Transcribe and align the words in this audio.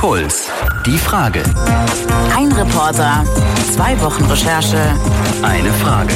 Puls. 0.00 0.48
Die 0.86 0.96
Frage. 0.96 1.42
Ein 2.34 2.50
Reporter, 2.52 3.22
zwei 3.74 4.00
Wochen 4.00 4.24
Recherche, 4.24 4.78
Eine 5.42 5.70
Frage. 5.74 6.14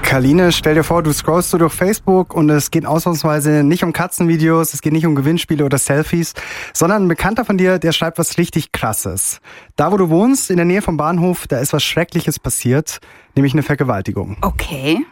Kaline, 0.00 0.50
stell 0.50 0.76
dir 0.76 0.82
vor, 0.82 1.02
du 1.02 1.12
scrollst 1.12 1.50
so 1.50 1.58
durch 1.58 1.74
Facebook 1.74 2.32
und 2.32 2.48
es 2.48 2.70
geht 2.70 2.86
ausnahmsweise 2.86 3.64
nicht 3.64 3.84
um 3.84 3.92
Katzenvideos, 3.92 4.72
es 4.72 4.80
geht 4.80 4.94
nicht 4.94 5.04
um 5.04 5.14
Gewinnspiele 5.14 5.62
oder 5.62 5.76
Selfies, 5.76 6.32
sondern 6.72 7.04
ein 7.04 7.08
Bekannter 7.08 7.44
von 7.44 7.58
dir, 7.58 7.78
der 7.78 7.92
schreibt 7.92 8.18
was 8.18 8.38
richtig 8.38 8.72
Krasses. 8.72 9.42
Da, 9.76 9.92
wo 9.92 9.98
du 9.98 10.08
wohnst, 10.08 10.48
in 10.48 10.56
der 10.56 10.64
Nähe 10.64 10.80
vom 10.80 10.96
Bahnhof, 10.96 11.46
da 11.48 11.58
ist 11.58 11.74
was 11.74 11.84
Schreckliches 11.84 12.38
passiert, 12.38 13.00
nämlich 13.34 13.52
eine 13.52 13.62
Vergewaltigung. 13.62 14.38
Okay. 14.40 15.04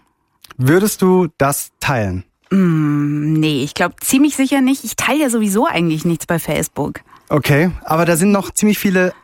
Würdest 0.57 1.03
du 1.03 1.29
das 1.39 1.71
teilen? 1.81 2.25
Mm, 2.51 3.35
nee, 3.35 3.63
ich 3.65 3.75
glaube 3.75 3.97
ziemlich 4.01 4.37
sicher 4.37 4.61
nicht. 4.61 4.85
Ich 4.85 4.97
teile 4.97 5.23
ja 5.23 5.31
sowieso 5.31 5.67
eigentlich 5.67 6.05
nichts 6.05 6.27
bei 6.27 6.39
Facebook. 6.39 7.01
Okay, 7.29 7.71
aber 7.85 8.05
da 8.05 8.17
sind 8.17 8.31
noch 8.31 8.51
ziemlich 8.51 8.79
viele 8.79 9.15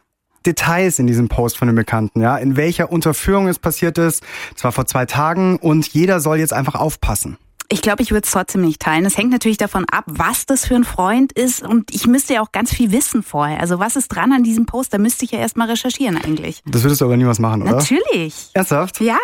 Details 0.46 0.98
in 0.98 1.06
diesem 1.06 1.28
Post 1.28 1.58
von 1.58 1.68
dem 1.68 1.74
Bekannten, 1.74 2.22
ja, 2.22 2.36
in 2.38 2.56
welcher 2.56 2.90
Unterführung 2.90 3.48
es 3.48 3.58
passiert 3.58 3.98
ist. 3.98 4.22
zwar 4.54 4.72
vor 4.72 4.86
zwei 4.86 5.04
Tagen 5.04 5.56
und 5.56 5.86
jeder 5.88 6.20
soll 6.20 6.38
jetzt 6.38 6.52
einfach 6.52 6.74
aufpassen. 6.74 7.36
Ich 7.70 7.82
glaube, 7.82 8.02
ich 8.02 8.12
würde 8.12 8.24
es 8.24 8.30
trotzdem 8.30 8.62
nicht 8.62 8.80
teilen. 8.80 9.04
Es 9.04 9.18
hängt 9.18 9.30
natürlich 9.30 9.58
davon 9.58 9.84
ab, 9.90 10.04
was 10.06 10.46
das 10.46 10.64
für 10.64 10.74
ein 10.74 10.84
Freund 10.84 11.32
ist. 11.32 11.62
Und 11.62 11.94
ich 11.94 12.06
müsste 12.06 12.32
ja 12.32 12.40
auch 12.40 12.50
ganz 12.50 12.72
viel 12.72 12.92
wissen 12.92 13.22
vorher. 13.22 13.60
Also 13.60 13.78
was 13.78 13.94
ist 13.94 14.08
dran 14.08 14.32
an 14.32 14.42
diesem 14.42 14.64
Post? 14.64 14.94
Da 14.94 14.98
müsste 14.98 15.26
ich 15.26 15.32
ja 15.32 15.38
erstmal 15.38 15.68
recherchieren 15.68 16.16
eigentlich. 16.16 16.62
Das 16.64 16.82
würdest 16.82 17.02
du 17.02 17.04
aber 17.04 17.18
niemals 17.18 17.38
machen, 17.40 17.60
oder? 17.60 17.72
Natürlich. 17.72 18.48
Ernsthaft? 18.54 19.02
Ja. 19.02 19.18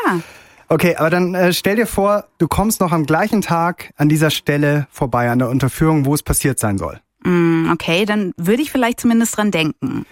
Okay, 0.69 0.97
aber 0.97 1.11
dann 1.11 1.35
äh, 1.35 1.53
stell 1.53 1.77
dir 1.77 1.87
vor, 1.87 2.27
du 2.39 2.49
kommst 2.49 2.81
noch 2.81 2.93
am 2.93 3.07
gleichen 3.07 3.43
Tag 3.43 3.93
an 3.97 4.09
dieser 4.09 4.31
Stelle 4.31 4.87
vorbei, 4.91 5.31
an 5.31 5.39
der 5.39 5.48
Unterführung, 5.48 6.05
wo 6.06 6.15
es 6.15 6.23
passiert 6.23 6.59
sein 6.59 6.79
soll. 6.79 7.01
Mm, 7.25 7.71
okay, 7.73 8.05
dann 8.05 8.33
würde 8.37 8.62
ich 8.62 8.71
vielleicht 8.71 9.01
zumindest 9.01 9.37
dran 9.37 9.51
denken. 9.51 10.06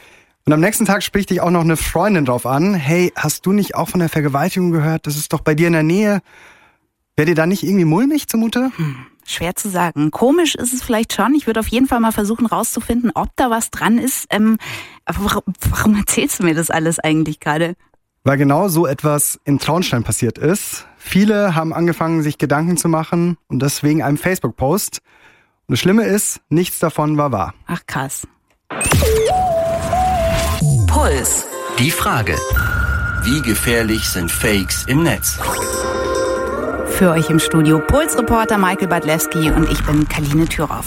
Und 0.45 0.53
am 0.53 0.61
nächsten 0.61 0.87
Tag 0.87 1.03
spricht 1.03 1.31
dich 1.31 1.41
auch 1.41 1.51
noch 1.51 1.61
eine 1.61 1.77
Freundin 1.77 2.25
drauf 2.25 2.47
an. 2.47 2.75
Hey, 2.75 3.13
hast 3.15 3.47
du 3.47 3.53
nicht 3.53 3.77
auch 3.77 3.89
von 3.89 4.01
der 4.01 4.09
Vergewaltigung 4.09 4.73
gehört? 4.73 5.07
Das 5.07 5.17
ist 5.17 5.33
doch 5.33 5.41
bei 5.41 5.55
dir 5.55 5.69
in 5.69 5.73
der 5.73 5.85
Nähe. 5.85 6.21
Wäre 7.17 7.27
dir 7.27 7.35
da 7.35 7.47
nicht 7.47 7.63
irgendwie 7.63 7.85
mulmig 7.85 8.27
zumute? 8.27 8.73
Hm, 8.77 8.97
schwer 9.25 9.55
zu 9.55 9.69
sagen. 9.69 10.11
Komisch 10.11 10.55
ist 10.57 10.73
es 10.73 10.83
vielleicht 10.83 11.13
schon. 11.13 11.35
Ich 11.35 11.47
würde 11.47 11.61
auf 11.61 11.69
jeden 11.69 11.87
Fall 11.87 12.01
mal 12.01 12.11
versuchen 12.11 12.47
rauszufinden, 12.47 13.13
ob 13.15 13.29
da 13.37 13.51
was 13.51 13.71
dran 13.71 13.99
ist. 13.99 14.27
Ähm, 14.31 14.59
aber 15.05 15.19
warum, 15.25 15.43
warum 15.71 15.97
erzählst 15.97 16.41
du 16.41 16.45
mir 16.45 16.55
das 16.55 16.71
alles 16.71 16.99
eigentlich 16.99 17.39
gerade? 17.39 17.77
Weil 18.25 18.37
genau 18.37 18.69
so 18.69 18.87
etwas 18.87 19.41
in 19.45 19.59
Traunstein 19.59 20.05
passiert 20.05 20.39
ist. 20.39 20.87
Viele 20.97 21.55
haben 21.57 21.73
angefangen, 21.73 22.23
sich 22.23 22.39
Gedanken 22.39 22.77
zu 22.77 22.89
machen 22.89 23.37
und 23.49 23.59
das 23.61 23.83
wegen 23.83 24.03
einem 24.03 24.17
Facebook-Post. 24.17 25.01
Und 25.67 25.73
das 25.73 25.81
Schlimme 25.81 26.05
ist, 26.05 26.41
nichts 26.49 26.79
davon 26.79 27.17
war 27.17 27.33
wahr. 27.33 27.55
Ach 27.67 27.81
krass. 27.87 28.27
Puls. 30.87 31.47
Die 31.79 31.91
Frage. 31.91 32.37
Wie 33.25 33.41
gefährlich 33.43 34.09
sind 34.09 34.31
Fakes 34.31 34.85
im 34.87 35.03
Netz? 35.03 35.39
Für 36.87 37.11
euch 37.11 37.31
im 37.31 37.41
Studio 37.41 37.81
Puls-Reporter 37.81 38.59
Michael 38.59 38.89
Badlewski 38.89 39.51
und 39.51 39.69
ich 39.71 39.83
bin 39.85 40.07
Kaline 40.09 40.47
Thüroff. 40.47 40.87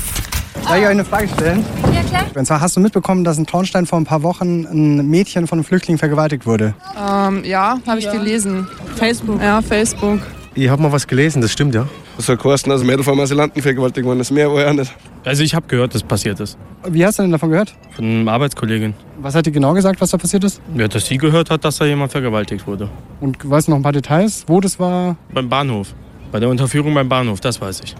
Darf 0.66 0.77
ich 0.77 0.83
euch 0.83 0.89
eine 0.89 1.05
Frage 1.05 1.27
stellen? 1.27 1.63
Ja, 1.94 2.02
klar. 2.02 2.23
Und 2.33 2.45
zwar 2.45 2.59
hast 2.59 2.75
du 2.75 2.80
mitbekommen, 2.80 3.23
dass 3.23 3.38
in 3.38 3.45
Traunstein 3.45 3.85
vor 3.85 3.99
ein 3.99 4.05
paar 4.05 4.23
Wochen 4.23 4.66
ein 4.66 5.07
Mädchen 5.07 5.45
von 5.45 5.59
einem 5.59 5.63
Flüchtling 5.63 5.99
vergewaltigt 5.99 6.47
wurde. 6.47 6.73
Ähm, 6.97 7.44
ja, 7.45 7.77
habe 7.85 7.99
ich 7.99 8.11
gelesen. 8.11 8.67
Facebook. 8.95 9.39
Ja, 9.41 9.61
Facebook. 9.61 10.19
Ich 10.55 10.67
habe 10.67 10.81
mal 10.81 10.91
was 10.91 11.05
gelesen, 11.05 11.41
das 11.41 11.52
stimmt, 11.52 11.75
ja. 11.75 11.88
Das 12.17 12.25
soll 12.25 12.38
kosten, 12.38 12.72
dass 12.72 12.81
ein 12.81 12.88
Mädel 12.88 13.03
vom 13.03 13.19
Asylanten 13.19 13.61
vergewaltigt 13.61 14.07
worden 14.07 14.22
ist. 14.22 14.31
Mehr 14.31 14.52
war 14.52 14.61
ja 14.61 14.73
nicht. 14.73 14.91
Also 15.23 15.44
ich 15.44 15.53
habe 15.53 15.67
gehört, 15.67 15.94
dass 15.94 16.02
passiert 16.02 16.39
ist. 16.39 16.57
Wie 16.88 17.05
hast 17.05 17.19
du 17.19 17.23
denn 17.23 17.31
davon 17.31 17.52
gehört? 17.52 17.75
Von 17.95 18.06
einer 18.06 18.31
Arbeitskollegin. 18.31 18.95
Was 19.19 19.35
hat 19.35 19.45
die 19.45 19.51
genau 19.51 19.73
gesagt, 19.73 20.01
was 20.01 20.09
da 20.09 20.18
passiert 20.18 20.45
ist? 20.45 20.62
Ja, 20.75 20.88
dass 20.88 21.06
sie 21.06 21.18
gehört 21.18 21.51
hat, 21.51 21.63
dass 21.63 21.78
da 21.78 21.85
jemand 21.85 22.12
vergewaltigt 22.12 22.66
wurde. 22.66 22.89
Und 23.22 23.38
weißt 23.47 23.68
du 23.68 23.72
noch 23.72 23.78
ein 23.78 23.84
paar 23.84 23.91
Details, 23.91 24.45
wo 24.47 24.59
das 24.59 24.79
war? 24.79 25.16
Beim 25.31 25.47
Bahnhof. 25.47 25.94
Bei 26.31 26.39
der 26.39 26.50
Unterführung 26.50 26.94
beim 26.95 27.07
Bahnhof, 27.07 27.39
das 27.39 27.62
weiß 27.62 27.81
ich. 27.84 27.95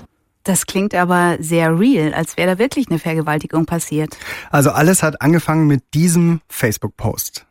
Das 0.45 0.66
klingt 0.67 0.94
aber 0.95 1.38
sehr 1.41 1.78
real, 1.78 2.13
als 2.13 2.38
wäre 2.38 2.51
da 2.51 2.59
wirklich 2.59 2.88
eine 2.88 3.00
Vergewaltigung 3.00 3.66
passiert. 3.66 4.16
Also 4.51 4.69
alles 4.69 5.03
hat 5.03 5.22
angefangen 5.22 5.67
mit 5.67 5.83
diesem 5.94 6.39
Facebook-Post. 6.47 7.45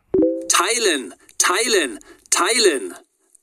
Teilen, 0.47 1.13
teilen, 1.37 1.99
teilen. 2.31 2.93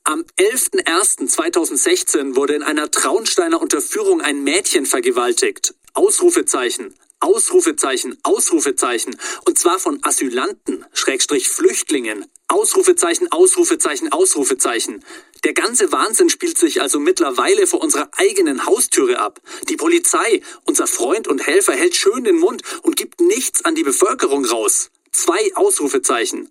Am 0.05 0.25
11.01.2016 0.37 2.35
wurde 2.35 2.55
in 2.55 2.63
einer 2.63 2.91
Traunsteiner 2.91 3.61
Unterführung 3.61 4.19
ein 4.21 4.43
Mädchen 4.43 4.87
vergewaltigt. 4.87 5.75
Ausrufezeichen, 5.93 6.95
Ausrufezeichen, 7.19 8.17
Ausrufezeichen. 8.23 9.15
Und 9.45 9.59
zwar 9.59 9.77
von 9.79 9.99
Asylanten, 10.01 10.83
Schrägstrich 10.93 11.47
Flüchtlingen. 11.47 12.25
Ausrufezeichen, 12.47 13.31
Ausrufezeichen, 13.31 14.11
Ausrufezeichen. 14.11 15.03
Der 15.43 15.53
ganze 15.53 15.91
Wahnsinn 15.91 16.29
spielt 16.29 16.57
sich 16.57 16.81
also 16.81 16.99
mittlerweile 16.99 17.67
vor 17.67 17.81
unserer 17.81 18.09
eigenen 18.17 18.65
Haustüre 18.65 19.19
ab. 19.19 19.41
Die 19.69 19.75
Polizei, 19.75 20.41
unser 20.65 20.87
Freund 20.87 21.27
und 21.27 21.45
Helfer, 21.45 21.73
hält 21.73 21.95
schön 21.95 22.23
den 22.23 22.39
Mund 22.39 22.61
und 22.83 22.95
gibt 22.95 23.19
nichts 23.19 23.65
an 23.65 23.75
die 23.75 23.83
Bevölkerung 23.83 24.45
raus. 24.45 24.89
Zwei 25.11 25.51
Ausrufezeichen. 25.55 26.49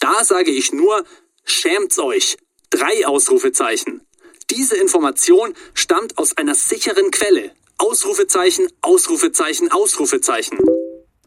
Da 0.00 0.22
sage 0.22 0.50
ich 0.50 0.72
nur, 0.72 1.04
schämt's 1.44 1.98
euch. 1.98 2.36
Drei 2.70 3.06
Ausrufezeichen. 3.06 4.02
Diese 4.50 4.76
Information 4.76 5.54
stammt 5.74 6.18
aus 6.18 6.36
einer 6.36 6.54
sicheren 6.54 7.10
Quelle. 7.10 7.52
Ausrufezeichen, 7.78 8.68
Ausrufezeichen, 8.82 9.72
Ausrufezeichen. 9.72 10.58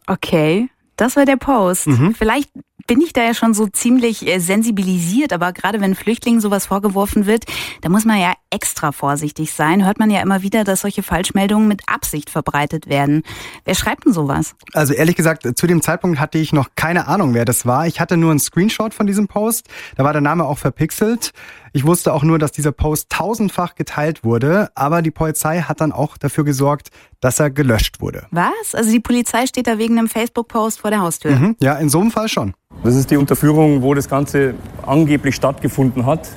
Okay, 0.06 0.68
das 0.96 1.16
war 1.16 1.24
der 1.24 1.36
Post. 1.36 1.88
Vielleicht 2.16 2.50
bin 2.86 3.00
ich 3.00 3.12
da 3.12 3.22
ja 3.22 3.34
schon 3.34 3.54
so 3.54 3.66
ziemlich 3.66 4.26
äh, 4.26 4.38
sensibilisiert, 4.38 5.32
aber 5.32 5.52
gerade 5.52 5.80
wenn 5.80 5.94
Flüchtlingen 5.94 6.40
sowas 6.40 6.66
vorgeworfen 6.66 7.26
wird, 7.26 7.44
da 7.82 7.88
muss 7.88 8.04
man 8.04 8.18
ja 8.18 8.32
extra 8.50 8.92
vorsichtig 8.92 9.52
sein. 9.52 9.84
Hört 9.84 9.98
man 9.98 10.10
ja 10.10 10.20
immer 10.20 10.42
wieder, 10.42 10.64
dass 10.64 10.80
solche 10.80 11.02
Falschmeldungen 11.02 11.68
mit 11.68 11.82
Absicht 11.86 12.30
verbreitet 12.30 12.88
werden. 12.88 13.22
Wer 13.64 13.74
schreibt 13.74 14.06
denn 14.06 14.12
sowas? 14.12 14.54
Also 14.72 14.92
ehrlich 14.92 15.16
gesagt, 15.16 15.46
zu 15.56 15.66
dem 15.66 15.82
Zeitpunkt 15.82 16.18
hatte 16.18 16.38
ich 16.38 16.52
noch 16.52 16.70
keine 16.76 17.06
Ahnung, 17.06 17.34
wer 17.34 17.44
das 17.44 17.66
war. 17.66 17.86
Ich 17.86 18.00
hatte 18.00 18.16
nur 18.16 18.30
einen 18.30 18.40
Screenshot 18.40 18.94
von 18.94 19.06
diesem 19.06 19.28
Post. 19.28 19.68
Da 19.96 20.04
war 20.04 20.12
der 20.12 20.22
Name 20.22 20.44
auch 20.44 20.58
verpixelt. 20.58 21.32
Ich 21.72 21.86
wusste 21.86 22.12
auch 22.12 22.22
nur, 22.22 22.38
dass 22.38 22.52
dieser 22.52 22.72
Post 22.72 23.10
tausendfach 23.10 23.74
geteilt 23.74 24.24
wurde, 24.24 24.70
aber 24.74 25.02
die 25.02 25.10
Polizei 25.10 25.60
hat 25.60 25.80
dann 25.80 25.92
auch 25.92 26.16
dafür 26.16 26.44
gesorgt, 26.44 26.90
dass 27.20 27.38
er 27.38 27.50
gelöscht 27.50 28.00
wurde. 28.00 28.26
Was? 28.30 28.74
Also 28.74 28.90
die 28.90 29.00
Polizei 29.00 29.46
steht 29.46 29.66
da 29.66 29.78
wegen 29.78 29.98
einem 29.98 30.08
Facebook-Post 30.08 30.80
vor 30.80 30.90
der 30.90 31.00
Haustür. 31.00 31.32
Mhm. 31.32 31.56
Ja, 31.60 31.74
in 31.74 31.88
so 31.88 32.00
einem 32.00 32.10
Fall 32.10 32.28
schon. 32.28 32.54
Das 32.82 32.96
ist 32.96 33.10
die 33.10 33.16
Unterführung, 33.16 33.82
wo 33.82 33.94
das 33.94 34.08
Ganze 34.08 34.54
angeblich 34.86 35.34
stattgefunden 35.34 36.06
hat. 36.06 36.28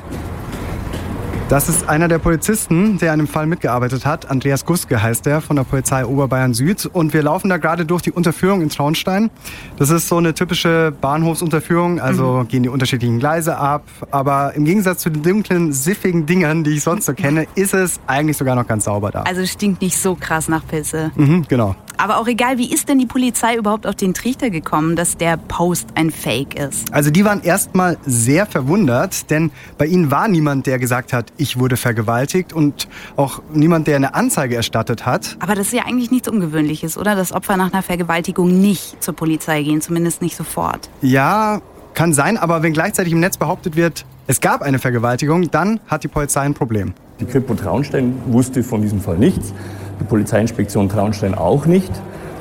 Das 1.54 1.70
ist 1.70 1.88
einer 1.88 2.08
der 2.08 2.18
Polizisten, 2.18 2.98
der 2.98 3.12
an 3.12 3.20
dem 3.20 3.28
Fall 3.28 3.46
mitgearbeitet 3.46 4.08
hat. 4.08 4.32
Andreas 4.32 4.66
Guske 4.66 5.04
heißt 5.04 5.28
er 5.28 5.40
von 5.40 5.56
der 5.56 5.64
Polizei 5.64 6.04
Oberbayern 6.04 6.56
Süd. 6.56 6.88
Und 6.88 7.14
wir 7.14 7.22
laufen 7.22 7.48
da 7.48 7.58
gerade 7.58 7.86
durch 7.86 8.02
die 8.02 8.12
Unterführung 8.12 8.64
in 8.64 8.70
Traunstein. 8.70 9.30
Das 9.78 9.92
ist 9.92 10.08
so 10.08 10.18
eine 10.18 10.34
typische 10.34 10.92
Bahnhofsunterführung, 11.00 12.02
also 12.02 12.44
gehen 12.50 12.64
die 12.64 12.70
unterschiedlichen 12.70 13.20
Gleise 13.20 13.56
ab. 13.56 13.84
Aber 14.10 14.56
im 14.56 14.66
Gegensatz 14.66 15.04
zu 15.04 15.12
den 15.12 15.22
dunklen, 15.22 15.74
siffigen 15.74 16.26
Dingern, 16.26 16.64
die 16.64 16.72
ich 16.72 16.82
sonst 16.82 17.06
so 17.06 17.14
kenne, 17.14 17.46
ist 17.54 17.76
es 17.76 18.00
eigentlich 18.08 18.38
sogar 18.38 18.56
noch 18.56 18.66
ganz 18.66 18.86
sauber 18.86 19.12
da. 19.12 19.22
Also 19.22 19.46
stinkt 19.46 19.84
nicht 19.84 20.00
so 20.00 20.16
krass 20.16 20.48
nach 20.48 20.66
Pilze. 20.66 21.12
Mhm, 21.16 21.46
genau. 21.48 21.76
Aber 21.98 22.18
auch 22.18 22.28
egal, 22.28 22.58
wie 22.58 22.74
ist 22.74 22.90
denn 22.90 23.00
die 23.00 23.06
Polizei 23.06 23.56
überhaupt 23.56 23.86
auf 23.86 23.96
den 23.96 24.14
Trichter 24.14 24.50
gekommen, 24.50 24.96
dass 24.96 25.16
der 25.18 25.38
Post 25.38 25.90
ein 25.96 26.10
Fake 26.10 26.60
ist? 26.60 26.92
Also 26.92 27.12
die 27.12 27.24
waren 27.24 27.42
erstmal 27.44 27.98
sehr 28.06 28.46
verwundert, 28.46 29.30
denn 29.30 29.52
bei 29.78 29.86
ihnen 29.86 30.10
war 30.12 30.28
niemand, 30.28 30.66
der 30.66 30.80
gesagt 30.80 31.14
hat, 31.14 31.32
ich 31.44 31.60
wurde 31.60 31.76
vergewaltigt 31.78 32.54
und 32.54 32.88
auch 33.18 33.42
niemand, 33.54 33.86
der 33.88 33.98
eine 33.98 34.16
Anzeige 34.16 34.56
erstattet 34.56 35.06
hat. 35.06 35.36
Aber 35.42 35.54
das 35.56 35.68
ist 35.68 35.74
ja 35.74 35.84
eigentlich 35.86 36.10
nichts 36.10 36.28
Ungewöhnliches, 36.30 36.98
oder? 36.98 37.16
Dass 37.16 37.34
Opfer 37.34 37.58
nach 37.58 37.72
einer 37.74 37.84
Vergewaltigung 37.84 38.62
nicht 38.62 39.04
zur 39.04 39.14
Polizei 39.14 39.62
gehen, 39.62 39.82
zumindest 39.82 40.22
nicht 40.22 40.36
sofort. 40.38 40.90
Ja, 41.02 41.62
kann 41.94 42.14
sein, 42.14 42.38
aber 42.38 42.64
wenn 42.64 42.72
gleichzeitig 42.74 43.12
im 43.14 43.20
Netz 43.20 43.38
behauptet 43.38 43.76
wird, 43.76 44.06
es 44.26 44.40
gab 44.40 44.62
eine 44.62 44.80
Vergewaltigung, 44.80 45.52
dann 45.52 45.82
hat 45.88 46.04
die 46.04 46.08
Polizei 46.08 46.42
ein 46.42 46.54
Problem. 46.54 46.94
Die 47.20 47.26
Kripo 47.26 47.54
Traunstein 47.56 48.16
wusste 48.28 48.64
von 48.64 48.82
diesem 48.82 49.02
Fall 49.02 49.18
nichts. 49.18 49.54
Die 50.00 50.06
Polizeiinspektion 50.06 50.88
Traunstein 50.90 51.36
auch 51.36 51.66
nicht. 51.66 51.92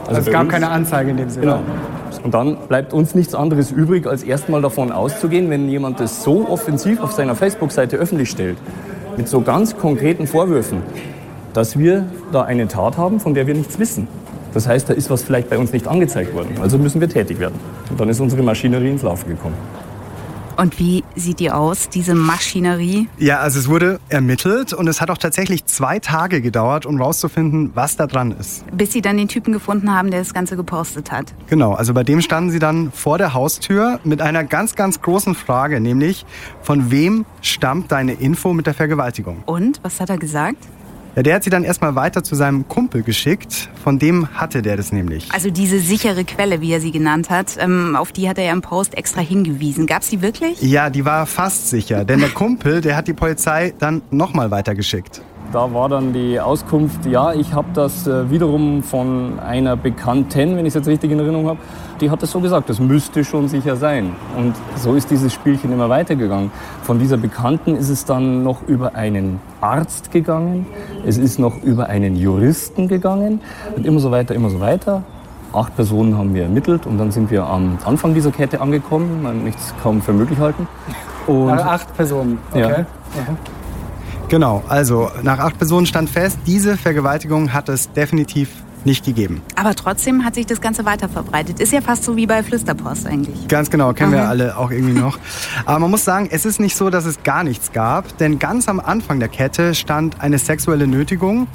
Also, 0.07 0.21
es 0.21 0.27
bei 0.27 0.33
gab 0.33 0.43
uns- 0.43 0.53
keine 0.53 0.69
Anzeige 0.71 1.11
in 1.11 1.17
dem 1.17 1.29
Sinne. 1.29 1.47
Genau. 1.47 1.61
Und 2.25 2.35
dann 2.35 2.57
bleibt 2.69 2.93
uns 2.93 3.15
nichts 3.17 3.35
anderes 3.35 3.73
übrig, 3.73 4.07
als 4.07 4.23
erstmal 4.23 4.63
davon 4.63 4.93
auszugehen, 4.93 5.51
wenn 5.51 5.69
jemand 5.69 5.99
das 5.99 6.23
so 6.23 6.47
offensiv 6.49 7.01
auf 7.01 7.13
seiner 7.13 7.35
Facebook-Seite 7.35 7.97
öffentlich 7.97 8.31
stellt, 8.31 8.59
mit 9.17 9.29
so 9.29 9.41
ganz 9.41 9.77
konkreten 9.77 10.27
Vorwürfen, 10.27 10.83
dass 11.53 11.79
wir 11.79 12.07
da 12.33 12.43
eine 12.43 12.69
Tat 12.69 12.97
haben, 12.97 13.21
von 13.21 13.35
der 13.35 13.47
wir 13.47 13.55
nichts 13.55 13.79
wissen. 13.79 14.09
Das 14.55 14.67
heißt, 14.67 14.89
da 14.89 14.95
ist 14.95 15.11
was 15.11 15.23
vielleicht 15.23 15.49
bei 15.49 15.59
uns 15.59 15.73
nicht 15.73 15.89
angezeigt 15.89 16.35
worden. 16.35 16.57
Also 16.61 16.79
müssen 16.79 17.01
wir 17.01 17.09
tätig 17.09 17.39
werden. 17.39 17.59
Und 17.91 18.01
dann 18.01 18.09
ist 18.09 18.21
unsere 18.21 18.43
Maschinerie 18.43 18.91
ins 18.91 19.03
Laufen 19.03 19.29
gekommen. 19.29 19.55
Und 20.57 20.79
wie 20.79 21.05
sieht 21.17 21.41
die 21.41 21.51
aus, 21.51 21.89
diese 21.89 22.15
Maschinerie? 22.15 23.09
Ja, 23.19 23.39
also 23.39 23.59
es 23.59 23.69
wurde 23.69 24.01
ermittelt 24.09 24.73
und 24.73 24.87
es 24.89 25.01
hat 25.01 25.11
auch 25.11 25.19
tatsächlich 25.19 25.65
zwei 25.67 25.99
Tage 25.99 26.41
gedauert, 26.41 26.87
um 26.87 27.01
rauszufinden, 27.01 27.71
was 27.75 27.97
da 27.97 28.07
dran 28.07 28.33
ist. 28.33 28.65
Bis 28.77 28.93
sie 28.93 29.01
dann 29.01 29.17
den 29.17 29.29
Typen 29.29 29.53
gefunden 29.53 29.95
haben, 29.95 30.11
der 30.11 30.21
das 30.21 30.35
Ganze 30.35 30.57
gepostet 30.57 31.11
hat. 31.11 31.33
Genau, 31.49 31.73
also 31.73 31.95
bei 31.95 32.05
dem 32.05 32.21
standen 32.21 32.51
sie 32.51 32.59
dann 32.59 32.93
vor 32.93 33.19
der 33.19 33.35
Haustür 33.35 34.01
mit 34.05 34.21
einer 34.21 34.45
ganz, 34.45 34.75
ganz 34.75 35.01
großen 35.01 35.35
Frage, 35.35 35.81
nämlich 35.81 36.27
von 36.63 36.91
wem 36.91 37.25
stammt 37.41 37.93
deine 37.93 38.13
Info 38.13 38.53
mit 38.53 38.67
der 38.67 38.75
Vergewaltigung? 38.75 39.43
Und, 39.47 39.81
was 39.83 40.01
hat 40.01 40.11
er 40.11 40.19
gesagt? 40.19 40.59
Ja, 41.15 41.23
der 41.23 41.35
hat 41.35 41.45
sie 41.45 41.51
dann 41.51 41.63
erstmal 41.63 41.95
weiter 41.95 42.25
zu 42.25 42.35
seinem 42.35 42.67
Kumpel 42.69 43.03
geschickt. 43.03 43.69
Von 43.85 43.99
dem 43.99 44.29
hatte 44.33 44.63
der 44.63 44.79
das 44.79 44.93
nämlich. 44.93 45.29
Also 45.31 45.51
diese 45.51 45.79
sichere 45.79 46.25
Quelle, 46.25 46.63
wie 46.63 46.73
er 46.73 46.81
sie 46.81 46.91
genannt 46.91 47.29
hat, 47.29 47.59
ähm, 47.59 47.97
auf 47.97 48.13
die 48.13 48.31
hat 48.31 48.39
er 48.39 48.45
ja 48.45 48.53
im 48.53 48.63
Post 48.63 48.97
extra 48.97 49.21
hingewiesen. 49.21 49.87
Gab's 49.87 50.09
die 50.09 50.23
wirklich? 50.23 50.63
Ja, 50.63 50.89
die 50.89 51.05
war 51.05 51.27
fast 51.27 51.69
sicher. 51.69 52.07
Denn 52.07 52.21
der 52.21 52.31
Kumpel, 52.31 52.81
der 52.81 52.97
hat 52.97 53.09
die 53.09 53.13
Polizei 53.13 53.75
dann 53.79 54.01
nochmal 54.11 54.51
weitergeschickt. 54.51 55.21
Da 55.53 55.75
war 55.75 55.91
dann 55.91 56.15
die 56.15 56.41
Auskunft, 56.41 57.05
ja, 57.05 57.35
ich 57.35 57.53
habe 57.53 57.69
das 57.75 58.07
äh, 58.07 58.31
wiederum 58.31 58.83
von 58.83 59.39
einer 59.39 59.77
Bekannten, 59.77 60.57
wenn 60.57 60.61
ich 60.61 60.69
es 60.69 60.75
jetzt 60.77 60.89
richtig 60.89 61.11
in 61.11 61.19
Erinnerung 61.19 61.47
habe, 61.47 61.59
die 62.01 62.09
hat 62.09 62.23
das 62.23 62.31
so 62.31 62.41
gesagt, 62.41 62.71
das 62.71 62.81
müsste 62.81 63.23
schon 63.23 63.49
sicher 63.49 63.77
sein. 63.77 64.13
Und 64.39 64.55
so 64.77 64.95
ist 64.95 65.11
dieses 65.11 65.35
Spielchen 65.35 65.73
immer 65.73 65.91
weitergegangen. 65.91 66.51
Von 66.85 66.99
dieser 66.99 67.19
Bekannten 67.19 67.77
ist 67.77 67.91
es 67.91 68.07
dann 68.07 68.43
noch 68.43 68.67
über 68.67 68.95
einen 68.95 69.41
Arzt 69.63 70.11
gegangen, 70.11 70.67
es 71.07 71.19
ist 71.19 71.39
noch 71.39 71.63
über 71.63 71.87
einen 71.87 72.17
Juristen 72.17 72.89
gegangen 72.89 73.41
und 73.77 73.87
immer 73.87 74.01
so 74.01 74.11
weiter, 74.11 74.35
immer 74.35 74.51
so 74.51 74.61
weiter. 74.61 75.05
Acht 75.53 75.77
Personen 75.77 76.17
haben 76.17 76.35
wir 76.35 76.45
ermittelt 76.45 76.87
und 76.87 76.99
dann 76.99 77.13
sind 77.13 77.31
wir 77.31 77.45
am 77.45 77.79
Anfang 77.85 78.15
dieser 78.15 78.31
Kette 78.31 78.61
angekommen, 78.61 79.23
man 79.23 79.45
nichts 79.45 79.75
kaum 79.83 80.01
für 80.01 80.13
möglich 80.13 80.39
halten. 80.39 80.67
Und 81.27 81.51
acht 81.51 81.95
Personen, 81.95 82.39
okay. 82.51 82.61
Ja. 82.61 82.69
Ja. 82.71 82.87
Genau, 84.29 84.63
also 84.67 85.11
nach 85.23 85.39
acht 85.39 85.59
Personen 85.59 85.85
stand 85.85 86.09
fest, 86.09 86.39
diese 86.47 86.79
Vergewaltigung 86.79 87.53
hat 87.53 87.69
es 87.69 87.93
definitiv 87.93 88.62
nicht 88.87 89.05
gegeben. 89.05 89.43
Aber 89.57 89.75
trotzdem 89.75 90.25
hat 90.25 90.35
sich 90.35 90.47
das 90.47 90.61
Ganze 90.61 90.85
weiter 90.85 91.09
verbreitet. 91.09 91.61
Ist 91.61 91.73
ja 91.73 91.81
fast 91.81 92.05
so 92.05 92.17
wie 92.17 92.27
bei 92.27 92.43
Flüsterpost 92.43 93.07
eigentlich. 93.07 93.49
Ganz 93.49 93.71
genau, 93.71 93.93
kennen 93.93 94.13
wir 94.13 94.23
Mhm. 94.23 94.29
alle 94.29 94.57
auch 94.57 94.71
irgendwie 94.71 94.99
noch. 94.99 95.19
Aber 95.67 95.79
man 95.81 95.91
muss 95.91 96.05
sagen, 96.05 96.29
es 96.31 96.45
ist 96.45 96.61
nicht 96.61 96.77
so, 96.77 96.91
dass 96.91 97.05
es 97.05 97.23
gar 97.23 97.45
nichts 97.45 97.73
gab, 97.73 98.17
denn 98.19 98.39
ganz 98.39 98.69
am 98.69 98.81
Anfang 98.81 99.19
der 99.21 99.29
Kette 99.29 99.75
stand 99.75 100.21
eine 100.21 100.39
sexuelle 100.39 100.87
Nötigung, 100.87 101.47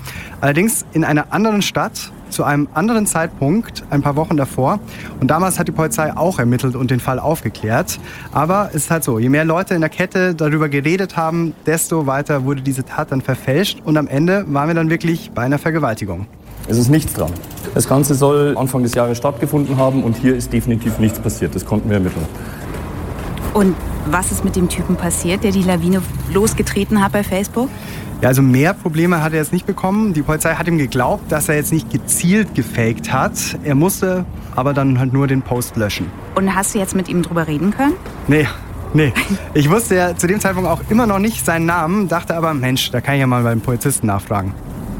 allerdings 0.41 0.85
in 0.94 1.03
einer 1.03 1.31
anderen 1.33 1.62
Stadt 1.62 2.12
zu 2.29 2.44
einem 2.44 2.68
anderen 2.74 3.07
Zeitpunkt, 3.07 3.85
ein 3.89 4.01
paar 4.01 4.18
Wochen 4.18 4.35
davor. 4.35 4.79
Und 5.21 5.31
damals 5.31 5.59
hat 5.59 5.69
die 5.69 5.71
Polizei 5.71 6.15
auch 6.15 6.39
ermittelt 6.39 6.75
und 6.75 6.91
den 6.91 7.00
Fall 7.00 7.19
aufgeklärt. 7.19 8.00
Aber 8.33 8.68
es 8.71 8.83
ist 8.83 8.91
halt 8.91 9.06
so, 9.06 9.18
je 9.18 9.29
mehr 9.29 9.45
Leute 9.45 9.75
in 9.75 9.79
der 9.81 9.89
Kette 9.89 10.35
darüber 10.35 10.68
geredet 10.68 11.15
haben, 11.15 11.53
desto 11.65 12.06
weiter 12.06 12.44
wurde 12.44 12.62
diese 12.62 12.83
Tat 12.83 13.13
dann 13.13 13.21
verfälscht 13.21 13.79
und 13.85 13.95
am 13.97 14.07
Ende 14.07 14.44
waren 14.50 14.68
wir 14.68 14.75
dann 14.75 14.89
wirklich 14.89 15.31
bei 15.33 15.44
einer 15.44 15.57
Vergewaltigung. 15.57 16.27
Es 16.69 16.78
ist 16.78 16.90
nichts 16.90 17.14
dran. 17.14 17.31
Das 17.74 17.88
Ganze 17.88 18.16
soll 18.16 18.58
Anfang 18.58 18.84
des 18.84 18.94
Jahres 18.94 19.18
stattgefunden 19.18 19.78
haben 19.78 20.04
und 20.04 20.18
hier 20.18 20.36
ist 20.36 20.52
definitiv 20.52 21.00
nichts 21.00 21.19
passiert. 21.19 21.56
Das 21.56 21.66
konnten 21.66 21.90
wir 21.90 21.98
ermitteln. 21.98 22.25
Und 23.54 23.75
was 24.12 24.31
ist 24.31 24.44
mit 24.44 24.56
dem 24.56 24.69
Typen 24.69 24.96
passiert, 24.96 25.44
der 25.44 25.52
die 25.52 25.64
Lawine 25.64 26.02
losgetreten 26.34 27.04
hat 27.04 27.14
bei 27.14 27.24
Facebook? 27.24 27.69
Ja, 28.22 28.30
also 28.30 28.42
mehr 28.42 28.74
Probleme 28.74 29.22
hat 29.22 29.34
er 29.34 29.40
jetzt 29.40 29.54
nicht 29.54 29.66
bekommen. 29.66 30.14
Die 30.14 30.24
Polizei 30.24 30.56
hat 30.56 30.68
ihm 30.68 30.78
geglaubt, 30.78 31.31
dass 31.31 31.50
er 31.50 31.56
jetzt 31.56 31.72
nicht 31.72 31.90
gezielt 31.90 32.56
gefaked 32.56 33.13
hat. 33.13 33.34
Er 33.63 33.75
musste 33.75 34.25
aber 34.56 34.74
dann 34.74 35.00
halt 35.00 35.13
nur 35.13 35.28
den 35.28 35.44
Post 35.44 35.75
löschen. 35.75 36.08
Und 36.36 36.54
hast 36.56 36.74
du 36.74 36.80
jetzt 36.80 36.96
mit 36.96 37.10
ihm 37.10 37.22
drüber 37.22 37.48
reden 37.48 37.72
können? 37.72 37.94
Nee, 38.28 38.48
nee. 38.94 39.13
Ich 39.54 39.70
wusste 39.70 39.96
ja 39.96 40.16
zu 40.16 40.25
dem 40.25 40.40
Zeitpunkt 40.40 40.68
auch 40.68 40.81
immer 40.90 41.06
noch 41.06 41.20
nicht 41.20 41.46
seinen 41.46 41.68
Namen, 41.68 42.08
dachte 42.08 42.36
aber, 42.36 42.54
Mensch, 42.54 42.90
da 42.92 43.02
kann 43.02 43.16
ich 43.16 43.22
ja 43.22 43.28
mal 43.28 43.44
beim 43.44 43.62
Polizisten 43.62 44.08
nachfragen. 44.08 44.54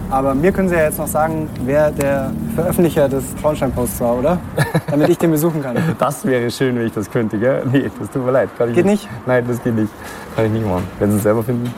Aber 0.10 0.34
mir 0.34 0.52
können 0.52 0.70
Sie 0.70 0.76
ja 0.76 0.84
jetzt 0.84 0.98
noch 0.98 1.08
sagen, 1.08 1.50
wer 1.66 1.92
der 1.92 2.32
Veröffentlicher 2.56 3.10
des 3.10 3.36
Traunstein-Posts 3.42 4.00
war, 4.00 4.18
oder? 4.18 4.40
Damit 4.90 5.10
ich 5.10 5.18
den 5.18 5.32
besuchen 5.32 5.62
kann. 5.62 5.78
Das 6.00 6.26
wäre 6.26 6.50
schön, 6.50 6.78
wenn 6.78 6.88
ich 6.88 6.94
das 6.94 7.10
könnte, 7.10 7.38
gell? 7.38 7.64
Nee, 7.72 7.90
das 8.00 8.10
tut 8.10 8.26
mir 8.26 8.32
leid. 8.32 8.50
Kann 8.58 8.70
ich 8.70 8.76
Geht 8.76 8.86
nicht? 8.86 9.10
Nein, 9.26 9.44
das 9.48 9.62
geht 9.62 9.76
nicht. 9.76 9.92
Kann 10.36 10.46
ich 10.46 10.52
nicht 10.52 10.66
machen. 10.66 10.84
Wenn 11.00 11.12
Sie 11.12 11.18
es 11.18 11.24
selber 11.24 11.44
finden. 11.44 11.74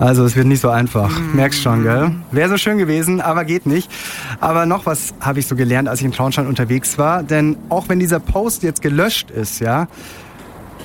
Also 0.00 0.24
es 0.24 0.36
wird 0.36 0.46
nicht 0.46 0.60
so 0.60 0.68
einfach. 0.70 1.18
Merkst 1.32 1.60
schon, 1.60 1.82
gell? 1.82 2.12
Wäre 2.30 2.48
so 2.48 2.56
schön 2.56 2.78
gewesen, 2.78 3.20
aber 3.20 3.44
geht 3.44 3.66
nicht. 3.66 3.90
Aber 4.40 4.66
noch 4.66 4.86
was 4.86 5.14
habe 5.20 5.40
ich 5.40 5.46
so 5.46 5.56
gelernt, 5.56 5.88
als 5.88 6.00
ich 6.00 6.06
in 6.06 6.12
Traunstein 6.12 6.46
unterwegs 6.46 6.98
war. 6.98 7.22
Denn 7.22 7.56
auch 7.68 7.88
wenn 7.88 7.98
dieser 7.98 8.20
Post 8.20 8.62
jetzt 8.62 8.82
gelöscht 8.82 9.30
ist, 9.30 9.60
ja, 9.60 9.88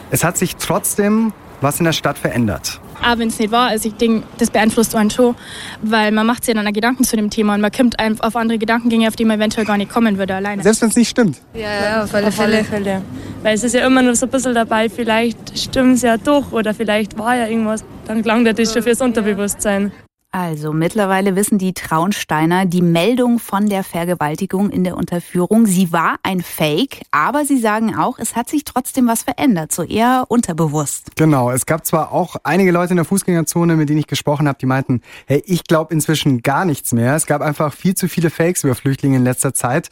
es 0.09 0.23
hat 0.23 0.37
sich 0.37 0.55
trotzdem 0.55 1.33
was 1.61 1.79
in 1.79 1.85
der 1.85 1.93
Stadt 1.93 2.17
verändert. 2.17 2.79
Aber 3.03 3.19
wenn 3.19 3.27
es 3.27 3.39
nicht 3.39 3.51
wahr 3.51 3.73
ist, 3.73 3.85
ich 3.85 3.93
denke, 3.93 4.25
das 4.37 4.49
beeinflusst 4.49 4.95
einen 4.95 5.09
schon, 5.09 5.35
weil 5.81 6.11
man 6.11 6.25
macht 6.25 6.45
sich 6.45 6.55
dann 6.55 6.67
auch 6.67 6.71
Gedanken 6.71 7.03
zu 7.03 7.15
dem 7.15 7.29
Thema 7.29 7.55
und 7.55 7.61
man 7.61 7.71
kommt 7.71 7.99
einfach 7.99 8.27
auf 8.27 8.35
andere 8.35 8.57
Gedankengänge, 8.57 9.07
auf 9.07 9.15
die 9.15 9.25
man 9.25 9.39
eventuell 9.39 9.65
gar 9.65 9.77
nicht 9.77 9.91
kommen 9.91 10.17
würde 10.17 10.35
alleine. 10.35 10.63
Selbst 10.63 10.81
wenn 10.81 10.89
es 10.89 10.95
nicht 10.95 11.09
stimmt. 11.09 11.41
Ja, 11.53 11.61
ja, 11.61 12.03
auf 12.03 12.13
alle 12.13 12.31
Fälle. 12.31 12.63
Fälle. 12.63 13.01
Weil 13.41 13.55
es 13.55 13.63
ist 13.63 13.75
ja 13.75 13.85
immer 13.85 14.01
nur 14.01 14.15
so 14.15 14.25
ein 14.25 14.29
bisschen 14.29 14.55
dabei, 14.55 14.89
vielleicht 14.89 15.57
stimmt 15.57 15.95
es 15.95 16.01
ja 16.01 16.17
doch 16.17 16.51
oder 16.51 16.73
vielleicht 16.73 17.17
war 17.17 17.35
ja 17.35 17.47
irgendwas. 17.47 17.83
Dann 18.07 18.21
klang 18.21 18.45
das 18.45 18.73
schon 18.73 18.83
fürs 18.83 19.01
Unterbewusstsein. 19.01 19.91
Also 20.35 20.73
mittlerweile 20.73 21.35
wissen 21.35 21.59
die 21.59 21.75
Traunsteiner 21.75 22.65
die 22.65 22.81
Meldung 22.81 23.37
von 23.37 23.69
der 23.69 23.83
Vergewaltigung 23.83 24.71
in 24.71 24.83
der 24.83 24.97
Unterführung. 24.97 25.67
Sie 25.67 25.93
war 25.93 26.15
ein 26.23 26.41
Fake, 26.41 27.03
aber 27.11 27.45
sie 27.45 27.59
sagen 27.59 27.95
auch, 27.95 28.17
es 28.17 28.35
hat 28.35 28.49
sich 28.49 28.63
trotzdem 28.63 29.05
was 29.07 29.21
verändert, 29.21 29.71
so 29.71 29.83
eher 29.83 30.25
unterbewusst. 30.29 31.11
Genau, 31.17 31.51
es 31.51 31.67
gab 31.67 31.85
zwar 31.85 32.11
auch 32.11 32.37
einige 32.43 32.71
Leute 32.71 32.93
in 32.93 32.95
der 32.95 33.05
Fußgängerzone, 33.05 33.75
mit 33.75 33.89
denen 33.89 33.99
ich 33.99 34.07
gesprochen 34.07 34.47
habe, 34.47 34.57
die 34.57 34.65
meinten, 34.65 35.01
hey, 35.27 35.43
ich 35.45 35.65
glaube 35.65 35.93
inzwischen 35.93 36.41
gar 36.41 36.65
nichts 36.65 36.93
mehr. 36.93 37.15
Es 37.15 37.27
gab 37.27 37.43
einfach 37.43 37.71
viel 37.71 37.93
zu 37.93 38.09
viele 38.09 38.31
Fakes 38.31 38.63
über 38.63 38.73
Flüchtlinge 38.73 39.17
in 39.17 39.23
letzter 39.23 39.53
Zeit. 39.53 39.89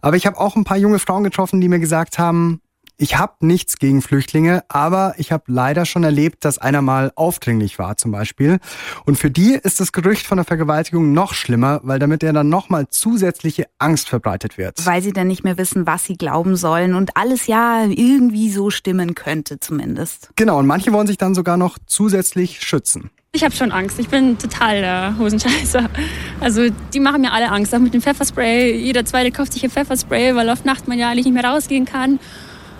Aber 0.00 0.16
ich 0.16 0.26
habe 0.26 0.40
auch 0.40 0.56
ein 0.56 0.64
paar 0.64 0.78
junge 0.78 0.98
Frauen 0.98 1.24
getroffen, 1.24 1.60
die 1.60 1.68
mir 1.68 1.78
gesagt 1.78 2.18
haben, 2.18 2.62
ich 2.96 3.18
habe 3.18 3.34
nichts 3.40 3.78
gegen 3.78 4.02
Flüchtlinge, 4.02 4.62
aber 4.68 5.14
ich 5.18 5.32
habe 5.32 5.44
leider 5.48 5.84
schon 5.84 6.04
erlebt, 6.04 6.44
dass 6.44 6.58
einer 6.58 6.80
mal 6.82 7.12
aufdringlich 7.16 7.78
war 7.78 7.96
zum 7.96 8.12
Beispiel. 8.12 8.58
Und 9.04 9.16
für 9.16 9.30
die 9.30 9.54
ist 9.54 9.80
das 9.80 9.92
Gerücht 9.92 10.26
von 10.26 10.36
der 10.36 10.44
Vergewaltigung 10.44 11.12
noch 11.12 11.34
schlimmer, 11.34 11.80
weil 11.82 11.98
damit 11.98 12.22
ja 12.22 12.32
dann 12.32 12.48
nochmal 12.48 12.88
zusätzliche 12.88 13.66
Angst 13.78 14.08
verbreitet 14.08 14.58
wird. 14.58 14.86
Weil 14.86 15.02
sie 15.02 15.12
dann 15.12 15.26
nicht 15.26 15.44
mehr 15.44 15.58
wissen, 15.58 15.86
was 15.86 16.04
sie 16.04 16.16
glauben 16.16 16.56
sollen 16.56 16.94
und 16.94 17.16
alles 17.16 17.46
ja 17.46 17.84
irgendwie 17.84 18.50
so 18.50 18.70
stimmen 18.70 19.14
könnte 19.14 19.58
zumindest. 19.58 20.30
Genau, 20.36 20.58
und 20.58 20.66
manche 20.66 20.92
wollen 20.92 21.06
sich 21.06 21.18
dann 21.18 21.34
sogar 21.34 21.56
noch 21.56 21.78
zusätzlich 21.86 22.62
schützen. 22.62 23.10
Ich 23.32 23.42
habe 23.42 23.54
schon 23.54 23.72
Angst. 23.72 23.98
Ich 23.98 24.08
bin 24.08 24.38
total 24.38 24.80
der 24.80 25.18
Hosenscheißer. 25.18 25.90
Also 26.38 26.68
die 26.92 27.00
machen 27.00 27.22
mir 27.22 27.32
alle 27.32 27.50
Angst. 27.50 27.74
Auch 27.74 27.80
mit 27.80 27.92
dem 27.92 28.00
Pfefferspray. 28.00 28.76
Jeder 28.76 29.04
zweite 29.04 29.32
kauft 29.32 29.52
sich 29.52 29.64
ein 29.64 29.70
Pfefferspray, 29.70 30.36
weil 30.36 30.48
auf 30.48 30.64
Nacht 30.64 30.86
man 30.86 31.00
ja 31.00 31.10
eigentlich 31.10 31.24
nicht 31.24 31.34
mehr 31.34 31.44
rausgehen 31.44 31.84
kann. 31.84 32.20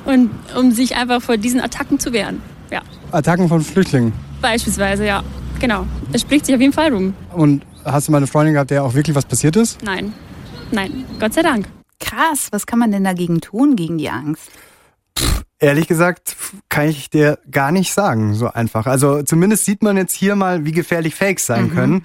Und 0.05 0.31
um 0.59 0.73
sich 0.73 0.97
einfach 0.97 1.23
vor 1.23 1.37
diesen 1.37 1.61
Attacken 1.61 1.99
zu 1.99 2.13
wehren. 2.13 2.43
Ja, 2.71 2.83
Attacken 3.13 3.49
von 3.49 3.61
Flüchtlingen. 3.61 4.13
beispielsweise, 4.41 5.07
ja. 5.07 5.23
Genau. 5.61 5.87
Das 6.13 6.21
spricht 6.23 6.47
sich 6.47 6.55
auf 6.55 6.61
jeden 6.61 6.73
Fall 6.73 6.93
rum. 6.93 7.15
Und 7.33 7.65
hast 7.85 8.09
du 8.09 8.13
mal 8.13 8.19
eine 8.19 8.27
Freundin 8.27 8.55
gehabt, 8.55 8.71
der 8.71 8.83
auch 8.85 8.95
wirklich 8.95 9.15
was 9.17 9.25
passiert 9.25 9.57
ist? 9.57 9.83
Nein. 9.83 10.13
Nein. 10.73 11.05
Gott 11.21 11.33
sei 11.33 11.43
Dank. 11.43 11.69
Krass, 12.01 12.49
was 12.51 12.67
kann 12.67 12.79
man 12.79 12.91
denn 12.91 13.05
dagegen 13.05 13.41
tun, 13.41 13.77
gegen 13.77 13.97
die 13.97 14.11
Angst? 14.11 14.51
Ehrlich 15.61 15.87
gesagt 15.87 16.37
kann 16.69 16.89
ich 16.89 17.09
dir 17.09 17.39
gar 17.51 17.71
nicht 17.71 17.95
sagen, 17.95 18.35
so 18.35 18.49
einfach. 18.51 18.87
Also 18.87 19.23
zumindest 19.23 19.65
sieht 19.65 19.83
man 19.83 19.97
jetzt 19.97 20.13
hier 20.13 20.35
mal, 20.37 20.65
wie 20.67 20.73
gefährlich 20.73 21.15
Fakes 21.15 21.47
sein 21.47 21.73
können. 21.73 22.05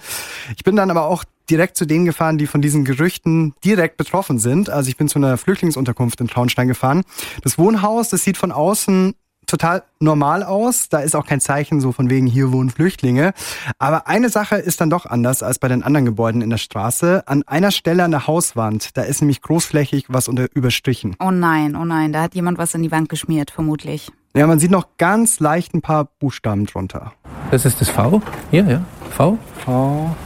Ich 0.56 0.64
bin 0.64 0.76
dann 0.76 0.90
aber 0.90 1.04
auch 1.06 1.24
direkt 1.50 1.76
zu 1.76 1.86
denen 1.86 2.04
gefahren, 2.04 2.38
die 2.38 2.46
von 2.46 2.62
diesen 2.62 2.84
Gerüchten 2.84 3.54
direkt 3.64 3.96
betroffen 3.96 4.38
sind. 4.38 4.70
Also 4.70 4.88
ich 4.88 4.96
bin 4.96 5.08
zu 5.08 5.18
einer 5.18 5.36
Flüchtlingsunterkunft 5.36 6.20
in 6.20 6.28
Traunstein 6.28 6.68
gefahren. 6.68 7.02
Das 7.42 7.58
Wohnhaus, 7.58 8.08
das 8.08 8.24
sieht 8.24 8.36
von 8.36 8.52
außen 8.52 9.14
total 9.50 9.82
normal 9.98 10.42
aus. 10.42 10.88
Da 10.88 11.00
ist 11.00 11.16
auch 11.16 11.26
kein 11.26 11.40
Zeichen 11.40 11.80
so 11.80 11.92
von 11.92 12.08
wegen 12.08 12.26
hier 12.26 12.52
wohnen 12.52 12.70
Flüchtlinge. 12.70 13.32
Aber 13.78 14.06
eine 14.06 14.28
Sache 14.28 14.56
ist 14.56 14.80
dann 14.80 14.90
doch 14.90 15.06
anders 15.06 15.42
als 15.42 15.58
bei 15.58 15.68
den 15.68 15.82
anderen 15.82 16.06
Gebäuden 16.06 16.40
in 16.40 16.50
der 16.50 16.58
Straße. 16.58 17.24
An 17.26 17.42
einer 17.46 17.70
Stelle 17.70 18.04
an 18.04 18.12
der 18.12 18.26
Hauswand, 18.26 18.96
da 18.96 19.02
ist 19.02 19.20
nämlich 19.20 19.42
großflächig 19.42 20.06
was 20.08 20.28
unter 20.28 20.46
überstrichen. 20.54 21.16
Oh 21.20 21.30
nein, 21.30 21.76
oh 21.76 21.84
nein, 21.84 22.12
da 22.12 22.22
hat 22.22 22.34
jemand 22.34 22.58
was 22.58 22.74
in 22.74 22.82
die 22.82 22.92
Wand 22.92 23.08
geschmiert, 23.08 23.50
vermutlich. 23.50 24.10
Ja, 24.34 24.46
man 24.46 24.60
sieht 24.60 24.70
noch 24.70 24.96
ganz 24.96 25.40
leicht 25.40 25.74
ein 25.74 25.82
paar 25.82 26.04
Buchstaben 26.04 26.66
drunter. 26.66 27.12
Das 27.50 27.64
ist 27.64 27.80
das 27.80 27.88
V. 27.88 28.22
Hier, 28.52 28.64
ja. 28.64 28.84
V. 29.10 29.38
V. 29.64 30.16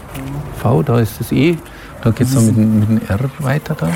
V, 0.59 0.83
da 0.83 1.01
ist 1.01 1.21
das 1.21 1.33
E. 1.33 1.57
Da 2.03 2.11
geht 2.11 2.27
es 2.27 2.35
dann 2.35 2.47
mit, 2.47 2.57
dem- 2.57 2.79
mit 2.81 2.89
dem 2.89 3.01
R 3.09 3.31
weiter 3.39 3.75
da. 3.75 3.89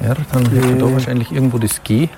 R, 0.00 0.16
dann 0.32 0.46
hätte 0.50 0.76
da 0.76 0.92
wahrscheinlich 0.92 1.30
irgendwo 1.32 1.58
das 1.58 1.82
G. 1.82 2.08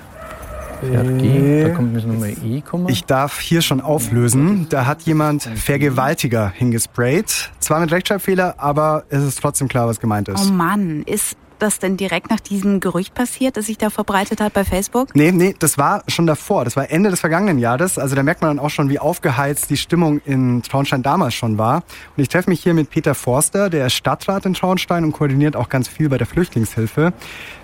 RG, 0.83 1.63
da 1.63 1.69
kommt 1.69 1.93
müssen 1.93 2.11
nochmal 2.11 2.33
E 2.43 2.61
kommen. 2.61 2.89
Ich 2.89 3.05
darf 3.05 3.39
hier 3.39 3.61
schon 3.61 3.79
auflösen. 3.81 4.67
Da 4.69 4.85
hat 4.85 5.03
jemand 5.03 5.43
Vergewaltiger 5.43 6.49
hingesprayt. 6.53 7.49
Zwar 7.59 7.79
mit 7.79 7.91
Rechtschreibfehler, 7.91 8.55
aber 8.57 9.03
es 9.09 9.23
ist 9.23 9.39
trotzdem 9.41 9.67
klar, 9.67 9.87
was 9.87 9.99
gemeint 9.99 10.29
Oh 10.29 10.33
ist. 10.33 10.51
Mann, 10.51 11.03
ist 11.03 11.37
das 11.59 11.79
denn 11.79 11.97
direkt 11.97 12.29
nach 12.29 12.39
diesem 12.39 12.79
Gerücht 12.79 13.13
passiert, 13.13 13.57
das 13.57 13.67
sich 13.67 13.77
da 13.77 13.89
verbreitet 13.89 14.41
hat 14.41 14.53
bei 14.53 14.63
Facebook? 14.63 15.15
Nee, 15.15 15.31
nee, 15.31 15.55
das 15.57 15.77
war 15.77 16.03
schon 16.07 16.27
davor. 16.27 16.65
Das 16.65 16.75
war 16.75 16.89
Ende 16.89 17.09
des 17.09 17.19
vergangenen 17.19 17.59
Jahres. 17.59 17.97
Also 17.97 18.15
da 18.15 18.23
merkt 18.23 18.41
man 18.41 18.55
dann 18.55 18.65
auch 18.65 18.69
schon, 18.69 18.89
wie 18.89 18.99
aufgeheizt 18.99 19.69
die 19.69 19.77
Stimmung 19.77 20.21
in 20.25 20.61
Traunstein 20.63 21.03
damals 21.03 21.33
schon 21.33 21.57
war. 21.57 21.83
Und 22.15 22.23
ich 22.23 22.29
treffe 22.29 22.49
mich 22.49 22.61
hier 22.61 22.73
mit 22.73 22.89
Peter 22.89 23.15
Forster, 23.15 23.69
der 23.69 23.87
ist 23.87 23.93
Stadtrat 23.93 24.45
in 24.45 24.53
Traunstein 24.53 25.03
und 25.03 25.11
koordiniert 25.11 25.55
auch 25.55 25.69
ganz 25.69 25.87
viel 25.87 26.09
bei 26.09 26.17
der 26.17 26.27
Flüchtlingshilfe. 26.27 27.13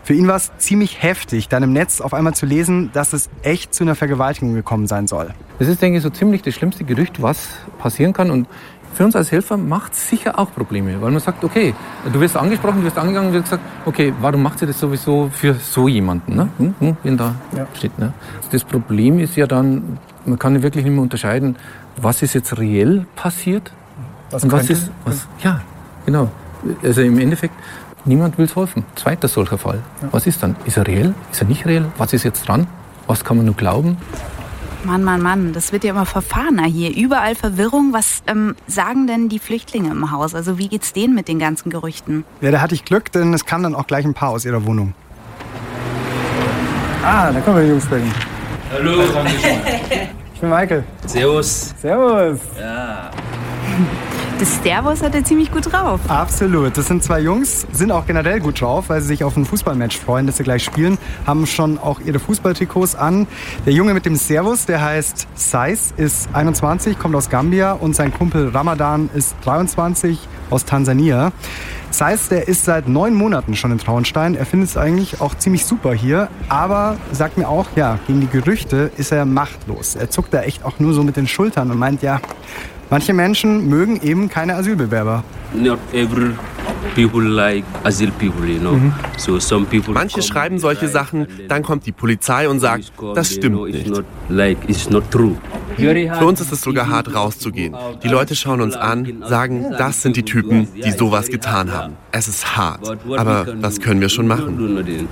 Für 0.03 0.13
ihn 0.13 0.27
war 0.27 0.35
es 0.35 0.51
ziemlich 0.57 1.03
heftig, 1.03 1.47
dann 1.47 1.63
im 1.63 1.73
Netz 1.73 2.01
auf 2.01 2.13
einmal 2.13 2.33
zu 2.33 2.45
lesen, 2.45 2.89
dass 2.93 3.13
es 3.13 3.29
echt 3.43 3.73
zu 3.73 3.83
einer 3.83 3.95
Vergewaltigung 3.95 4.53
gekommen 4.53 4.87
sein 4.87 5.07
soll. 5.07 5.33
Das 5.59 5.67
ist, 5.67 5.81
denke 5.81 5.97
ich, 5.97 6.03
so 6.03 6.09
ziemlich 6.09 6.41
das 6.41 6.55
schlimmste 6.55 6.83
Gerücht, 6.83 7.21
was 7.21 7.49
passieren 7.77 8.13
kann. 8.13 8.31
Und 8.31 8.47
für 8.93 9.05
uns 9.05 9.15
als 9.15 9.31
Helfer 9.31 9.57
macht 9.57 9.93
es 9.93 10.09
sicher 10.09 10.37
auch 10.37 10.51
Probleme, 10.53 11.01
weil 11.01 11.11
man 11.11 11.19
sagt, 11.19 11.43
okay, 11.43 11.73
du 12.11 12.19
wirst 12.19 12.35
angesprochen, 12.37 12.79
du 12.79 12.85
wirst 12.85 12.97
angegangen, 12.97 13.33
wird 13.33 13.43
gesagt, 13.43 13.63
okay, 13.85 14.13
warum 14.19 14.43
macht 14.43 14.59
sie 14.59 14.65
das 14.65 14.79
sowieso 14.79 15.29
für 15.31 15.53
so 15.55 15.87
jemanden, 15.87 16.35
ne? 16.35 16.49
Hm, 16.57 16.75
hm, 16.79 16.97
wenn 17.03 17.17
da 17.17 17.35
ja. 17.55 17.67
steht. 17.73 17.97
Ne? 17.97 18.13
Das 18.51 18.63
Problem 18.63 19.19
ist 19.19 19.35
ja 19.35 19.47
dann, 19.47 19.97
man 20.25 20.37
kann 20.37 20.61
wirklich 20.61 20.83
nicht 20.83 20.93
mehr 20.93 21.03
unterscheiden, 21.03 21.55
was 21.97 22.21
ist 22.21 22.33
jetzt 22.33 22.57
reell 22.57 23.05
passiert 23.15 23.71
was 24.29 24.43
und 24.43 24.51
was 24.51 24.69
ist, 24.69 24.91
was, 25.05 25.27
ja, 25.43 25.61
genau. 26.05 26.29
Also 26.83 27.01
im 27.01 27.17
Endeffekt, 27.19 27.53
niemand 28.05 28.37
will 28.37 28.45
es 28.45 28.55
helfen. 28.55 28.85
Zweiter 28.95 29.27
solcher 29.27 29.57
Fall. 29.57 29.79
Ja. 30.01 30.09
Was 30.11 30.27
ist 30.27 30.41
dann? 30.43 30.55
Ist 30.65 30.77
er 30.77 30.87
reell? 30.87 31.13
Ist 31.31 31.41
er 31.41 31.47
nicht 31.47 31.65
reell? 31.65 31.85
Was 31.97 32.13
ist 32.13 32.23
jetzt 32.23 32.47
dran? 32.47 32.67
Was 33.07 33.23
kann 33.23 33.37
man 33.37 33.45
nur 33.45 33.55
glauben? 33.55 33.97
Mann, 34.83 35.03
Mann, 35.03 35.21
Mann, 35.21 35.53
das 35.53 35.71
wird 35.71 35.83
ja 35.83 35.91
immer 35.91 36.07
verfahrener 36.07 36.65
hier. 36.65 36.95
Überall 36.95 37.35
Verwirrung. 37.35 37.93
Was 37.93 38.23
ähm, 38.25 38.55
sagen 38.65 39.05
denn 39.05 39.29
die 39.29 39.37
Flüchtlinge 39.37 39.91
im 39.91 40.11
Haus? 40.11 40.33
Also 40.33 40.57
wie 40.57 40.69
geht's 40.69 40.91
denen 40.91 41.13
mit 41.13 41.27
den 41.27 41.37
ganzen 41.37 41.69
Gerüchten? 41.69 42.25
Ja, 42.41 42.49
da 42.51 42.61
hatte 42.61 42.73
ich 42.73 42.83
Glück, 42.83 43.11
denn 43.11 43.33
es 43.33 43.45
kam 43.45 43.61
dann 43.61 43.75
auch 43.75 43.85
gleich 43.85 44.05
ein 44.05 44.15
paar 44.15 44.29
aus 44.29 44.43
ihrer 44.43 44.65
Wohnung. 44.65 44.93
Ah, 47.03 47.31
da 47.31 47.39
kommen 47.41 47.57
wir, 47.57 47.67
Jungs 47.67 47.83
sprechen. 47.83 48.11
Hallo. 48.71 49.03
Ich 50.33 50.39
bin 50.39 50.49
Michael. 50.49 50.83
Servus. 51.05 51.75
Servus. 51.79 52.39
Ja. 52.59 53.11
Das 54.41 54.63
Servus 54.63 55.03
hat 55.03 55.13
er 55.13 55.23
ziemlich 55.23 55.51
gut 55.51 55.71
drauf. 55.71 55.99
Absolut. 56.07 56.75
Das 56.75 56.87
sind 56.87 57.03
zwei 57.03 57.19
Jungs, 57.19 57.67
sind 57.73 57.91
auch 57.91 58.07
generell 58.07 58.39
gut 58.39 58.59
drauf, 58.59 58.85
weil 58.87 58.99
sie 58.99 59.09
sich 59.09 59.23
auf 59.23 59.37
ein 59.37 59.45
Fußballmatch 59.45 59.99
freuen, 59.99 60.25
das 60.25 60.37
sie 60.37 60.43
gleich 60.43 60.63
spielen, 60.63 60.97
haben 61.27 61.45
schon 61.45 61.77
auch 61.77 61.99
ihre 61.99 62.17
Fußballtrikots 62.17 62.95
an. 62.95 63.27
Der 63.67 63.73
Junge 63.73 63.93
mit 63.93 64.07
dem 64.07 64.15
Servus, 64.15 64.65
der 64.65 64.81
heißt 64.81 65.27
Sais, 65.35 65.93
ist 65.95 66.27
21, 66.33 66.97
kommt 66.97 67.13
aus 67.13 67.29
Gambia 67.29 67.73
und 67.73 67.95
sein 67.95 68.11
Kumpel 68.11 68.49
Ramadan 68.49 69.11
ist 69.13 69.35
23 69.43 70.17
aus 70.49 70.65
Tansania. 70.65 71.33
Sais, 71.91 72.29
der 72.29 72.47
ist 72.47 72.65
seit 72.65 72.87
neun 72.87 73.13
Monaten 73.13 73.55
schon 73.55 73.71
in 73.71 73.77
Traunstein. 73.77 74.33
Er 74.33 74.47
findet 74.47 74.69
es 74.69 74.77
eigentlich 74.77 75.21
auch 75.21 75.35
ziemlich 75.35 75.67
super 75.67 75.93
hier, 75.93 76.29
aber 76.49 76.97
sagt 77.11 77.37
mir 77.37 77.47
auch, 77.47 77.67
ja, 77.75 77.99
gegen 78.07 78.21
die 78.21 78.27
Gerüchte 78.27 78.89
ist 78.97 79.11
er 79.11 79.25
machtlos. 79.25 79.93
Er 79.93 80.09
zuckt 80.09 80.33
da 80.33 80.41
echt 80.41 80.65
auch 80.65 80.79
nur 80.79 80.93
so 80.93 81.03
mit 81.03 81.15
den 81.15 81.27
Schultern 81.27 81.69
und 81.69 81.77
meint, 81.77 82.01
ja, 82.01 82.19
Manche 82.91 83.13
Menschen 83.13 83.69
mögen 83.69 84.01
eben 84.01 84.27
keine 84.27 84.55
Asylbewerber. 84.55 85.23
Not 85.53 85.79
every 85.93 86.33
people 86.93 87.21
like 87.21 87.63
asyl 87.85 88.11
people, 88.11 88.45
you 88.45 88.59
know. 88.59 88.73
Mhm. 88.73 88.93
So 89.17 89.39
some 89.39 89.65
people 89.65 89.93
Manche 89.93 90.21
schreiben 90.21 90.59
solche 90.59 90.89
Sachen, 90.89 91.25
dann 91.47 91.63
kommt 91.63 91.85
die 91.85 91.93
Polizei 91.93 92.49
und 92.49 92.59
sagt, 92.59 92.91
das 93.15 93.31
stimmt 93.31 93.63
nicht. 93.63 94.03
Like, 94.27 94.57
it's 94.67 94.89
not 94.89 95.09
true. 95.09 95.37
Für 95.77 96.25
uns 96.25 96.41
ist 96.41 96.51
es 96.51 96.61
sogar 96.61 96.89
hart 96.89 97.15
rauszugehen. 97.15 97.77
Die 98.03 98.09
Leute 98.09 98.35
schauen 98.35 98.59
uns 98.59 98.75
an, 98.75 99.23
sagen, 99.25 99.73
das 99.77 100.01
sind 100.01 100.17
die 100.17 100.23
Typen, 100.23 100.67
die 100.75 100.91
sowas 100.91 101.29
getan 101.29 101.71
haben. 101.71 101.93
Es 102.11 102.27
ist 102.27 102.57
hart, 102.57 102.97
aber 103.17 103.47
was 103.61 103.79
können 103.79 104.01
wir 104.01 104.09
schon 104.09 104.27
machen? 104.27 105.07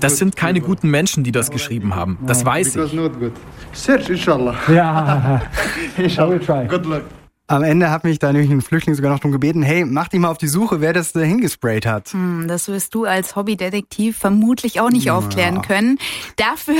Das 0.00 0.18
sind 0.18 0.36
keine 0.36 0.60
guten 0.60 0.88
Menschen, 0.88 1.24
die 1.24 1.32
das 1.32 1.50
geschrieben 1.50 1.96
haben. 1.96 2.18
Das 2.26 2.44
weiß 2.44 2.76
ich. 2.76 2.98
سيرش 3.74 4.10
ان 4.10 4.16
شاء 4.16 4.36
الله 4.36 4.54
يا 4.70 5.40
ان 5.98 6.08
شاء 6.08 6.26
الله 6.26 6.62
جود 6.64 6.86
لك 6.86 7.02
Am 7.46 7.62
Ende 7.62 7.90
hat 7.90 8.04
mich 8.04 8.18
da 8.18 8.32
nämlich 8.32 8.50
ein 8.50 8.62
Flüchtling 8.62 8.94
sogar 8.94 9.12
noch 9.12 9.18
darum 9.18 9.32
gebeten, 9.32 9.62
hey, 9.62 9.84
mach 9.84 10.08
dich 10.08 10.18
mal 10.18 10.30
auf 10.30 10.38
die 10.38 10.48
Suche, 10.48 10.80
wer 10.80 10.94
das 10.94 11.12
da 11.12 11.20
hingesprayt 11.20 11.84
hat. 11.84 12.08
Hm, 12.14 12.48
das 12.48 12.68
wirst 12.68 12.94
du 12.94 13.04
als 13.04 13.36
Hobbydetektiv 13.36 14.16
vermutlich 14.16 14.80
auch 14.80 14.88
nicht 14.88 15.06
ja. 15.06 15.14
aufklären 15.14 15.60
können. 15.60 15.98
Dafür, 16.36 16.76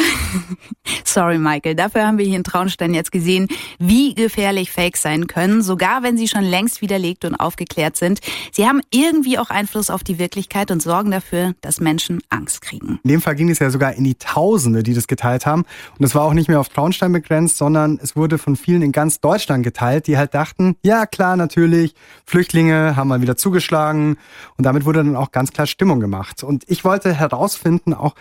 sorry 1.04 1.36
Michael, 1.36 1.74
dafür 1.74 2.06
haben 2.06 2.16
wir 2.16 2.24
hier 2.24 2.36
in 2.36 2.44
Traunstein 2.44 2.94
jetzt 2.94 3.12
gesehen, 3.12 3.48
wie 3.78 4.14
gefährlich 4.14 4.72
Fakes 4.72 5.02
sein 5.02 5.26
können, 5.26 5.60
sogar 5.60 6.02
wenn 6.02 6.16
sie 6.16 6.28
schon 6.28 6.44
längst 6.44 6.80
widerlegt 6.80 7.26
und 7.26 7.34
aufgeklärt 7.34 7.96
sind. 7.96 8.20
Sie 8.50 8.66
haben 8.66 8.80
irgendwie 8.90 9.38
auch 9.38 9.50
Einfluss 9.50 9.90
auf 9.90 10.02
die 10.02 10.18
Wirklichkeit 10.18 10.70
und 10.70 10.80
sorgen 10.80 11.10
dafür, 11.10 11.52
dass 11.60 11.78
Menschen 11.78 12.22
Angst 12.30 12.62
kriegen. 12.62 13.00
In 13.04 13.10
dem 13.10 13.20
Fall 13.20 13.34
ging 13.34 13.50
es 13.50 13.58
ja 13.58 13.68
sogar 13.68 13.92
in 13.92 14.04
die 14.04 14.14
Tausende, 14.14 14.82
die 14.82 14.94
das 14.94 15.08
geteilt 15.08 15.44
haben. 15.44 15.66
Und 15.98 16.06
es 16.06 16.14
war 16.14 16.22
auch 16.22 16.32
nicht 16.32 16.48
mehr 16.48 16.58
auf 16.58 16.70
Traunstein 16.70 17.12
begrenzt, 17.12 17.58
sondern 17.58 18.00
es 18.02 18.16
wurde 18.16 18.38
von 18.38 18.56
vielen 18.56 18.80
in 18.80 18.92
ganz 18.92 19.20
Deutschland 19.20 19.62
geteilt, 19.62 20.06
die 20.06 20.16
halt 20.16 20.32
dachten, 20.32 20.53
dachten, 20.54 20.76
ja 20.82 21.06
klar, 21.06 21.36
natürlich, 21.36 21.94
Flüchtlinge 22.24 22.96
haben 22.96 23.08
mal 23.08 23.20
wieder 23.20 23.36
zugeschlagen 23.36 24.16
und 24.56 24.64
damit 24.64 24.84
wurde 24.84 25.04
dann 25.04 25.16
auch 25.16 25.32
ganz 25.32 25.52
klar 25.52 25.66
Stimmung 25.66 26.00
gemacht. 26.00 26.42
Und 26.42 26.64
ich 26.68 26.84
wollte 26.84 27.12
herausfinden 27.12 27.94
auch, 27.94 28.14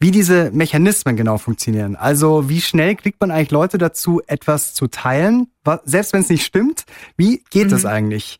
wie 0.00 0.10
diese 0.12 0.52
Mechanismen 0.52 1.16
genau 1.16 1.38
funktionieren. 1.38 1.96
Also 1.96 2.48
wie 2.48 2.60
schnell 2.60 2.94
kriegt 2.94 3.20
man 3.20 3.32
eigentlich 3.32 3.50
Leute 3.50 3.78
dazu, 3.78 4.20
etwas 4.26 4.74
zu 4.74 4.86
teilen, 4.86 5.48
selbst 5.84 6.12
wenn 6.12 6.20
es 6.20 6.28
nicht 6.28 6.44
stimmt? 6.44 6.84
Wie 7.16 7.42
geht 7.50 7.66
mhm. 7.66 7.70
das 7.70 7.84
eigentlich? 7.84 8.38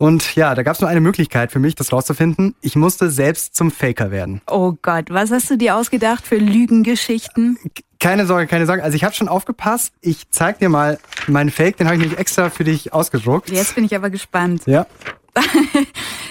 Und 0.00 0.34
ja, 0.34 0.54
da 0.54 0.62
gab 0.62 0.76
es 0.76 0.80
nur 0.80 0.88
eine 0.88 1.02
Möglichkeit 1.02 1.52
für 1.52 1.58
mich, 1.58 1.74
das 1.74 1.92
rauszufinden. 1.92 2.54
Ich 2.62 2.74
musste 2.74 3.10
selbst 3.10 3.54
zum 3.54 3.70
Faker 3.70 4.10
werden. 4.10 4.40
Oh 4.50 4.72
Gott, 4.80 5.10
was 5.10 5.30
hast 5.30 5.50
du 5.50 5.58
dir 5.58 5.76
ausgedacht 5.76 6.26
für 6.26 6.36
Lügengeschichten? 6.36 7.58
Keine 7.98 8.24
Sorge, 8.24 8.46
keine 8.46 8.64
Sorge. 8.64 8.82
Also 8.82 8.96
ich 8.96 9.04
habe 9.04 9.14
schon 9.14 9.28
aufgepasst. 9.28 9.92
Ich 10.00 10.30
zeig 10.30 10.58
dir 10.58 10.70
mal 10.70 10.98
meinen 11.26 11.50
Fake, 11.50 11.76
den 11.76 11.86
habe 11.86 11.96
ich 11.96 12.00
nämlich 12.00 12.18
extra 12.18 12.48
für 12.48 12.64
dich 12.64 12.94
ausgedruckt. 12.94 13.50
Jetzt 13.50 13.74
bin 13.74 13.84
ich 13.84 13.94
aber 13.94 14.08
gespannt. 14.08 14.62
Ja. 14.64 14.86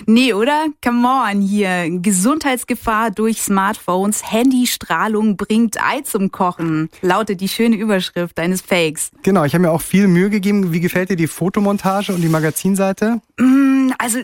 nee, 0.06 0.34
oder? 0.34 0.68
Come 0.84 1.08
on 1.08 1.42
hier. 1.42 1.90
Gesundheitsgefahr 2.02 3.12
durch 3.12 3.42
Smartphones. 3.42 4.32
Handystrahlung 4.32 5.38
bringt 5.38 5.82
Ei 5.82 6.02
zum 6.02 6.32
Kochen. 6.32 6.90
Lautet 7.02 7.42
die 7.42 7.48
schöne 7.48 7.76
Überschrift 7.76 8.38
deines 8.38 8.62
Fakes. 8.62 9.12
Genau, 9.24 9.46
ich 9.46 9.54
habe 9.54 9.64
mir 9.64 9.72
auch 9.72 9.82
viel 9.82 10.08
Mühe 10.08 10.30
gegeben. 10.30 10.74
Wie 10.74 10.80
gefällt 10.80 11.10
dir 11.10 11.16
die 11.16 11.28
Fotomontage 11.28 12.14
und 12.14 12.22
die 12.22 12.30
Magazinseite? 12.30 13.22
Mm, 13.38 13.92
also, 13.98 14.20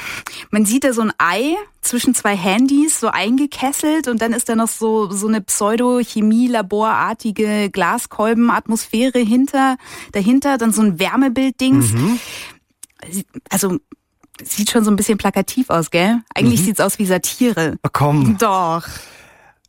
man 0.50 0.64
sieht 0.64 0.84
da 0.84 0.92
so 0.92 1.02
ein 1.02 1.12
Ei 1.18 1.56
zwischen 1.80 2.14
zwei 2.14 2.36
Handys, 2.36 3.00
so 3.00 3.08
eingekesselt 3.08 4.08
und 4.08 4.22
dann 4.22 4.32
ist 4.32 4.48
da 4.48 4.54
noch 4.54 4.68
so, 4.68 5.10
so 5.10 5.28
eine 5.28 5.40
Pseudo-Chemie-Laborartige 5.40 7.70
Glaskolbenatmosphäre 7.70 9.18
hinter, 9.18 9.76
dahinter, 10.12 10.58
dann 10.58 10.72
so 10.72 10.82
ein 10.82 10.98
Wärmebilddings. 10.98 11.92
Mhm. 11.92 12.18
Also, 13.48 13.78
Sieht 14.44 14.70
schon 14.70 14.84
so 14.84 14.90
ein 14.90 14.96
bisschen 14.96 15.18
plakativ 15.18 15.70
aus, 15.70 15.90
gell? 15.90 16.18
Eigentlich 16.34 16.60
mhm. 16.60 16.64
sieht's 16.64 16.80
aus 16.80 16.98
wie 16.98 17.06
Satire. 17.06 17.78
Oh, 17.82 17.88
komm. 17.92 18.36
Doch. 18.38 18.86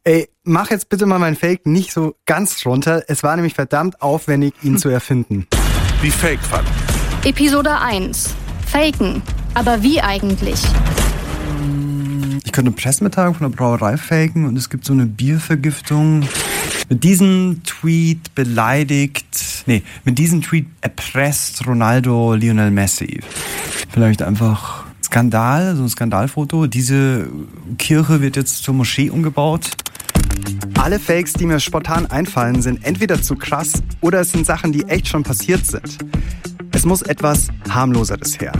Ey, 0.04 0.30
mach 0.44 0.72
jetzt 0.72 0.90
bitte 0.90 1.06
mal 1.06 1.20
mein 1.20 1.36
Fake 1.36 1.68
nicht 1.68 1.94
so 1.94 2.16
ganz 2.26 2.66
runter. 2.66 3.04
Es 3.08 3.22
war 3.24 3.36
nämlich 3.36 3.54
verdammt 3.54 4.02
aufwendig, 4.02 4.54
ihn 4.64 4.78
zu 4.78 4.90
erfinden. 4.90 5.48
Die 6.02 6.10
Fake-Fall. 6.10 6.64
Episode 7.24 7.78
1. 7.80 8.34
Faken. 8.66 9.22
Aber 9.54 9.84
wie 9.84 10.02
eigentlich? 10.02 10.60
Ich 12.44 12.52
könnte 12.52 12.70
eine 12.70 12.76
Pressemitteilung 12.76 13.36
von 13.36 13.50
der 13.50 13.56
Brauerei 13.56 13.96
faken 13.98 14.46
und 14.46 14.58
es 14.58 14.70
gibt 14.70 14.86
so 14.86 14.94
eine 14.94 15.06
Biervergiftung. 15.06 16.28
Mit 16.92 17.06
diesem 17.06 17.62
Tweet 17.64 18.36
beleidigt, 18.36 19.64
nee, 19.66 19.82
mit 20.04 20.20
diesem 20.20 20.42
Tweet 20.42 20.66
erpresst 20.82 21.66
Ronaldo 21.66 22.34
Lionel 22.34 22.70
Messi. 22.70 23.22
Vielleicht 23.92 24.22
einfach 24.22 24.84
Skandal, 25.02 25.78
so 25.78 25.84
ein 25.84 25.90
Skandalfoto. 25.90 26.68
Diese 26.68 27.30
Kirche 27.78 28.20
wird 28.20 28.36
jetzt 28.36 28.64
zur 28.64 28.74
Moschee 28.74 29.10
umgebaut. 29.10 29.70
Alle 30.82 31.00
Fakes, 31.00 31.32
die 31.32 31.46
mir 31.46 31.62
spontan 31.62 32.08
einfallen, 32.08 32.62
sind 32.62 32.86
entweder 32.86 33.22
zu 33.22 33.38
krass 33.38 33.82
oder 34.02 34.20
es 34.20 34.34
sind 34.34 34.46
Sachen, 34.46 34.74
die 34.74 34.84
echt 34.84 35.08
schon 35.08 35.24
passiert 35.24 35.66
sind. 35.66 35.98
Es 36.74 36.84
muss 36.84 37.04
etwas 37.04 37.48
harmloseres 37.70 38.38
her. 38.42 38.52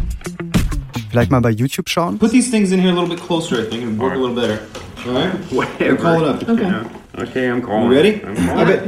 Vielleicht 1.10 1.32
mal 1.32 1.42
bei 1.42 1.50
YouTube 1.50 1.90
schauen. 1.90 2.18
Put 2.18 2.32
these 2.32 2.50
things 2.50 2.72
in 2.72 2.80
here 2.80 2.94
a 2.94 2.96
little 2.96 3.14
bit 3.14 3.22
closer, 3.22 3.60
I 3.60 3.70
think, 3.70 3.84
and 3.84 4.00
work 4.00 4.14
a 4.14 4.16
little 4.16 4.34
better. 4.34 4.62
All 5.06 5.16
right? 5.16 5.34
Whatever. 5.52 5.98
Call 5.98 6.22
it 6.22 6.28
up. 6.30 6.50
Okay. 6.50 7.01
Okay, 7.18 7.50
I'm 7.50 7.62
calling. 7.62 7.92
You 7.92 7.98
ready? 7.98 8.22
I'm 8.24 8.36
calling. 8.36 8.60
I 8.60 8.66
bet, 8.66 8.84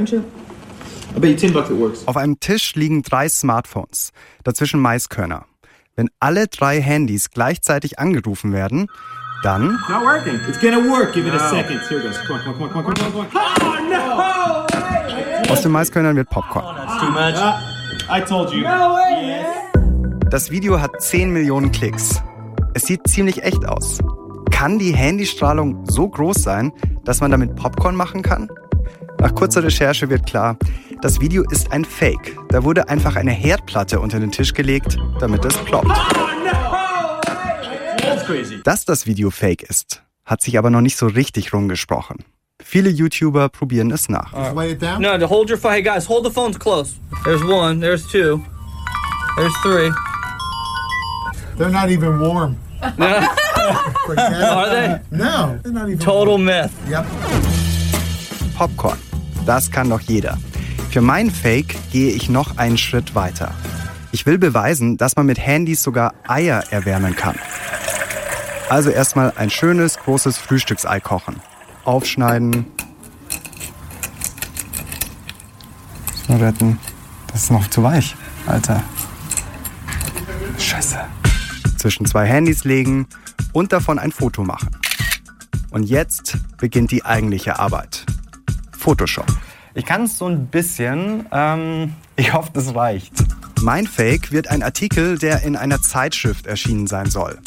I 1.16 1.20
bet 1.20 1.30
you 1.30 1.38
10 1.38 1.54
bucks 1.54 1.70
it 1.70 1.78
works. 1.78 2.08
Auf 2.08 2.18
einem 2.18 2.40
Tisch 2.40 2.76
liegen 2.76 3.02
drei 3.04 3.30
Smartphones, 3.30 4.12
dazwischen 4.44 4.80
Maiskörner. 4.80 5.46
Wenn 5.96 6.10
alle 6.20 6.48
drei 6.48 6.82
Handys 6.82 7.30
gleichzeitig 7.30 8.00
angerufen 8.00 8.52
werden, 8.52 8.88
dann. 9.44 9.80
Not 9.90 10.04
working. 10.04 10.40
It's 10.48 10.60
gonna 10.60 10.78
work. 10.78 11.14
Give 11.14 11.28
it 11.28 11.34
a 11.34 11.50
second. 11.50 11.82
Here 11.88 12.00
it 12.00 12.06
goes. 12.06 12.18
Come 12.26 12.40
on, 12.40 12.44
come 12.44 12.64
on, 12.64 12.70
come 12.72 12.88
on, 12.88 12.94
come 12.96 13.20
on, 13.20 13.30
come 13.30 13.42
on. 13.42 13.54
Oh 13.62 15.48
no! 15.48 15.52
Aus 15.52 15.62
den 15.62 15.72
Maiskörnern 15.72 16.16
wird 16.16 16.30
Popcorn. 16.30 16.76
That's 16.76 17.00
too 17.00 17.12
much. 17.12 17.36
Uh, 17.36 17.60
I 18.10 18.22
told 18.22 18.52
you. 18.52 18.64
No 18.64 18.96
way. 18.96 19.28
Yes. 19.28 19.48
Das 20.32 20.50
Video 20.50 20.82
hat 20.82 21.00
10 21.00 21.32
Millionen 21.32 21.72
Klicks. 21.72 22.24
Es 22.74 22.84
sieht 22.84 23.08
ziemlich 23.08 23.44
echt 23.44 23.64
aus. 23.68 24.00
Kann 24.54 24.80
die 24.80 24.96
Handystrahlung 24.96 25.84
so 25.90 26.08
groß 26.08 26.42
sein, 26.42 26.72
dass 27.04 27.20
man 27.20 27.32
damit 27.32 27.56
Popcorn 27.56 27.96
machen 27.98 28.22
kann? 28.22 28.50
Nach 29.20 29.34
kurzer 29.36 29.64
Recherche 29.64 30.10
wird 30.10 30.26
klar, 30.26 30.58
das 31.02 31.20
Video 31.20 31.44
ist 31.50 31.72
ein 31.74 31.84
Fake. 31.84 32.38
Da 32.50 32.64
wurde 32.64 32.88
einfach 32.88 33.18
eine 33.18 33.32
Herdplatte 33.32 34.00
unter 34.00 34.20
den 34.20 34.32
Tisch 34.32 34.54
gelegt, 34.54 34.98
damit 35.20 35.44
es 35.44 35.58
ploppt. 35.58 35.92
Dass 38.64 38.86
das 38.86 39.06
Video 39.06 39.32
fake 39.32 39.64
ist, 39.64 40.02
hat 40.24 40.42
sich 40.42 40.58
aber 40.58 40.70
noch 40.70 40.82
nicht 40.82 40.96
so 40.96 41.08
richtig 41.08 41.52
rumgesprochen. 41.52 42.24
Viele 42.64 42.90
YouTuber 42.90 43.50
probieren 43.50 43.92
es 43.92 44.08
nach. 44.08 44.32
No, 45.00 45.18
to 45.18 45.30
hold 45.30 45.50
your 45.50 45.58
phone. 45.58 45.74
Hey 45.74 45.82
guys, 45.82 46.08
hold 46.08 46.26
the 46.26 46.32
phones 46.32 46.58
close. 46.58 46.96
There's 47.26 47.44
one. 47.44 47.82
There's 47.82 48.08
two. 48.08 48.42
There's 49.36 49.54
three. 49.62 49.92
They're 51.58 51.70
not 51.70 51.90
even 51.90 52.20
warm. 52.20 52.56
It. 52.84 54.44
Are 54.44 54.70
they? 54.70 55.00
No, 55.12 55.58
they're 55.64 55.72
not 55.72 55.88
even 55.88 56.00
Total 56.00 56.38
myth. 56.38 56.72
Yep. 56.90 57.06
Popcorn. 58.58 58.98
Das 59.46 59.72
kann 59.72 59.90
doch 59.90 60.02
jeder. 60.02 60.38
Für 60.92 61.02
mein 61.02 61.32
Fake 61.32 61.76
gehe 61.92 62.12
ich 62.12 62.30
noch 62.30 62.58
einen 62.58 62.78
Schritt 62.78 63.16
weiter. 63.16 63.52
Ich 64.12 64.26
will 64.26 64.38
beweisen, 64.38 64.98
dass 64.98 65.16
man 65.16 65.26
mit 65.26 65.40
Handys 65.40 65.82
sogar 65.82 66.14
Eier 66.28 66.64
erwärmen 66.70 67.16
kann. 67.16 67.36
Also 68.70 68.90
erstmal 68.90 69.34
ein 69.36 69.50
schönes, 69.50 69.98
großes 69.98 70.38
Frühstücksei 70.38 71.00
kochen. 71.00 71.42
Aufschneiden. 71.84 72.66
Retten. 76.30 76.80
Das 77.32 77.44
ist 77.44 77.52
noch 77.52 77.68
zu 77.70 77.84
weich, 77.84 78.16
Alter. 78.48 78.82
Scheiße. 80.58 81.00
Zwischen 81.84 82.06
zwei 82.06 82.26
Handys 82.26 82.64
legen 82.64 83.08
und 83.52 83.74
davon 83.74 84.00
ein 84.00 84.14
Foto 84.14 84.46
machen. 84.46 84.70
Und 85.70 85.84
jetzt 85.84 86.38
beginnt 86.58 86.92
die 86.92 87.04
eigentliche 87.04 87.60
Arbeit. 87.60 88.06
Photoshop. 88.72 89.26
Ich 89.74 89.84
kann 89.84 90.04
es 90.04 90.18
so 90.18 90.28
ein 90.28 90.48
bisschen. 90.48 91.26
Ähm, 91.34 91.92
ich 92.16 92.32
hoffe, 92.32 92.52
das 92.54 92.74
reicht. 92.74 93.12
Mein 93.62 93.86
Fake 93.86 94.32
wird 94.32 94.48
ein 94.48 94.64
Artikel, 94.64 95.18
der 95.18 95.44
in 95.44 95.58
einer 95.58 95.82
Zeitschrift 95.82 96.48
erschienen 96.48 96.88
sein 96.88 97.10
soll. 97.10 97.38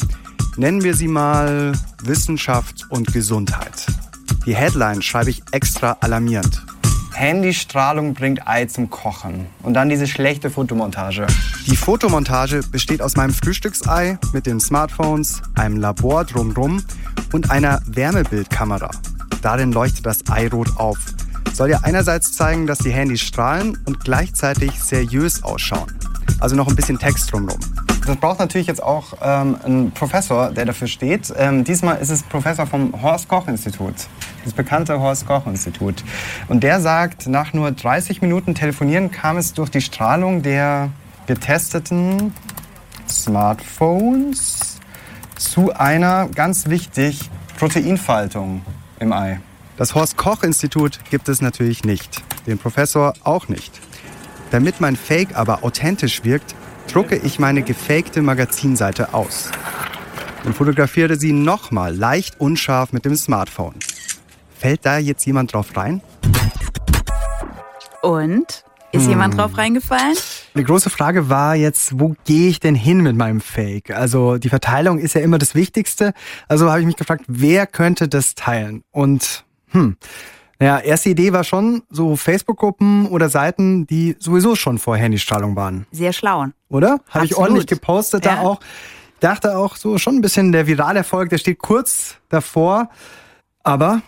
Nennen 0.55 0.83
wir 0.83 0.93
sie 0.93 1.07
mal 1.07 1.73
Wissenschaft 2.03 2.85
und 2.89 3.11
Gesundheit. 3.11 3.87
Die 4.45 4.55
Headline 4.55 5.01
schreibe 5.01 5.31
ich 5.31 5.41
extra 5.51 5.97
alarmierend. 6.01 6.63
Handystrahlung 7.17 8.13
bringt 8.13 8.47
Ei 8.47 8.65
zum 8.65 8.91
Kochen. 8.91 9.47
Und 9.63 9.73
dann 9.73 9.89
diese 9.89 10.05
schlechte 10.05 10.51
Fotomontage. 10.51 11.25
Die 11.65 11.75
Fotomontage 11.75 12.61
besteht 12.71 13.01
aus 13.01 13.15
meinem 13.15 13.33
Frühstücksei 13.33 14.19
mit 14.33 14.45
den 14.45 14.59
Smartphones, 14.59 15.41
einem 15.55 15.77
Labor 15.77 16.25
drumrum 16.25 16.83
und 17.33 17.49
einer 17.49 17.81
Wärmebildkamera. 17.87 18.91
Darin 19.41 19.71
leuchtet 19.71 20.05
das 20.05 20.29
Ei 20.29 20.47
rot 20.47 20.77
auf. 20.77 20.99
Soll 21.53 21.71
ja 21.71 21.79
einerseits 21.81 22.33
zeigen, 22.33 22.67
dass 22.67 22.77
die 22.77 22.91
Handys 22.91 23.21
strahlen 23.21 23.79
und 23.85 24.01
gleichzeitig 24.01 24.79
seriös 24.79 25.41
ausschauen. 25.41 25.91
Also 26.39 26.55
noch 26.55 26.67
ein 26.67 26.75
bisschen 26.75 26.99
Text 26.99 27.31
drumrum. 27.31 27.59
Das 28.07 28.15
braucht 28.15 28.39
natürlich 28.39 28.67
jetzt 28.67 28.81
auch 28.81 29.15
ähm, 29.21 29.57
einen 29.65 29.91
Professor, 29.91 30.49
der 30.51 30.63
dafür 30.63 30.87
steht. 30.87 31.33
Ähm, 31.35 31.65
diesmal 31.65 31.97
ist 31.97 32.09
es 32.09 32.23
Professor 32.23 32.65
vom 32.65 33.01
Horst 33.01 33.27
Koch 33.27 33.49
Institut, 33.49 33.95
das 34.45 34.53
bekannte 34.53 35.01
Horst 35.01 35.27
Koch 35.27 35.45
Institut. 35.45 36.05
Und 36.47 36.63
der 36.63 36.79
sagt, 36.79 37.27
nach 37.27 37.51
nur 37.51 37.69
30 37.69 38.21
Minuten 38.21 38.55
Telefonieren 38.55 39.11
kam 39.11 39.35
es 39.35 39.51
durch 39.51 39.69
die 39.69 39.81
Strahlung 39.81 40.41
der 40.41 40.89
getesteten 41.25 42.33
Smartphones 43.09 44.79
zu 45.37 45.73
einer, 45.73 46.29
ganz 46.29 46.69
wichtig, 46.69 47.29
Proteinfaltung 47.59 48.61
im 49.01 49.11
Ei. 49.11 49.41
Das 49.75 49.95
Horst 49.95 50.15
Koch 50.15 50.43
Institut 50.43 51.01
gibt 51.09 51.27
es 51.27 51.41
natürlich 51.41 51.83
nicht, 51.83 52.23
den 52.45 52.57
Professor 52.57 53.15
auch 53.25 53.49
nicht. 53.49 53.81
Damit 54.51 54.79
mein 54.79 54.95
Fake 54.95 55.35
aber 55.35 55.65
authentisch 55.65 56.23
wirkt, 56.23 56.55
drucke 56.87 57.15
ich 57.17 57.39
meine 57.39 57.61
gefakte 57.61 58.21
Magazinseite 58.21 59.13
aus 59.13 59.51
und 60.45 60.55
fotografiere 60.55 61.17
sie 61.17 61.33
nochmal 61.33 61.95
leicht 61.95 62.39
unscharf 62.39 62.93
mit 62.93 63.05
dem 63.05 63.15
Smartphone. 63.15 63.75
Fällt 64.57 64.85
da 64.85 64.97
jetzt 64.97 65.25
jemand 65.25 65.53
drauf 65.53 65.75
rein? 65.75 66.01
Und? 68.01 68.63
Ist 68.93 69.03
Hm. 69.03 69.09
jemand 69.09 69.37
drauf 69.37 69.57
reingefallen? 69.57 70.15
Die 70.55 70.63
große 70.63 70.89
Frage 70.89 71.29
war 71.29 71.55
jetzt, 71.55 71.99
wo 71.99 72.15
gehe 72.25 72.47
ich 72.49 72.59
denn 72.61 72.73
hin 72.73 73.01
mit 73.01 73.17
meinem 73.17 73.41
Fake? 73.41 73.91
Also 73.91 74.37
die 74.37 74.49
Verteilung 74.49 74.97
ist 74.97 75.13
ja 75.13 75.21
immer 75.21 75.37
das 75.37 75.55
Wichtigste. 75.55 76.13
Also 76.47 76.69
habe 76.69 76.79
ich 76.79 76.85
mich 76.85 76.95
gefragt, 76.95 77.25
wer 77.27 77.67
könnte 77.67 78.07
das 78.07 78.33
teilen? 78.33 78.83
Und 78.91 79.43
hm, 79.71 79.97
naja, 80.59 80.79
erste 80.79 81.09
Idee 81.09 81.33
war 81.33 81.43
schon 81.43 81.83
so 81.89 82.15
Facebook-Gruppen 82.15 83.07
oder 83.07 83.29
Seiten, 83.29 83.85
die 83.87 84.15
sowieso 84.19 84.55
schon 84.55 84.79
vor 84.79 84.97
Handystrahlung 84.97 85.55
waren. 85.55 85.85
Sehr 85.91 86.13
schlau. 86.13 86.45
Oder? 86.69 86.99
Habe 87.09 87.25
ich 87.25 87.35
ordentlich 87.35 87.67
gepostet 87.67 88.25
da 88.25 88.35
Ja. 88.35 88.41
auch. 88.41 88.59
Dachte 89.19 89.57
auch 89.57 89.75
so 89.75 89.97
schon 89.97 90.15
ein 90.15 90.21
bisschen 90.21 90.51
der 90.51 90.67
Viralerfolg, 90.67 91.29
der 91.29 91.37
steht 91.39 91.59
kurz 91.59 92.15
davor. 92.29 92.89
Aber 93.63 94.01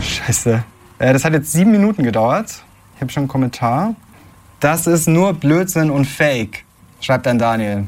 Scheiße. 0.00 0.62
Äh, 0.98 1.12
das 1.12 1.24
hat 1.24 1.32
jetzt 1.32 1.52
sieben 1.52 1.70
Minuten 1.72 2.02
gedauert. 2.02 2.62
Ich 2.96 3.00
habe 3.00 3.10
schon 3.10 3.22
einen 3.22 3.28
Kommentar. 3.28 3.94
Das 4.60 4.86
ist 4.86 5.08
nur 5.08 5.32
Blödsinn 5.34 5.90
und 5.90 6.04
Fake, 6.06 6.64
schreibt 7.00 7.26
dann 7.26 7.38
Daniel. 7.38 7.86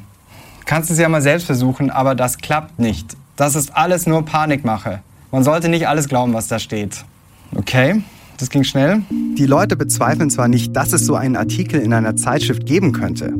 Kannst 0.64 0.90
es 0.90 0.98
ja 0.98 1.08
mal 1.08 1.22
selbst 1.22 1.44
versuchen, 1.46 1.90
aber 1.90 2.14
das 2.14 2.38
klappt 2.38 2.78
nicht. 2.78 3.16
Das 3.36 3.54
ist 3.54 3.74
alles 3.76 4.06
nur 4.06 4.24
Panikmache. 4.24 5.00
Man 5.30 5.44
sollte 5.44 5.68
nicht 5.68 5.86
alles 5.88 6.08
glauben, 6.08 6.32
was 6.34 6.48
da 6.48 6.58
steht. 6.58 7.04
Okay, 7.54 8.02
das 8.38 8.50
ging 8.50 8.64
schnell. 8.64 9.02
Die 9.10 9.46
Leute 9.46 9.76
bezweifeln 9.76 10.30
zwar 10.30 10.48
nicht, 10.48 10.74
dass 10.76 10.92
es 10.92 11.06
so 11.06 11.14
einen 11.14 11.36
Artikel 11.36 11.80
in 11.80 11.92
einer 11.92 12.16
Zeitschrift 12.16 12.66
geben 12.66 12.92
könnte, 12.92 13.32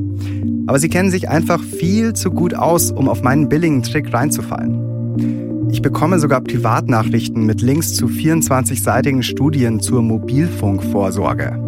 aber 0.66 0.78
sie 0.78 0.88
kennen 0.88 1.10
sich 1.10 1.28
einfach 1.28 1.62
viel 1.62 2.12
zu 2.12 2.30
gut 2.30 2.54
aus, 2.54 2.90
um 2.90 3.08
auf 3.08 3.22
meinen 3.22 3.48
billigen 3.48 3.82
Trick 3.82 4.12
reinzufallen. 4.12 5.68
Ich 5.70 5.82
bekomme 5.82 6.18
sogar 6.18 6.40
Privatnachrichten 6.40 7.44
mit 7.44 7.60
Links 7.60 7.94
zu 7.94 8.06
24-seitigen 8.06 9.22
Studien 9.22 9.80
zur 9.80 10.02
Mobilfunkvorsorge. 10.02 11.60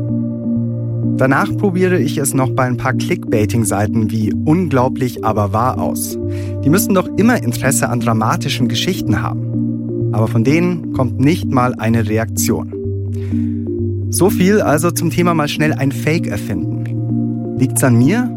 Danach 1.18 1.54
probiere 1.56 1.98
ich 1.98 2.16
es 2.18 2.32
noch 2.32 2.50
bei 2.50 2.64
ein 2.64 2.76
paar 2.76 2.94
Clickbaiting-Seiten 2.94 4.10
wie 4.10 4.32
unglaublich 4.32 5.24
aber 5.24 5.52
wahr 5.52 5.80
aus. 5.80 6.16
Die 6.64 6.70
müssen 6.70 6.94
doch 6.94 7.08
immer 7.16 7.42
Interesse 7.42 7.88
an 7.88 8.00
dramatischen 8.00 8.68
Geschichten 8.68 9.20
haben. 9.20 9.67
Aber 10.12 10.28
von 10.28 10.44
denen 10.44 10.92
kommt 10.92 11.20
nicht 11.20 11.50
mal 11.50 11.74
eine 11.74 12.08
Reaktion. 12.08 14.06
So 14.10 14.30
viel 14.30 14.60
also 14.60 14.90
zum 14.90 15.10
Thema 15.10 15.34
mal 15.34 15.48
schnell 15.48 15.72
ein 15.72 15.92
Fake 15.92 16.26
erfinden. 16.26 17.56
Liegt's 17.58 17.84
an 17.84 17.98
mir? 17.98 18.34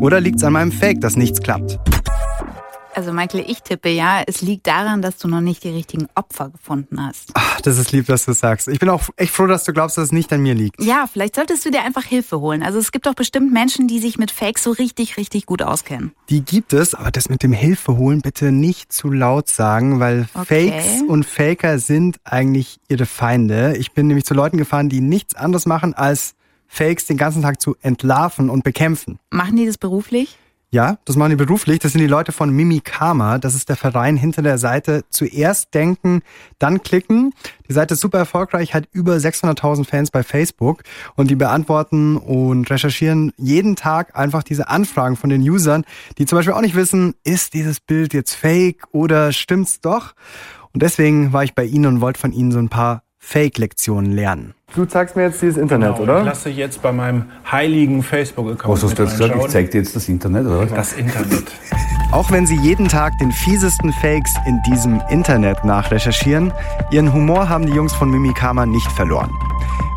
Oder 0.00 0.20
liegt's 0.20 0.44
an 0.44 0.52
meinem 0.52 0.72
Fake, 0.72 1.00
dass 1.00 1.16
nichts 1.16 1.40
klappt? 1.40 1.78
Also 2.98 3.12
Michael, 3.12 3.44
ich 3.48 3.62
tippe 3.62 3.90
ja, 3.90 4.24
es 4.26 4.42
liegt 4.42 4.66
daran, 4.66 5.02
dass 5.02 5.18
du 5.18 5.28
noch 5.28 5.40
nicht 5.40 5.62
die 5.62 5.68
richtigen 5.68 6.08
Opfer 6.16 6.50
gefunden 6.50 7.00
hast. 7.00 7.30
Ach, 7.34 7.60
das 7.60 7.78
ist 7.78 7.92
lieb, 7.92 8.06
dass 8.06 8.24
du 8.24 8.32
sagst. 8.32 8.66
Ich 8.66 8.80
bin 8.80 8.88
auch 8.88 9.02
echt 9.14 9.32
froh, 9.32 9.46
dass 9.46 9.62
du 9.62 9.72
glaubst, 9.72 9.96
dass 9.98 10.06
es 10.06 10.12
nicht 10.12 10.32
an 10.32 10.40
mir 10.40 10.52
liegt. 10.54 10.82
Ja, 10.82 11.06
vielleicht 11.06 11.36
solltest 11.36 11.64
du 11.64 11.70
dir 11.70 11.84
einfach 11.84 12.02
Hilfe 12.02 12.40
holen. 12.40 12.64
Also 12.64 12.80
es 12.80 12.90
gibt 12.90 13.06
doch 13.06 13.14
bestimmt 13.14 13.52
Menschen, 13.52 13.86
die 13.86 14.00
sich 14.00 14.18
mit 14.18 14.32
Fakes 14.32 14.64
so 14.64 14.72
richtig, 14.72 15.16
richtig 15.16 15.46
gut 15.46 15.62
auskennen. 15.62 16.10
Die 16.28 16.40
gibt 16.40 16.72
es, 16.72 16.92
aber 16.92 17.12
das 17.12 17.28
mit 17.28 17.44
dem 17.44 17.52
Hilfe 17.52 17.96
holen 17.96 18.20
bitte 18.20 18.50
nicht 18.50 18.92
zu 18.92 19.12
laut 19.12 19.48
sagen, 19.48 20.00
weil 20.00 20.28
Okay. 20.34 20.72
Fakes 20.72 21.02
und 21.06 21.24
Faker 21.24 21.78
sind 21.78 22.16
eigentlich 22.24 22.80
ihre 22.88 23.06
Feinde. 23.06 23.76
Ich 23.78 23.92
bin 23.92 24.08
nämlich 24.08 24.24
zu 24.24 24.34
Leuten 24.34 24.58
gefahren, 24.58 24.88
die 24.88 25.00
nichts 25.00 25.36
anderes 25.36 25.66
machen, 25.66 25.94
als 25.94 26.34
Fakes 26.66 27.06
den 27.06 27.16
ganzen 27.16 27.42
Tag 27.42 27.60
zu 27.60 27.76
entlarven 27.80 28.50
und 28.50 28.64
bekämpfen. 28.64 29.20
Machen 29.30 29.54
die 29.54 29.66
das 29.66 29.78
beruflich? 29.78 30.36
Ja, 30.70 30.98
das 31.06 31.16
machen 31.16 31.30
die 31.30 31.36
beruflich. 31.36 31.78
Das 31.78 31.92
sind 31.92 32.02
die 32.02 32.06
Leute 32.06 32.30
von 32.30 32.50
Mimikama. 32.50 33.38
Das 33.38 33.54
ist 33.54 33.70
der 33.70 33.76
Verein 33.76 34.18
hinter 34.18 34.42
der 34.42 34.58
Seite. 34.58 35.02
Zuerst 35.08 35.72
denken, 35.72 36.20
dann 36.58 36.82
klicken. 36.82 37.32
Die 37.66 37.72
Seite 37.72 37.94
ist 37.94 38.00
super 38.00 38.18
erfolgreich, 38.18 38.74
hat 38.74 38.86
über 38.92 39.14
600.000 39.14 39.86
Fans 39.86 40.10
bei 40.10 40.22
Facebook. 40.22 40.82
Und 41.16 41.30
die 41.30 41.36
beantworten 41.36 42.18
und 42.18 42.70
recherchieren 42.70 43.32
jeden 43.38 43.76
Tag 43.76 44.14
einfach 44.14 44.42
diese 44.42 44.68
Anfragen 44.68 45.16
von 45.16 45.30
den 45.30 45.40
Usern, 45.40 45.84
die 46.18 46.26
zum 46.26 46.36
Beispiel 46.36 46.52
auch 46.52 46.60
nicht 46.60 46.76
wissen, 46.76 47.14
ist 47.24 47.54
dieses 47.54 47.80
Bild 47.80 48.12
jetzt 48.12 48.34
fake 48.34 48.88
oder 48.92 49.32
stimmt's 49.32 49.80
doch? 49.80 50.12
Und 50.74 50.82
deswegen 50.82 51.32
war 51.32 51.44
ich 51.44 51.54
bei 51.54 51.64
Ihnen 51.64 51.86
und 51.86 52.00
wollte 52.02 52.20
von 52.20 52.32
Ihnen 52.32 52.52
so 52.52 52.58
ein 52.58 52.68
paar 52.68 53.04
Fake-Lektionen 53.16 54.12
lernen. 54.12 54.54
Du 54.74 54.84
zeigst 54.84 55.16
mir 55.16 55.22
jetzt 55.22 55.40
dieses 55.40 55.56
Internet, 55.56 55.96
Genau, 55.96 56.18
Ich 56.18 56.24
lasse 56.26 56.50
jetzt 56.50 56.82
bei 56.82 56.92
meinem 56.92 57.24
heiligen 57.50 58.02
Facebook-Account 58.02 58.76
Was 58.76 58.84
hast 58.84 58.98
du 58.98 59.02
jetzt 59.02 59.18
gesagt? 59.18 59.34
Ich 59.36 59.48
zeig 59.48 59.70
dir 59.70 59.78
jetzt 59.78 59.96
das 59.96 60.08
Internet, 60.08 60.46
oder? 60.46 60.66
Das 60.66 60.92
Internet. 60.92 61.44
Auch 62.12 62.30
wenn 62.30 62.46
Sie 62.46 62.56
jeden 62.56 62.86
Tag 62.86 63.16
den 63.18 63.32
fiesesten 63.32 63.92
Fakes 63.94 64.34
in 64.46 64.60
diesem 64.70 65.00
Internet 65.08 65.64
nachrecherchieren, 65.64 66.52
Ihren 66.90 67.12
Humor 67.12 67.48
haben 67.48 67.64
die 67.66 67.72
Jungs 67.72 67.94
von 67.94 68.10
Mimikama 68.10 68.66
nicht 68.66 68.90
verloren. 68.92 69.30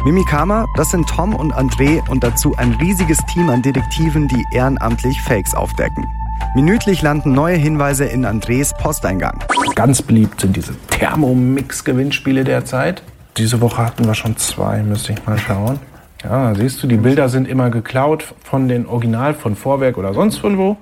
Mimikama, 0.06 0.66
das 0.78 0.90
sind 0.90 1.08
Tom 1.08 1.36
und 1.36 1.54
André 1.54 2.02
und 2.10 2.24
dazu 2.24 2.56
ein 2.58 2.72
riesiges 2.82 3.20
Team 3.32 3.50
an 3.50 3.62
Detektiven, 3.62 4.30
die 4.30 4.46
ehrenamtlich 4.52 5.22
Fakes 5.22 5.54
aufdecken. 5.54 6.08
Minütlich 6.56 7.02
landen 7.02 7.34
neue 7.34 7.56
Hinweise 7.56 8.06
in 8.06 8.26
Andres 8.26 8.74
Posteingang. 8.74 9.38
Ganz 9.76 10.02
beliebt 10.02 10.42
sind 10.42 10.56
diese 10.56 10.74
Thermomix-Gewinnspiele 10.90 12.44
derzeit. 12.44 13.04
Diese 13.38 13.62
Woche 13.62 13.86
hatten 13.86 14.06
wir 14.06 14.14
schon 14.14 14.36
zwei, 14.38 14.84
müsste 14.84 15.14
ich 15.14 15.26
mal 15.26 15.38
schauen. 15.38 15.80
Ja, 16.24 16.54
siehst 16.54 16.84
du, 16.84 16.88
die 16.88 16.98
Bilder 16.98 17.30
sind 17.30 17.48
immer 17.48 17.70
geklaut 17.70 18.36
von 18.44 18.68
den 18.68 18.86
Original, 18.86 19.34
von 19.34 19.56
Vorwerk 19.56 19.98
oder 19.98 20.14
sonst 20.14 20.38
von 20.38 20.58
wo. 20.58 20.78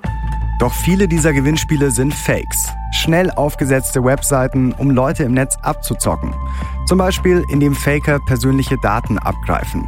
Doch 0.59 0.73
viele 0.73 1.07
dieser 1.07 1.31
Gewinnspiele 1.31 1.91
sind 1.91 2.13
Fakes. 2.13 2.67
Schnell 2.91 3.31
aufgesetzte 3.31 4.03
Webseiten, 4.03 4.73
um 4.73 4.91
Leute 4.91 5.23
im 5.23 5.33
Netz 5.33 5.55
abzuzocken. 5.61 6.33
Zum 6.85 6.97
Beispiel, 6.97 7.43
indem 7.49 7.73
Faker 7.73 8.19
persönliche 8.27 8.75
Daten 8.83 9.17
abgreifen. 9.19 9.87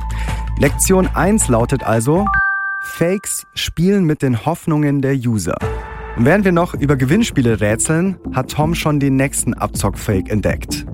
Lektion 0.57 1.09
1 1.13 1.49
lautet 1.49 1.83
also, 1.83 2.25
Fakes 2.83 3.45
spielen 3.53 4.05
mit 4.05 4.21
den 4.21 4.45
Hoffnungen 4.45 5.01
der 5.01 5.15
User. 5.15 5.57
Und 6.17 6.25
während 6.25 6.45
wir 6.45 6.51
noch 6.51 6.73
über 6.73 6.95
Gewinnspiele 6.97 7.61
rätseln, 7.61 8.17
hat 8.33 8.51
Tom 8.51 8.75
schon 8.75 8.99
den 8.99 9.15
nächsten 9.15 9.53
Abzock-Fake 9.53 10.29
entdeckt. 10.29 10.85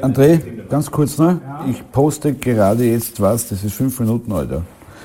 André, 0.00 0.40
ganz 0.68 0.90
kurz 0.90 1.18
noch. 1.18 1.38
Ich 1.68 1.82
poste 1.92 2.34
gerade 2.34 2.84
jetzt 2.84 3.20
was, 3.20 3.48
das 3.48 3.64
ist 3.64 3.74
fünf 3.74 3.98
Minuten 4.00 4.32
alt. 4.32 4.50
ja. 4.50 4.62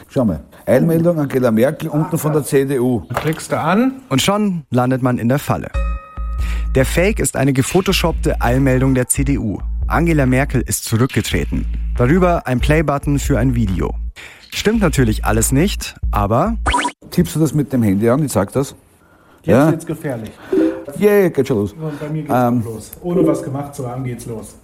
Schau 0.10 0.24
mal. 0.24 0.42
Eilmeldung 0.66 1.20
Angela 1.20 1.52
Merkel 1.52 1.90
unten 1.90 2.18
von 2.18 2.32
der 2.34 2.44
CDU. 2.44 3.02
Klickst 3.14 3.52
du 3.52 3.60
an? 3.60 4.02
Und 4.10 4.22
schon 4.22 4.64
landet 4.70 5.02
man 5.02 5.18
in 5.18 5.28
der 5.28 5.40
Falle. 5.40 5.70
Der 6.76 6.86
Fake 6.86 7.20
ist 7.20 7.36
eine 7.36 7.52
gefotoshoppte 7.52 8.42
Eilmeldung 8.42 8.96
der 8.96 9.08
CDU. 9.08 9.60
Angela 9.88 10.26
Merkel 10.26 10.62
ist 10.62 10.86
zurückgetreten. 10.86 11.66
Darüber 11.98 12.46
ein 12.48 12.60
Play-Button 12.60 13.20
für 13.20 13.40
ein 13.40 13.56
Video. 13.56 13.94
Stimmt 14.52 14.82
natürlich 14.82 15.26
alles 15.26 15.52
nicht, 15.52 15.96
aber 16.12 16.58
Tippst 17.12 17.36
du 17.36 17.40
das 17.40 17.54
mit 17.54 17.74
dem 17.74 17.84
Handy 17.84 18.10
an? 18.10 18.24
Ich 18.24 18.32
sag 18.32 18.52
das. 18.54 18.76
Jetzt 19.48 19.56
ja? 19.56 19.72
wird's 19.72 19.86
gefährlich. 19.86 20.32
Yeah, 21.00 21.30
geht 21.30 21.48
schon 21.48 21.58
los. 21.58 21.72
Und 21.72 22.00
bei 22.00 22.10
mir 22.10 22.24
geht's 22.24 22.34
Ähm, 22.36 22.64
los. 22.66 22.92
Ohne 23.02 23.26
was 23.26 23.42
gemacht 23.42 23.74
zu 23.74 23.88
haben, 23.90 24.04
geht's 24.04 24.26
los. 24.26 24.58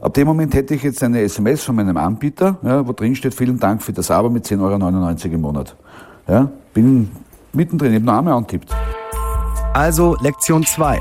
Ab 0.00 0.14
dem 0.14 0.26
Moment 0.26 0.52
hätte 0.54 0.74
ich 0.74 0.82
jetzt 0.82 1.00
eine 1.04 1.20
SMS 1.20 1.62
von 1.62 1.76
meinem 1.76 1.96
Anbieter, 1.96 2.58
ja, 2.62 2.86
wo 2.86 2.92
drin 2.92 3.14
steht, 3.14 3.34
vielen 3.34 3.60
Dank 3.60 3.82
für 3.82 3.92
das 3.92 4.10
Abo 4.10 4.28
mit 4.28 4.44
10,99 4.44 5.24
Euro 5.26 5.34
im 5.34 5.40
Monat. 5.40 5.76
Ja, 6.26 6.50
bin 6.74 7.08
mittendrin, 7.52 7.92
ich 7.92 7.96
habe 7.96 8.04
noch 8.06 8.18
einmal 8.18 8.34
antippt. 8.34 8.74
Also 9.74 10.16
Lektion 10.20 10.64
2. 10.64 11.00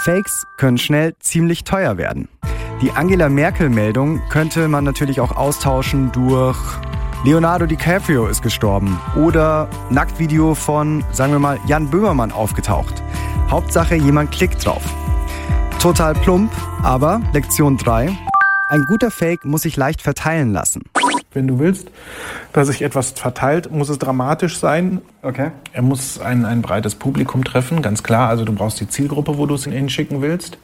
Fakes 0.00 0.44
können 0.56 0.78
schnell 0.78 1.14
ziemlich 1.20 1.62
teuer 1.62 1.96
werden. 1.96 2.28
Die 2.82 2.90
Angela 2.90 3.28
Merkel-Meldung 3.28 4.20
könnte 4.30 4.66
man 4.66 4.82
natürlich 4.82 5.20
auch 5.20 5.36
austauschen 5.36 6.10
durch 6.12 6.58
Leonardo 7.24 7.66
DiCaprio 7.66 8.28
ist 8.28 8.42
gestorben 8.42 9.00
oder 9.16 9.68
Nacktvideo 9.90 10.54
von, 10.54 11.04
sagen 11.10 11.32
wir 11.32 11.40
mal, 11.40 11.58
Jan 11.66 11.90
Böhmermann 11.90 12.30
aufgetaucht. 12.30 13.02
Hauptsache 13.50 13.96
jemand 13.96 14.30
klickt 14.30 14.64
drauf. 14.64 14.82
Total 15.80 16.14
plump, 16.14 16.52
aber 16.84 17.20
Lektion 17.32 17.76
3. 17.76 18.16
Ein 18.68 18.84
guter 18.84 19.10
Fake 19.10 19.44
muss 19.44 19.62
sich 19.62 19.76
leicht 19.76 20.00
verteilen 20.00 20.52
lassen. 20.52 20.82
Wenn 21.32 21.48
du 21.48 21.58
willst, 21.58 21.88
dass 22.52 22.68
sich 22.68 22.82
etwas 22.82 23.10
verteilt, 23.10 23.72
muss 23.72 23.88
es 23.88 23.98
dramatisch 23.98 24.56
sein. 24.56 25.02
Okay. 25.22 25.50
Er 25.72 25.82
muss 25.82 26.20
ein, 26.20 26.44
ein 26.44 26.62
breites 26.62 26.94
Publikum 26.94 27.42
treffen, 27.42 27.82
ganz 27.82 28.04
klar. 28.04 28.28
Also 28.28 28.44
du 28.44 28.52
brauchst 28.52 28.78
die 28.78 28.88
Zielgruppe, 28.88 29.38
wo 29.38 29.46
du 29.46 29.56
es 29.56 29.64
hinschicken 29.64 30.22
willst. 30.22 30.58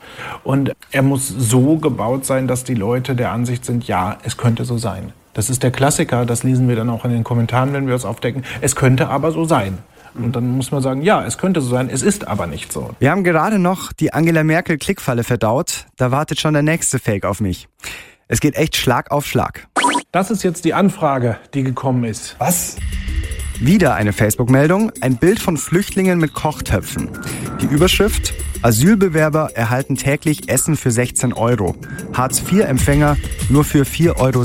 Und 0.44 0.72
er 0.92 1.02
muss 1.02 1.28
so 1.28 1.78
gebaut 1.78 2.24
sein, 2.24 2.46
dass 2.46 2.62
die 2.62 2.74
Leute 2.74 3.16
der 3.16 3.32
Ansicht 3.32 3.64
sind, 3.64 3.88
ja, 3.88 4.18
es 4.22 4.36
könnte 4.36 4.64
so 4.64 4.78
sein. 4.78 5.12
Das 5.34 5.50
ist 5.50 5.62
der 5.62 5.72
Klassiker, 5.72 6.24
das 6.24 6.44
lesen 6.44 6.68
wir 6.68 6.76
dann 6.76 6.88
auch 6.88 7.04
in 7.04 7.10
den 7.10 7.24
Kommentaren, 7.24 7.72
wenn 7.72 7.88
wir 7.88 7.94
es 7.94 8.04
aufdecken. 8.04 8.44
Es 8.60 8.76
könnte 8.76 9.08
aber 9.08 9.32
so 9.32 9.44
sein. 9.44 9.78
Und 10.14 10.36
dann 10.36 10.48
muss 10.48 10.70
man 10.70 10.80
sagen, 10.80 11.02
ja, 11.02 11.24
es 11.24 11.38
könnte 11.38 11.60
so 11.60 11.68
sein, 11.68 11.90
es 11.90 12.02
ist 12.02 12.28
aber 12.28 12.46
nicht 12.46 12.72
so. 12.72 12.90
Wir 13.00 13.10
haben 13.10 13.24
gerade 13.24 13.58
noch 13.58 13.92
die 13.92 14.12
Angela 14.12 14.44
Merkel 14.44 14.78
Klickfalle 14.78 15.24
verdaut. 15.24 15.86
Da 15.96 16.12
wartet 16.12 16.40
schon 16.40 16.54
der 16.54 16.62
nächste 16.62 17.00
Fake 17.00 17.24
auf 17.24 17.40
mich. 17.40 17.68
Es 18.28 18.40
geht 18.40 18.54
echt 18.54 18.76
Schlag 18.76 19.10
auf 19.10 19.26
Schlag. 19.26 19.66
Das 20.12 20.30
ist 20.30 20.44
jetzt 20.44 20.64
die 20.64 20.72
Anfrage, 20.72 21.38
die 21.52 21.64
gekommen 21.64 22.04
ist. 22.04 22.36
Was? 22.38 22.76
Wieder 23.64 23.94
eine 23.94 24.12
Facebook-Meldung, 24.12 24.92
ein 25.00 25.16
Bild 25.16 25.40
von 25.40 25.56
Flüchtlingen 25.56 26.18
mit 26.18 26.34
Kochtöpfen. 26.34 27.08
Die 27.62 27.64
Überschrift, 27.64 28.34
Asylbewerber 28.60 29.52
erhalten 29.54 29.96
täglich 29.96 30.50
Essen 30.50 30.76
für 30.76 30.90
16 30.90 31.32
Euro. 31.32 31.74
Hartz-IV-Empfänger 32.12 33.16
nur 33.48 33.64
für 33.64 33.84
4,60 33.84 34.18
Euro. 34.18 34.44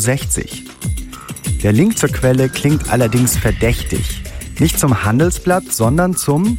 Der 1.64 1.74
Link 1.74 1.98
zur 1.98 2.08
Quelle 2.08 2.48
klingt 2.48 2.94
allerdings 2.94 3.36
verdächtig. 3.36 4.22
Nicht 4.58 4.80
zum 4.80 5.04
Handelsblatt, 5.04 5.66
sondern 5.70 6.16
zum 6.16 6.58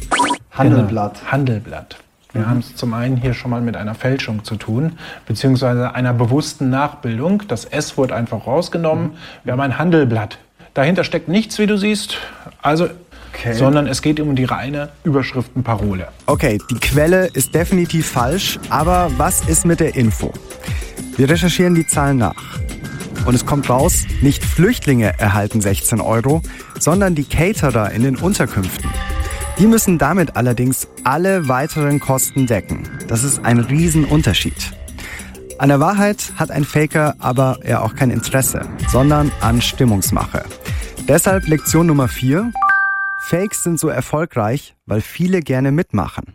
Handelblatt. 0.51 1.31
Handelblatt. 1.31 1.97
Wir 2.31 2.47
haben 2.47 2.59
es 2.59 2.75
zum 2.75 2.93
einen 2.93 3.17
hier 3.17 3.33
schon 3.33 3.49
mal 3.49 3.61
mit 3.61 3.75
einer 3.75 3.95
Fälschung 3.95 4.43
zu 4.43 4.55
tun, 4.55 4.99
beziehungsweise 5.25 5.95
einer 5.95 6.13
bewussten 6.13 6.69
Nachbildung. 6.69 7.41
Das 7.47 7.65
S 7.65 7.97
wurde 7.97 8.13
einfach 8.13 8.45
rausgenommen. 8.45 9.13
Wir 9.43 9.53
haben 9.53 9.61
ein 9.61 9.79
Handelblatt. 9.79 10.37
Dahinter 10.73 11.03
steckt 11.03 11.27
nichts, 11.27 11.59
wie 11.59 11.67
du 11.67 11.77
siehst, 11.77 12.17
also, 12.61 12.89
sondern 13.53 13.87
es 13.87 14.01
geht 14.01 14.21
um 14.21 14.35
die 14.35 14.45
reine 14.45 14.89
Überschriftenparole. 15.03 16.07
Okay, 16.27 16.59
die 16.69 16.75
Quelle 16.75 17.27
ist 17.27 17.53
definitiv 17.53 18.07
falsch, 18.07 18.57
aber 18.69 19.11
was 19.17 19.41
ist 19.49 19.65
mit 19.65 19.81
der 19.81 19.95
Info? 19.95 20.31
Wir 21.17 21.29
recherchieren 21.29 21.75
die 21.75 21.85
Zahlen 21.85 22.17
nach. 22.17 22.59
Und 23.25 23.35
es 23.35 23.45
kommt 23.45 23.69
raus, 23.69 24.05
nicht 24.21 24.43
Flüchtlinge 24.43 25.19
erhalten 25.19 25.59
16 25.59 25.99
Euro, 25.99 26.41
sondern 26.79 27.15
die 27.15 27.25
Caterer 27.25 27.91
in 27.91 28.03
den 28.03 28.15
Unterkünften. 28.15 28.89
Die 29.59 29.67
müssen 29.67 29.97
damit 29.97 30.37
allerdings 30.37 30.87
alle 31.03 31.47
weiteren 31.49 31.99
Kosten 31.99 32.47
decken. 32.47 32.87
Das 33.07 33.23
ist 33.23 33.43
ein 33.43 33.59
Riesenunterschied. 33.59 34.71
An 35.61 35.69
der 35.69 35.79
Wahrheit 35.79 36.33
hat 36.37 36.49
ein 36.49 36.63
Faker 36.63 37.13
aber 37.19 37.59
ja 37.63 37.81
auch 37.81 37.93
kein 37.93 38.09
Interesse, 38.09 38.67
sondern 38.89 39.31
an 39.41 39.61
Stimmungsmache. 39.61 40.43
Deshalb 41.07 41.47
Lektion 41.47 41.85
Nummer 41.85 42.07
4. 42.07 42.51
Fakes 43.27 43.61
sind 43.61 43.79
so 43.79 43.87
erfolgreich, 43.87 44.73
weil 44.87 45.01
viele 45.01 45.41
gerne 45.41 45.71
mitmachen. 45.71 46.33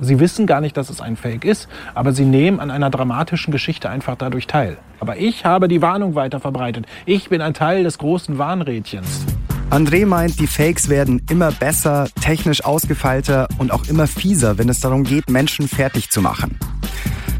Sie 0.00 0.18
wissen 0.18 0.48
gar 0.48 0.60
nicht, 0.60 0.76
dass 0.76 0.90
es 0.90 1.00
ein 1.00 1.14
Fake 1.14 1.44
ist, 1.44 1.68
aber 1.94 2.12
sie 2.12 2.24
nehmen 2.24 2.58
an 2.58 2.72
einer 2.72 2.90
dramatischen 2.90 3.52
Geschichte 3.52 3.88
einfach 3.90 4.16
dadurch 4.16 4.48
teil. 4.48 4.76
Aber 4.98 5.18
ich 5.18 5.44
habe 5.44 5.68
die 5.68 5.80
Warnung 5.80 6.16
weiter 6.16 6.40
verbreitet. 6.40 6.86
Ich 7.06 7.28
bin 7.28 7.42
ein 7.42 7.54
Teil 7.54 7.84
des 7.84 7.98
großen 7.98 8.38
Warnrädchens. 8.38 9.24
André 9.70 10.04
meint, 10.04 10.40
die 10.40 10.48
Fakes 10.48 10.88
werden 10.88 11.22
immer 11.30 11.52
besser, 11.52 12.08
technisch 12.20 12.64
ausgefeilter 12.64 13.46
und 13.58 13.70
auch 13.70 13.86
immer 13.86 14.08
fieser, 14.08 14.58
wenn 14.58 14.68
es 14.68 14.80
darum 14.80 15.04
geht, 15.04 15.30
Menschen 15.30 15.68
fertig 15.68 16.10
zu 16.10 16.20
machen. 16.20 16.58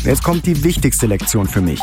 Jetzt 0.04 0.22
kommt 0.22 0.44
die 0.44 0.62
wichtigste 0.64 1.06
Lektion 1.06 1.46
für 1.48 1.62
mich. 1.62 1.80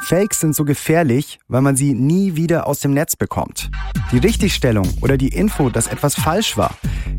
Fakes 0.00 0.40
sind 0.40 0.56
so 0.56 0.64
gefährlich, 0.64 1.38
weil 1.46 1.62
man 1.62 1.76
sie 1.76 1.94
nie 1.94 2.34
wieder 2.34 2.66
aus 2.66 2.80
dem 2.80 2.92
Netz 2.92 3.14
bekommt. 3.14 3.70
Die 4.10 4.18
Richtigstellung 4.18 4.88
oder 5.02 5.16
die 5.16 5.28
Info, 5.28 5.70
dass 5.70 5.86
etwas 5.86 6.16
falsch 6.16 6.56
war, 6.56 6.72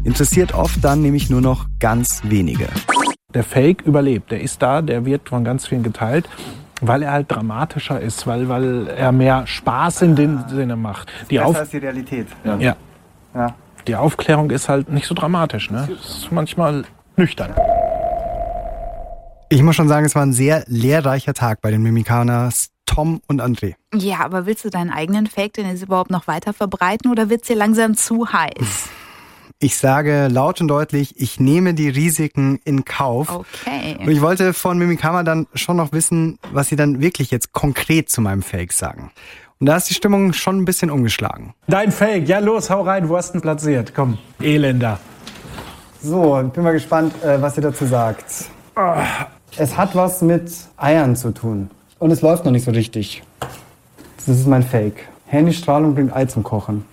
interessiert 0.03 0.53
oft 0.53 0.83
dann 0.83 1.01
nämlich 1.01 1.29
nur 1.29 1.39
noch 1.39 1.67
ganz 1.79 2.21
wenige. 2.25 2.67
Der 3.33 3.45
Fake 3.45 3.83
überlebt. 3.83 4.29
Der 4.29 4.41
ist 4.41 4.61
da, 4.61 4.81
der 4.81 5.05
wird 5.05 5.29
von 5.29 5.45
ganz 5.45 5.67
vielen 5.67 5.83
geteilt, 5.83 6.29
weil 6.81 7.01
er 7.03 7.13
halt 7.13 7.31
dramatischer 7.31 8.01
ist, 8.01 8.27
weil, 8.27 8.49
weil 8.49 8.87
er 8.87 9.13
mehr 9.13 9.47
Spaß 9.47 10.01
in 10.01 10.17
dem 10.17 10.43
Sinne 10.49 10.75
macht. 10.75 11.13
Die, 11.29 11.37
Besser 11.37 11.47
Auf 11.47 11.55
als 11.55 11.69
die 11.69 11.77
Realität. 11.77 12.27
ja. 12.59 12.75
Ja. 13.33 13.55
die 13.87 13.95
Aufklärung 13.95 14.49
ist 14.51 14.67
halt 14.67 14.89
nicht 14.89 15.07
so 15.07 15.15
dramatisch. 15.15 15.71
Ne? 15.71 15.89
Ist 15.91 16.29
manchmal 16.31 16.83
nüchtern. 17.15 17.53
Ich 19.49 19.61
muss 19.61 19.75
schon 19.75 19.87
sagen, 19.87 20.05
es 20.05 20.15
war 20.15 20.23
ein 20.23 20.33
sehr 20.33 20.63
lehrreicher 20.67 21.33
Tag 21.33 21.61
bei 21.61 21.69
den 21.69 21.83
Mimikaners 21.83 22.69
Tom 22.87 23.21
und 23.27 23.41
André. 23.41 23.75
Ja, 23.93 24.21
aber 24.21 24.47
willst 24.47 24.65
du 24.65 24.69
deinen 24.69 24.89
eigenen 24.89 25.27
Fake 25.27 25.53
denn 25.53 25.67
jetzt 25.67 25.83
überhaupt 25.83 26.09
noch 26.09 26.27
weiter 26.27 26.51
verbreiten 26.51 27.11
oder 27.11 27.29
wird's 27.29 27.47
dir 27.47 27.55
langsam 27.55 27.95
zu 27.95 28.31
heiß? 28.33 28.89
Ich 29.59 29.77
sage 29.77 30.27
laut 30.29 30.61
und 30.61 30.67
deutlich, 30.67 31.13
ich 31.17 31.39
nehme 31.39 31.75
die 31.75 31.89
Risiken 31.89 32.59
in 32.65 32.85
Kauf. 32.85 33.29
Okay. 33.29 33.97
Und 33.99 34.09
ich 34.09 34.21
wollte 34.21 34.53
von 34.53 34.79
Mimikama 34.79 35.23
dann 35.23 35.47
schon 35.53 35.77
noch 35.77 35.91
wissen, 35.91 36.39
was 36.51 36.69
sie 36.69 36.75
dann 36.75 36.99
wirklich 36.99 37.29
jetzt 37.29 37.53
konkret 37.53 38.09
zu 38.09 38.21
meinem 38.21 38.41
Fake 38.41 38.73
sagen. 38.73 39.11
Und 39.59 39.67
da 39.67 39.77
ist 39.77 39.89
die 39.89 39.93
Stimmung 39.93 40.33
schon 40.33 40.57
ein 40.57 40.65
bisschen 40.65 40.89
umgeschlagen. 40.89 41.53
Dein 41.67 41.91
Fake, 41.91 42.27
ja 42.27 42.39
los, 42.39 42.69
hau 42.69 42.81
rein, 42.81 43.07
wo 43.09 43.15
hast 43.15 43.33
du 43.33 43.37
ihn 43.37 43.41
platziert? 43.41 43.93
Komm, 43.95 44.17
Elender. 44.41 44.99
So, 46.01 46.41
ich 46.41 46.51
bin 46.51 46.63
mal 46.63 46.73
gespannt, 46.73 47.13
äh, 47.23 47.41
was 47.41 47.55
ihr 47.57 47.63
dazu 47.63 47.85
sagt. 47.85 48.49
Es 49.57 49.77
hat 49.77 49.95
was 49.95 50.21
mit 50.21 50.51
Eiern 50.77 51.15
zu 51.15 51.31
tun. 51.31 51.69
Und 51.99 52.11
es 52.11 52.21
läuft 52.21 52.45
noch 52.45 52.51
nicht 52.51 52.65
so 52.65 52.71
richtig. 52.71 53.23
Das 54.25 54.37
ist 54.37 54.47
mein 54.47 54.63
Fake. 54.63 55.07
Handystrahlung 55.27 55.95
bringt 55.95 56.15
Ei 56.15 56.25
zum 56.25 56.43
Kochen. 56.43 56.83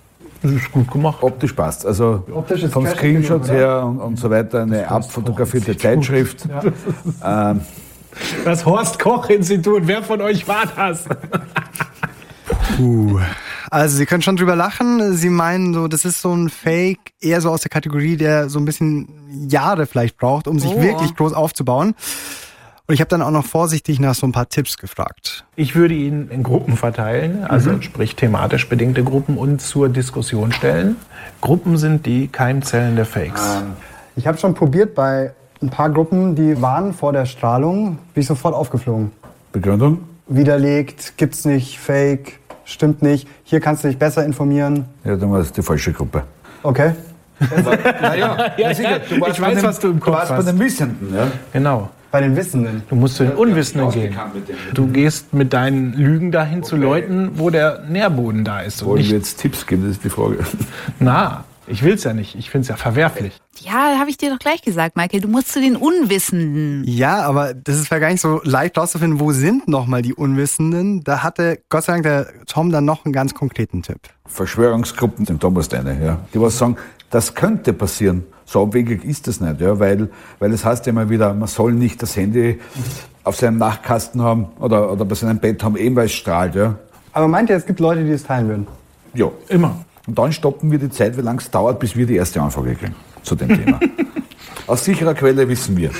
Das 0.42 0.50
ist 0.52 0.72
gut 0.72 0.90
gemacht. 0.90 1.22
Optisch 1.22 1.52
passt. 1.52 1.86
Also 1.86 2.24
Optisch 2.32 2.62
ist 2.62 2.72
vom 2.72 2.86
Screenshot 2.86 3.48
her 3.48 3.84
und, 3.84 3.98
und 4.00 4.16
so 4.18 4.30
weiter 4.30 4.62
eine 4.62 4.88
abfotografierte 4.90 5.76
Zeitschrift. 5.76 6.48
Ähm, 7.24 7.60
Das 8.44 8.64
Horst 8.66 8.98
Koch 8.98 9.28
Institut, 9.30 9.82
wer 9.86 10.02
von 10.02 10.20
euch 10.20 10.46
war 10.46 10.64
das? 10.76 11.04
Puh. 12.76 13.18
Also 13.72 13.96
Sie 13.96 14.04
können 14.04 14.20
schon 14.20 14.36
drüber 14.36 14.54
lachen. 14.54 15.16
Sie 15.16 15.30
meinen 15.30 15.72
so, 15.72 15.88
das 15.88 16.04
ist 16.04 16.20
so 16.20 16.30
ein 16.34 16.50
Fake, 16.50 16.98
eher 17.22 17.40
so 17.40 17.48
aus 17.50 17.62
der 17.62 17.70
Kategorie, 17.70 18.18
der 18.18 18.50
so 18.50 18.58
ein 18.58 18.66
bisschen 18.66 19.08
Jahre 19.48 19.86
vielleicht 19.86 20.18
braucht, 20.18 20.46
um 20.46 20.58
sich 20.58 20.72
Oh. 20.74 20.82
wirklich 20.82 21.16
groß 21.16 21.32
aufzubauen. 21.32 21.94
Und 22.86 22.94
ich 22.94 23.00
habe 23.00 23.08
dann 23.08 23.22
auch 23.22 23.30
noch 23.30 23.46
vorsichtig 23.46 23.98
nach 23.98 24.14
so 24.14 24.26
ein 24.26 24.32
paar 24.32 24.46
Tipps 24.50 24.76
gefragt. 24.76 25.46
Ich 25.56 25.74
würde 25.74 25.94
ihn 25.94 26.28
in 26.28 26.42
Gruppen 26.42 26.76
verteilen, 26.76 27.44
also 27.44 27.70
Mhm. 27.70 27.80
sprich 27.80 28.14
thematisch 28.14 28.68
bedingte 28.68 29.04
Gruppen 29.04 29.38
und 29.38 29.62
zur 29.62 29.88
Diskussion 29.88 30.52
stellen. 30.52 30.96
Gruppen 31.40 31.78
sind 31.78 32.04
die 32.04 32.28
Keimzellen 32.28 32.94
der 32.96 33.06
Fakes. 33.06 33.40
Ich 34.16 34.26
habe 34.26 34.36
schon 34.36 34.52
probiert 34.52 34.94
bei 34.94 35.32
ein 35.62 35.70
paar 35.70 35.88
Gruppen, 35.88 36.34
die 36.34 36.60
waren 36.60 36.92
vor 36.92 37.14
der 37.14 37.24
Strahlung, 37.24 37.96
bin 38.12 38.20
ich 38.20 38.26
sofort 38.26 38.54
aufgeflogen. 38.54 39.12
Begründung? 39.52 40.00
Widerlegt, 40.26 41.14
gibt's 41.16 41.44
nicht, 41.46 41.78
fake, 41.78 42.38
stimmt 42.64 43.02
nicht. 43.02 43.28
Hier 43.44 43.60
kannst 43.60 43.84
du 43.84 43.88
dich 43.88 43.98
besser 43.98 44.24
informieren. 44.24 44.86
Ja, 45.04 45.16
dann 45.16 45.30
war 45.30 45.38
das 45.38 45.52
die 45.52 45.62
falsche 45.62 45.92
Gruppe. 45.92 46.22
Okay. 46.62 46.92
Naja, 48.00 48.52
Ja, 48.56 48.70
ja, 48.70 48.98
Du 48.98 49.20
warst 49.20 49.34
ich 49.36 49.40
bei 49.40 49.48
weiß, 49.48 49.54
den- 49.56 49.64
was 49.64 49.78
du 49.80 49.88
im 49.88 49.94
du 49.98 50.04
Kopf 50.04 50.14
warst 50.14 50.28
bei 50.30 50.36
hast. 50.36 50.46
den 50.48 50.58
Wissenden, 50.60 51.14
ja? 51.14 51.26
Genau. 51.52 51.90
Bei 52.10 52.20
den 52.20 52.36
Wissenden. 52.36 52.82
Du 52.90 52.94
musst 52.94 53.16
zu 53.16 53.24
den 53.24 53.32
Unwissenden 53.32 53.90
gehen. 53.90 54.14
Du 54.74 54.86
gehst 54.88 55.32
mit 55.32 55.52
deinen 55.54 55.94
Lügen 55.94 56.30
dahin 56.30 56.62
zu 56.62 56.76
Leuten, 56.76 57.30
wo 57.36 57.48
der 57.48 57.80
Nährboden 57.88 58.44
da 58.44 58.60
ist. 58.60 58.82
Und 58.82 58.88
Wollen 58.88 58.98
nicht, 58.98 59.10
wir 59.10 59.16
jetzt 59.18 59.40
Tipps 59.40 59.66
geben? 59.66 59.82
Das 59.84 59.92
ist 59.92 60.04
die 60.04 60.10
Frage. 60.10 60.36
na, 61.00 61.44
ich 61.66 61.82
will's 61.82 62.04
ja 62.04 62.12
nicht. 62.12 62.34
Ich 62.34 62.50
find's 62.50 62.68
ja 62.68 62.76
verwerflich. 62.76 63.40
Ja, 63.60 63.98
habe 63.98 64.10
ich 64.10 64.16
dir 64.16 64.30
doch 64.30 64.38
gleich 64.38 64.62
gesagt, 64.62 64.96
Michael. 64.96 65.20
Du 65.20 65.28
musst 65.28 65.52
zu 65.52 65.60
den 65.60 65.76
Unwissenden. 65.76 66.84
Ja, 66.84 67.22
aber 67.22 67.54
das 67.54 67.76
ist 67.76 67.86
vielleicht 67.86 68.00
gar 68.00 68.10
nicht 68.10 68.20
so 68.20 68.40
leicht 68.44 68.76
rauszufinden, 68.76 69.20
wo 69.20 69.32
sind 69.32 69.68
nochmal 69.68 70.02
die 70.02 70.14
Unwissenden. 70.14 71.04
Da 71.04 71.22
hatte 71.22 71.60
Gott 71.68 71.84
sei 71.84 71.92
Dank 71.92 72.04
der 72.04 72.26
Tom 72.46 72.70
dann 72.72 72.84
noch 72.84 73.04
einen 73.04 73.12
ganz 73.12 73.34
konkreten 73.34 73.82
Tipp. 73.82 74.00
Verschwörungsgruppen, 74.26 75.24
den 75.24 75.38
Thomas 75.38 75.68
deine, 75.68 76.04
ja. 76.04 76.18
Die 76.34 76.40
was 76.40 76.58
sagen, 76.58 76.76
das 77.10 77.34
könnte 77.34 77.72
passieren. 77.72 78.24
So 78.44 78.62
abwegig 78.62 79.04
ist 79.04 79.28
das 79.28 79.40
nicht, 79.40 79.60
ja, 79.60 79.78
weil, 79.78 80.10
weil 80.38 80.52
es 80.52 80.64
heißt 80.64 80.84
ja 80.86 80.90
immer 80.90 81.08
wieder, 81.08 81.32
man 81.32 81.48
soll 81.48 81.72
nicht 81.72 82.02
das 82.02 82.16
Handy 82.16 82.58
auf 83.24 83.36
seinem 83.36 83.58
Nachtkasten 83.58 84.20
haben 84.20 84.48
oder, 84.58 84.90
oder 84.92 85.04
bei 85.04 85.14
seinem 85.14 85.38
Bett 85.38 85.62
haben, 85.62 85.76
eben 85.76 85.94
weil 85.94 86.06
es 86.06 86.12
strahlt, 86.12 86.54
ja. 86.54 86.74
Aber 87.12 87.28
meint 87.28 87.50
ihr, 87.50 87.56
es 87.56 87.66
gibt 87.66 87.80
Leute, 87.80 88.04
die 88.04 88.10
es 88.10 88.24
teilen 88.24 88.48
würden? 88.48 88.66
Ja. 89.14 89.30
Immer. 89.48 89.84
Und 90.06 90.18
dann 90.18 90.32
stoppen 90.32 90.70
wir 90.70 90.78
die 90.78 90.90
Zeit, 90.90 91.16
wie 91.16 91.22
lange 91.22 91.40
es 91.40 91.50
dauert, 91.50 91.78
bis 91.78 91.96
wir 91.96 92.06
die 92.06 92.16
erste 92.16 92.40
Anfrage 92.40 92.74
kriegen 92.74 92.94
zu 93.22 93.34
dem 93.34 93.48
Thema. 93.48 93.78
Aus 94.66 94.84
sicherer 94.84 95.14
Quelle 95.14 95.48
wissen 95.48 95.76
wir. 95.76 95.90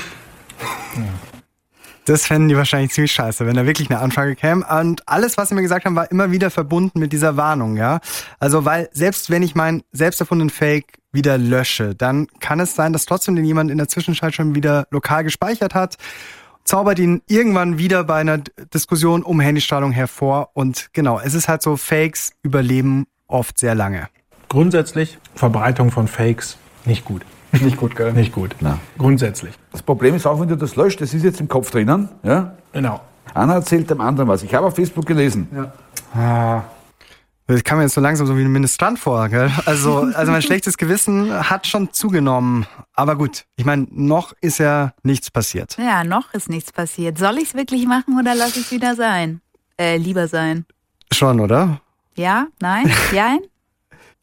Das 2.05 2.25
fänden 2.25 2.49
die 2.49 2.57
wahrscheinlich 2.57 2.91
ziemlich 2.91 3.13
scheiße, 3.13 3.45
wenn 3.45 3.55
da 3.55 3.65
wirklich 3.65 3.89
eine 3.89 3.99
Anfrage 3.99 4.35
käme. 4.35 4.65
Und 4.65 5.07
alles, 5.07 5.37
was 5.37 5.49
sie 5.49 5.55
mir 5.55 5.61
gesagt 5.61 5.85
haben, 5.85 5.95
war 5.95 6.11
immer 6.11 6.31
wieder 6.31 6.49
verbunden 6.49 6.99
mit 6.99 7.13
dieser 7.13 7.37
Warnung, 7.37 7.77
ja. 7.77 7.99
Also, 8.39 8.65
weil 8.65 8.89
selbst 8.91 9.29
wenn 9.29 9.41
ich 9.41 9.55
meinen 9.55 9.83
selbst 9.93 10.19
erfundenen 10.19 10.49
Fake 10.49 10.99
wieder 11.13 11.37
lösche, 11.37 11.95
dann 11.95 12.27
kann 12.39 12.59
es 12.59 12.75
sein, 12.75 12.91
dass 12.91 13.05
trotzdem 13.05 13.35
den 13.35 13.45
jemand 13.45 13.71
in 13.71 13.77
der 13.77 13.87
Zwischenzeit 13.87 14.33
schon 14.33 14.53
wieder 14.53 14.85
lokal 14.91 15.23
gespeichert 15.23 15.75
hat, 15.75 15.97
zaubert 16.65 16.99
ihn 16.99 17.21
irgendwann 17.27 17.77
wieder 17.77 18.03
bei 18.03 18.15
einer 18.15 18.39
Diskussion 18.73 19.23
um 19.23 19.39
Handystrahlung 19.39 19.91
hervor. 19.91 20.49
Und 20.53 20.89
genau, 20.91 21.19
es 21.19 21.33
ist 21.33 21.47
halt 21.47 21.61
so, 21.61 21.77
Fakes 21.77 22.31
überleben 22.41 23.05
oft 23.33 23.57
sehr 23.57 23.75
lange. 23.75 24.07
Grundsätzlich 24.49 25.17
Verbreitung 25.35 25.91
von 25.91 26.07
Fakes 26.07 26.57
nicht 26.85 27.05
gut. 27.05 27.23
Nicht 27.61 27.77
gut, 27.77 27.95
gell? 27.95 28.13
Nicht 28.13 28.33
gut. 28.33 28.55
Nein. 28.61 28.79
Grundsätzlich. 28.97 29.53
Das 29.71 29.83
Problem 29.83 30.15
ist 30.15 30.25
auch, 30.25 30.39
wenn 30.39 30.47
du 30.47 30.57
das 30.57 30.75
löscht, 30.75 31.01
das 31.01 31.13
ist 31.13 31.23
jetzt 31.23 31.39
im 31.39 31.47
Kopf 31.47 31.69
drinnen, 31.69 32.09
ja. 32.23 32.55
Genau. 32.71 33.01
Einer 33.33 33.53
erzählt 33.55 33.89
dem 33.89 34.01
anderen 34.01 34.27
was. 34.27 34.43
Ich 34.43 34.53
habe 34.53 34.65
auf 34.65 34.75
Facebook 34.75 35.05
gelesen. 35.05 35.47
Ah. 36.15 36.63
Das 37.45 37.63
kam 37.63 37.77
mir 37.77 37.83
jetzt 37.83 37.93
so 37.93 38.01
langsam 38.01 38.25
so 38.25 38.37
wie 38.37 38.41
ein 38.41 38.51
Ministrant 38.51 38.97
vor, 38.97 39.27
gell? 39.27 39.51
Also, 39.65 40.09
also 40.13 40.31
mein 40.31 40.41
schlechtes 40.41 40.77
Gewissen 40.77 41.49
hat 41.49 41.67
schon 41.67 41.91
zugenommen. 41.91 42.65
Aber 42.93 43.17
gut, 43.17 43.45
ich 43.57 43.65
meine, 43.65 43.87
noch 43.91 44.33
ist 44.39 44.59
ja 44.59 44.93
nichts 45.03 45.29
passiert. 45.29 45.77
Ja, 45.77 46.03
noch 46.03 46.33
ist 46.33 46.49
nichts 46.49 46.71
passiert. 46.71 47.17
Soll 47.17 47.37
ich 47.37 47.49
es 47.49 47.53
wirklich 47.53 47.85
machen 47.85 48.17
oder 48.19 48.33
lasse 48.33 48.59
ich 48.59 48.65
es 48.67 48.71
wieder 48.71 48.95
sein? 48.95 49.41
Äh, 49.77 49.97
lieber 49.97 50.27
sein. 50.27 50.65
Schon, 51.11 51.39
oder? 51.39 51.81
Ja? 52.15 52.47
Nein? 52.59 52.91
Jein? 53.11 53.39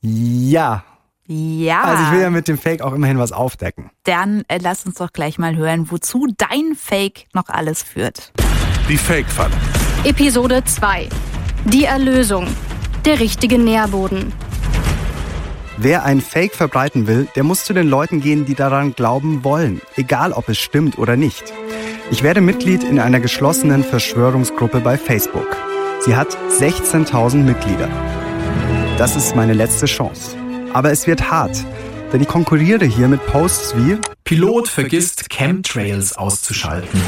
Ja. 0.00 0.84
Ja. 1.26 1.82
Also 1.82 2.02
ich 2.04 2.12
will 2.12 2.20
ja 2.22 2.30
mit 2.30 2.48
dem 2.48 2.58
Fake 2.58 2.82
auch 2.82 2.92
immerhin 2.92 3.18
was 3.18 3.30
aufdecken. 3.30 3.90
Dann 4.02 4.42
äh, 4.48 4.58
lass 4.60 4.84
uns 4.84 4.96
doch 4.96 5.12
gleich 5.12 5.38
mal 5.38 5.54
hören, 5.54 5.90
wozu 5.90 6.26
dein 6.36 6.74
Fake 6.74 7.26
noch 7.34 7.48
alles 7.48 7.82
führt. 7.82 8.32
Die 8.88 8.96
Fake-Falle. 8.96 9.54
Episode 10.02 10.64
2. 10.64 11.08
Die 11.66 11.84
Erlösung. 11.84 12.48
Der 13.04 13.20
richtige 13.20 13.58
Nährboden. 13.58 14.32
Wer 15.76 16.04
ein 16.04 16.20
Fake 16.20 16.54
verbreiten 16.54 17.06
will, 17.06 17.28
der 17.36 17.44
muss 17.44 17.64
zu 17.64 17.72
den 17.72 17.88
Leuten 17.88 18.20
gehen, 18.20 18.44
die 18.44 18.54
daran 18.54 18.94
glauben 18.94 19.44
wollen, 19.44 19.80
egal 19.96 20.32
ob 20.32 20.48
es 20.48 20.58
stimmt 20.58 20.98
oder 20.98 21.16
nicht. 21.16 21.52
Ich 22.10 22.22
werde 22.22 22.40
Mitglied 22.40 22.82
in 22.82 22.98
einer 22.98 23.20
geschlossenen 23.20 23.84
Verschwörungsgruppe 23.84 24.80
bei 24.80 24.98
Facebook. 24.98 25.56
Sie 26.02 26.16
hat 26.16 26.34
16.000 26.48 27.36
Mitglieder. 27.36 27.86
Das 28.96 29.16
ist 29.16 29.36
meine 29.36 29.52
letzte 29.52 29.84
Chance. 29.84 30.34
Aber 30.72 30.90
es 30.90 31.06
wird 31.06 31.30
hart, 31.30 31.62
denn 32.10 32.22
ich 32.22 32.28
konkurriere 32.28 32.86
hier 32.86 33.06
mit 33.06 33.24
Posts 33.26 33.76
wie 33.76 33.98
Pilot 34.24 34.68
vergisst, 34.68 35.28
Chemtrails 35.28 36.16
auszuschalten. 36.16 37.02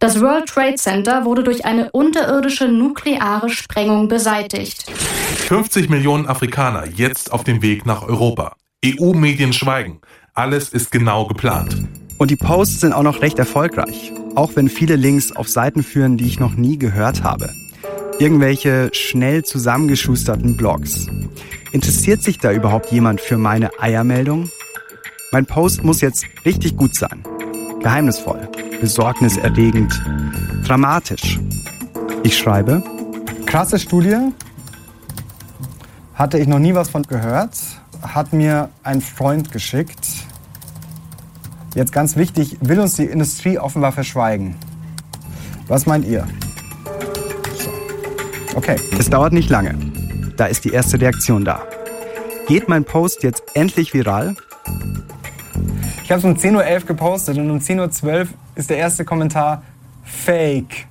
Das 0.00 0.20
World 0.20 0.50
Trade 0.50 0.74
Center 0.74 1.24
wurde 1.24 1.44
durch 1.44 1.64
eine 1.64 1.90
unterirdische 1.92 2.68
nukleare 2.68 3.48
Sprengung 3.48 4.08
beseitigt. 4.08 4.84
50 4.90 5.88
Millionen 5.88 6.26
Afrikaner 6.26 6.86
jetzt 6.86 7.32
auf 7.32 7.42
dem 7.42 7.62
Weg 7.62 7.86
nach 7.86 8.02
Europa. 8.02 8.54
EU-Medien 8.84 9.54
schweigen. 9.54 10.02
Alles 10.34 10.68
ist 10.68 10.92
genau 10.92 11.26
geplant. 11.26 11.74
Und 12.18 12.30
die 12.30 12.36
Posts 12.36 12.80
sind 12.80 12.92
auch 12.92 13.02
noch 13.02 13.22
recht 13.22 13.38
erfolgreich, 13.38 14.12
auch 14.34 14.56
wenn 14.56 14.68
viele 14.68 14.96
Links 14.96 15.34
auf 15.34 15.48
Seiten 15.48 15.82
führen, 15.82 16.18
die 16.18 16.26
ich 16.26 16.38
noch 16.38 16.54
nie 16.54 16.78
gehört 16.78 17.22
habe. 17.22 17.48
Irgendwelche 18.18 18.88
schnell 18.92 19.44
zusammengeschusterten 19.44 20.56
Blogs. 20.56 21.06
Interessiert 21.72 22.22
sich 22.22 22.38
da 22.38 22.50
überhaupt 22.50 22.90
jemand 22.90 23.20
für 23.20 23.36
meine 23.36 23.70
Eiermeldung? 23.78 24.48
Mein 25.32 25.44
Post 25.44 25.84
muss 25.84 26.00
jetzt 26.00 26.24
richtig 26.46 26.76
gut 26.76 26.94
sein. 26.94 27.22
Geheimnisvoll, 27.82 28.48
besorgniserregend, 28.80 30.02
dramatisch. 30.64 31.38
Ich 32.22 32.38
schreibe, 32.38 32.82
Krasse 33.44 33.78
Studie. 33.78 34.16
Hatte 36.14 36.38
ich 36.38 36.48
noch 36.48 36.58
nie 36.58 36.74
was 36.74 36.88
von 36.88 37.02
gehört. 37.02 37.52
Hat 38.00 38.32
mir 38.32 38.70
ein 38.82 39.02
Freund 39.02 39.52
geschickt. 39.52 40.08
Jetzt 41.74 41.92
ganz 41.92 42.16
wichtig, 42.16 42.56
will 42.60 42.80
uns 42.80 42.96
die 42.96 43.04
Industrie 43.04 43.58
offenbar 43.58 43.92
verschweigen. 43.92 44.56
Was 45.68 45.84
meint 45.84 46.06
ihr? 46.06 46.26
Okay. 48.56 48.76
es 48.98 49.10
dauert 49.10 49.34
nicht 49.34 49.50
lange. 49.50 49.74
Da 50.38 50.46
ist 50.46 50.64
die 50.64 50.70
erste 50.70 50.98
Reaktion 50.98 51.44
da. 51.44 51.62
Geht 52.48 52.68
mein 52.68 52.84
Post 52.84 53.22
jetzt 53.22 53.42
endlich 53.52 53.92
viral? 53.92 54.34
Ich 56.02 56.10
habe 56.10 56.20
es 56.20 56.24
um 56.24 56.34
10.11 56.34 56.80
Uhr 56.80 56.86
gepostet 56.86 57.36
und 57.36 57.50
um 57.50 57.58
10.12 57.58 58.04
Uhr 58.04 58.28
ist 58.54 58.70
der 58.70 58.78
erste 58.78 59.04
Kommentar 59.04 59.62
Fake. 60.04 60.86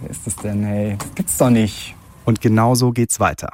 Wer 0.00 0.10
ist 0.10 0.26
das 0.26 0.36
denn, 0.36 0.64
hey? 0.64 0.96
Das 0.98 1.14
gibt's 1.14 1.36
doch 1.36 1.50
nicht. 1.50 1.94
Und 2.24 2.40
genau 2.40 2.74
so 2.74 2.92
geht's 2.92 3.20
weiter. 3.20 3.50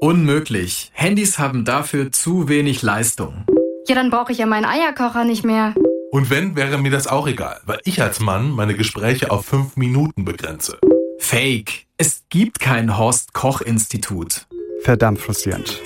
Unmöglich. 0.00 0.92
Handys 0.94 1.38
haben 1.38 1.64
dafür 1.64 2.12
zu 2.12 2.48
wenig 2.48 2.82
Leistung. 2.82 3.44
Ja, 3.88 3.96
dann 3.96 4.10
brauche 4.10 4.30
ich 4.30 4.38
ja 4.38 4.46
meinen 4.46 4.66
Eierkocher 4.66 5.24
nicht 5.24 5.44
mehr. 5.44 5.74
Und 6.12 6.30
wenn, 6.30 6.54
wäre 6.54 6.78
mir 6.78 6.92
das 6.92 7.08
auch 7.08 7.26
egal, 7.26 7.60
weil 7.66 7.80
ich 7.84 8.00
als 8.00 8.20
Mann 8.20 8.50
meine 8.50 8.74
Gespräche 8.74 9.32
auf 9.32 9.46
fünf 9.46 9.76
Minuten 9.76 10.24
begrenze. 10.24 10.78
Fake. 11.18 11.83
Es 11.96 12.24
gibt 12.28 12.58
kein 12.58 12.98
Horst-Koch-Institut. 12.98 14.48
Verdammt 14.82 15.20
frustrierend. 15.20 15.80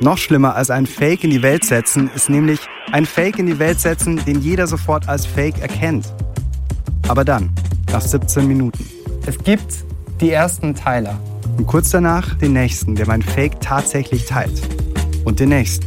Noch 0.00 0.18
schlimmer 0.18 0.56
als 0.56 0.68
ein 0.70 0.84
Fake 0.84 1.22
in 1.22 1.30
die 1.30 1.42
Welt 1.42 1.64
setzen 1.64 2.10
ist 2.12 2.28
nämlich 2.28 2.58
ein 2.90 3.06
Fake 3.06 3.38
in 3.38 3.46
die 3.46 3.60
Welt 3.60 3.78
setzen, 3.78 4.20
den 4.24 4.40
jeder 4.40 4.66
sofort 4.66 5.08
als 5.08 5.26
Fake 5.26 5.60
erkennt. 5.60 6.12
Aber 7.06 7.24
dann, 7.24 7.54
nach 7.92 8.00
17 8.00 8.48
Minuten. 8.48 8.84
Es 9.26 9.38
gibt 9.38 9.84
die 10.20 10.30
ersten 10.30 10.74
Teiler. 10.74 11.16
Und 11.56 11.68
kurz 11.68 11.90
danach 11.90 12.34
den 12.34 12.52
nächsten, 12.52 12.96
der 12.96 13.06
mein 13.06 13.22
Fake 13.22 13.60
tatsächlich 13.60 14.24
teilt. 14.26 14.60
Und 15.24 15.38
den 15.38 15.50
nächsten. 15.50 15.86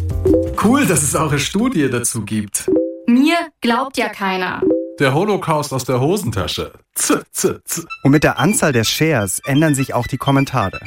Cool, 0.63 0.85
dass 0.85 1.03
es 1.03 1.13
auch 1.13 1.31
eine 1.31 1.39
Studie 1.39 1.89
dazu 1.89 2.23
gibt. 2.23 2.71
Mir 3.05 3.35
glaubt 3.59 3.97
ja 3.97 4.07
keiner. 4.07 4.61
Der 4.99 5.13
Holocaust 5.13 5.73
aus 5.73 5.85
der 5.85 5.99
Hosentasche. 5.99 6.71
Z, 6.95 7.23
z, 7.31 7.61
z. 7.65 7.85
Und 8.01 8.11
mit 8.11 8.23
der 8.23 8.39
Anzahl 8.39 8.73
der 8.73 8.83
Shares 8.83 9.39
ändern 9.45 9.75
sich 9.75 9.93
auch 9.93 10.07
die 10.07 10.17
Kommentare. 10.17 10.79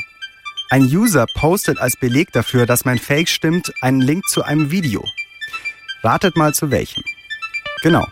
Ein 0.68 0.83
User 0.83 1.27
postet 1.35 1.79
als 1.79 1.96
Beleg 1.96 2.33
dafür, 2.33 2.66
dass 2.66 2.85
mein 2.85 2.99
Fake 2.99 3.29
stimmt, 3.29 3.73
einen 3.83 4.01
Link 4.01 4.27
zu 4.27 4.42
einem 4.42 4.73
Video. 4.73 5.05
Ratet 6.03 6.37
mal 6.37 6.53
zu 6.53 6.73
welchem. 6.73 7.05
Genau, 7.83 8.05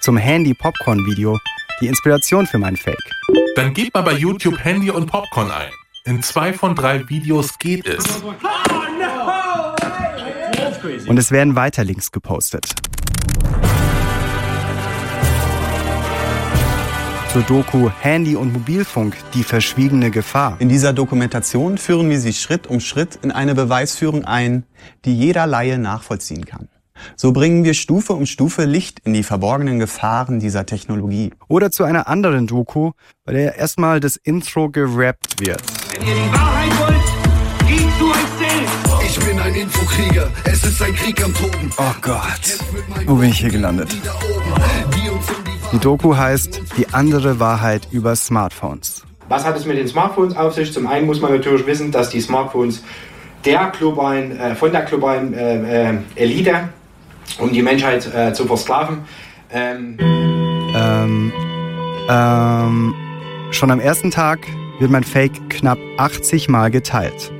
zum 0.00 0.16
Handy-Popcorn-Video, 0.16 1.38
die 1.80 1.86
Inspiration 1.86 2.48
für 2.48 2.58
mein 2.58 2.76
Fake. 2.76 2.98
Dann 3.54 3.72
gib 3.74 3.94
mal 3.94 4.02
bei 4.02 4.14
YouTube 4.14 4.58
Handy 4.58 4.90
und 4.90 5.06
Popcorn 5.06 5.52
ein. 5.52 5.70
In 6.04 6.20
zwei 6.22 6.52
von 6.52 6.74
drei 6.74 7.08
Videos 7.08 7.58
geht 7.60 7.86
es. 7.86 8.04
Und 11.06 11.16
es 11.16 11.30
werden 11.30 11.54
weiter 11.54 11.84
Links 11.84 12.10
gepostet. 12.10 12.74
Zur 17.34 17.42
Doku 17.42 17.90
Handy 18.00 18.36
und 18.36 18.52
Mobilfunk, 18.52 19.16
die 19.34 19.42
verschwiegene 19.42 20.12
Gefahr. 20.12 20.54
In 20.60 20.68
dieser 20.68 20.92
Dokumentation 20.92 21.78
führen 21.78 22.08
wir 22.08 22.20
Sie 22.20 22.32
Schritt 22.32 22.68
um 22.68 22.78
Schritt 22.78 23.18
in 23.22 23.32
eine 23.32 23.56
Beweisführung 23.56 24.24
ein, 24.24 24.62
die 25.04 25.18
jeder 25.18 25.48
Laie 25.48 25.76
nachvollziehen 25.76 26.44
kann. 26.44 26.68
So 27.16 27.32
bringen 27.32 27.64
wir 27.64 27.74
Stufe 27.74 28.12
um 28.12 28.24
Stufe 28.26 28.66
Licht 28.66 29.00
in 29.02 29.14
die 29.14 29.24
verborgenen 29.24 29.80
Gefahren 29.80 30.38
dieser 30.38 30.64
Technologie. 30.64 31.32
Oder 31.48 31.72
zu 31.72 31.82
einer 31.82 32.06
anderen 32.06 32.46
Doku, 32.46 32.92
bei 33.24 33.32
der 33.32 33.56
erstmal 33.56 33.98
das 33.98 34.14
Intro 34.14 34.70
gerappt 34.70 35.40
wird. 35.40 35.60
Wenn 35.98 36.06
ihr 36.06 36.14
die 36.14 36.32
Wahrheit 36.32 36.78
wollt, 36.78 37.68
geht 37.68 37.98
zu 37.98 38.10
euch 38.12 38.28
selbst. 38.38 39.18
Ich 39.18 39.26
bin 39.26 39.40
ein 39.40 39.54
Infokrieger, 39.56 40.30
es 40.44 40.62
ist 40.62 40.80
ein 40.80 40.94
Krieg 40.94 41.20
am 41.24 41.34
Toben. 41.34 41.72
Oh 41.78 41.94
Gott, 42.00 42.60
wo 43.06 43.16
bin 43.16 43.30
ich 43.30 43.38
hier 43.40 43.50
gelandet? 43.50 43.88
Die 43.92 45.08
Doku 45.80 46.16
heißt 46.16 46.62
Die 46.76 46.88
andere 46.92 47.40
Wahrheit 47.40 47.88
über 47.90 48.14
Smartphones. 48.16 49.04
Was 49.28 49.44
hat 49.44 49.56
es 49.56 49.64
mit 49.64 49.78
den 49.78 49.88
Smartphones 49.88 50.36
auf 50.36 50.54
sich? 50.54 50.72
Zum 50.72 50.86
einen 50.86 51.06
muss 51.06 51.20
man 51.20 51.32
natürlich 51.32 51.66
wissen, 51.66 51.90
dass 51.90 52.10
die 52.10 52.20
Smartphones 52.20 52.82
der 53.44 53.72
globalen, 53.76 54.38
äh, 54.38 54.54
von 54.54 54.72
der 54.72 54.82
globalen 54.82 55.34
äh, 55.34 55.90
äh, 55.90 55.94
Elite, 56.16 56.68
um 57.38 57.52
die 57.52 57.62
Menschheit 57.62 58.12
äh, 58.14 58.32
zu 58.32 58.46
versklaven. 58.46 58.98
Ähm, 59.50 59.96
Ähm, 60.74 61.32
ähm, 62.08 62.94
schon 63.52 63.70
am 63.70 63.78
ersten 63.78 64.10
Tag 64.10 64.40
wird 64.80 64.90
mein 64.90 65.04
Fake 65.04 65.48
knapp 65.48 65.78
80 65.98 66.48
Mal 66.48 66.70
geteilt. 66.70 67.30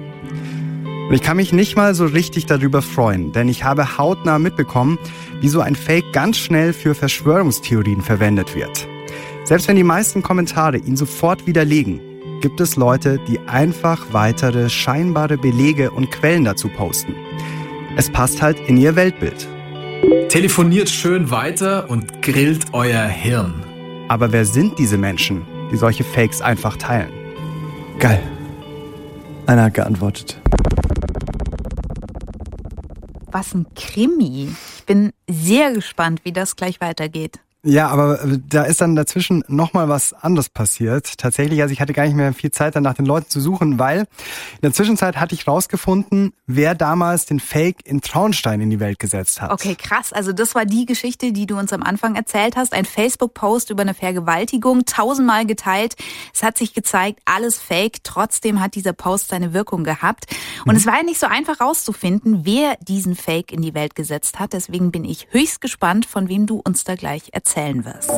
Und 1.08 1.14
ich 1.14 1.20
kann 1.20 1.36
mich 1.36 1.52
nicht 1.52 1.76
mal 1.76 1.94
so 1.94 2.06
richtig 2.06 2.46
darüber 2.46 2.80
freuen, 2.80 3.32
denn 3.32 3.48
ich 3.48 3.62
habe 3.62 3.98
hautnah 3.98 4.38
mitbekommen, 4.38 4.98
wie 5.40 5.48
so 5.48 5.60
ein 5.60 5.76
Fake 5.76 6.12
ganz 6.12 6.38
schnell 6.38 6.72
für 6.72 6.94
Verschwörungstheorien 6.94 8.00
verwendet 8.00 8.54
wird. 8.54 8.88
Selbst 9.44 9.68
wenn 9.68 9.76
die 9.76 9.84
meisten 9.84 10.22
Kommentare 10.22 10.78
ihn 10.78 10.96
sofort 10.96 11.46
widerlegen, 11.46 12.00
gibt 12.40 12.60
es 12.60 12.76
Leute, 12.76 13.20
die 13.28 13.38
einfach 13.40 14.06
weitere 14.12 14.70
scheinbare 14.70 15.36
Belege 15.36 15.90
und 15.90 16.10
Quellen 16.10 16.44
dazu 16.44 16.68
posten. 16.68 17.14
Es 17.96 18.10
passt 18.10 18.40
halt 18.40 18.58
in 18.66 18.78
ihr 18.78 18.96
Weltbild. 18.96 19.46
Telefoniert 20.28 20.88
schön 20.88 21.30
weiter 21.30 21.88
und 21.90 22.22
grillt 22.22 22.66
euer 22.72 23.04
Hirn. 23.04 23.62
Aber 24.08 24.32
wer 24.32 24.44
sind 24.44 24.78
diese 24.78 24.98
Menschen, 24.98 25.42
die 25.70 25.76
solche 25.76 26.04
Fakes 26.04 26.40
einfach 26.40 26.76
teilen? 26.76 27.12
Geil. 27.98 28.22
Einer 29.46 29.64
hat 29.64 29.74
geantwortet. 29.74 30.40
Was 33.34 33.52
ein 33.52 33.66
Krimi. 33.74 34.54
Ich 34.76 34.84
bin 34.86 35.12
sehr 35.28 35.72
gespannt, 35.72 36.20
wie 36.22 36.30
das 36.30 36.54
gleich 36.54 36.80
weitergeht. 36.80 37.40
Ja, 37.66 37.88
aber 37.88 38.22
äh, 38.22 38.38
da 38.48 38.64
ist 38.64 38.81
dann 38.83 38.94
dazwischen 38.94 39.42
nochmal 39.48 39.88
was 39.88 40.12
anderes 40.12 40.50
passiert. 40.50 41.16
Tatsächlich, 41.16 41.62
also 41.62 41.72
ich 41.72 41.81
hatte 41.81 41.94
gar 41.94 42.05
nicht 42.05 42.14
mehr 42.14 42.33
viel 42.35 42.50
Zeit, 42.50 42.77
dann 42.77 42.83
nach 42.83 42.94
den 42.94 43.07
Leuten 43.07 43.31
zu 43.31 43.40
suchen, 43.40 43.79
weil 43.79 44.00
in 44.00 44.07
der 44.62 44.72
Zwischenzeit 44.74 45.16
hatte 45.16 45.35
ich 45.35 45.48
rausgefunden, 45.48 46.33
wer 46.46 46.74
damals 46.74 47.24
den 47.27 47.40
Fake 47.40 47.79
in 47.85 48.03
Traunstein 48.03 48.61
in 48.61 48.68
die 48.68 48.81
Welt 48.81 48.98
gesetzt 48.98 49.40
hat. 49.40 49.50
Okay, 49.50 49.74
krass. 49.77 50.12
Also 50.12 50.33
das 50.33 50.55
war 50.55 50.66
die 50.66 50.85
Geschichte, 50.85 51.33
die 51.33 51.46
du 51.46 51.57
uns 51.59 51.72
am 51.72 51.83
Anfang 51.83 52.16
erzählt 52.16 52.57
hast. 52.57 52.74
Ein 52.74 52.85
Facebook-Post 52.85 53.70
über 53.70 53.83
eine 53.83 53.94
Vergewaltigung, 53.94 54.85
tausendmal 54.85 55.46
geteilt. 55.46 55.94
Es 56.35 56.42
hat 56.42 56.59
sich 56.59 56.74
gezeigt, 56.74 57.20
alles 57.24 57.59
Fake. 57.59 58.05
Trotzdem 58.05 58.61
hat 58.61 58.74
dieser 58.74 58.92
Post 58.92 59.29
seine 59.29 59.55
Wirkung 59.55 59.85
gehabt. 59.85 60.27
Und 60.66 60.72
Mhm. 60.72 60.77
es 60.77 60.87
war 60.87 60.96
ja 60.98 61.03
nicht 61.03 61.18
so 61.18 61.27
einfach 61.27 61.61
rauszufinden, 61.61 62.44
wer 62.44 62.77
diesen 62.87 63.14
Fake 63.16 63.53
in 63.53 63.62
die 63.62 63.72
Welt 63.74 63.94
gesetzt 63.94 64.38
hat. 64.38 64.53
Deswegen 64.53 64.90
bin 64.92 65.05
ich 65.07 65.29
höchst 65.31 65.62
gespannt, 65.62 66.05
von 66.05 66.29
wem 66.29 66.44
du 66.46 66.61
uns 66.62 66.85
da 66.85 66.94
gleich 66.94 67.31
erzählen 67.54 67.84
wirst. 67.84 68.10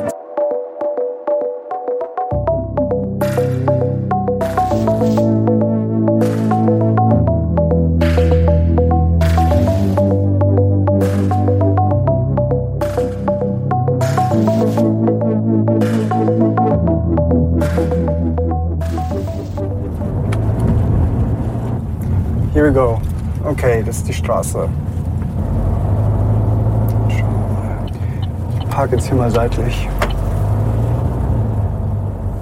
Here 22.54 22.64
we 22.64 22.72
go. 22.72 22.98
Okay, 23.44 23.82
das 23.84 23.98
ist 23.98 24.08
die 24.08 24.14
Straße. 24.14 24.68
Schauen 27.10 27.32
wir 27.32 27.48
mal. 27.52 27.86
Ich 28.76 28.78
parke 28.78 28.96
jetzt 28.96 29.06
hier 29.06 29.16
mal 29.16 29.30
seitlich. 29.30 29.88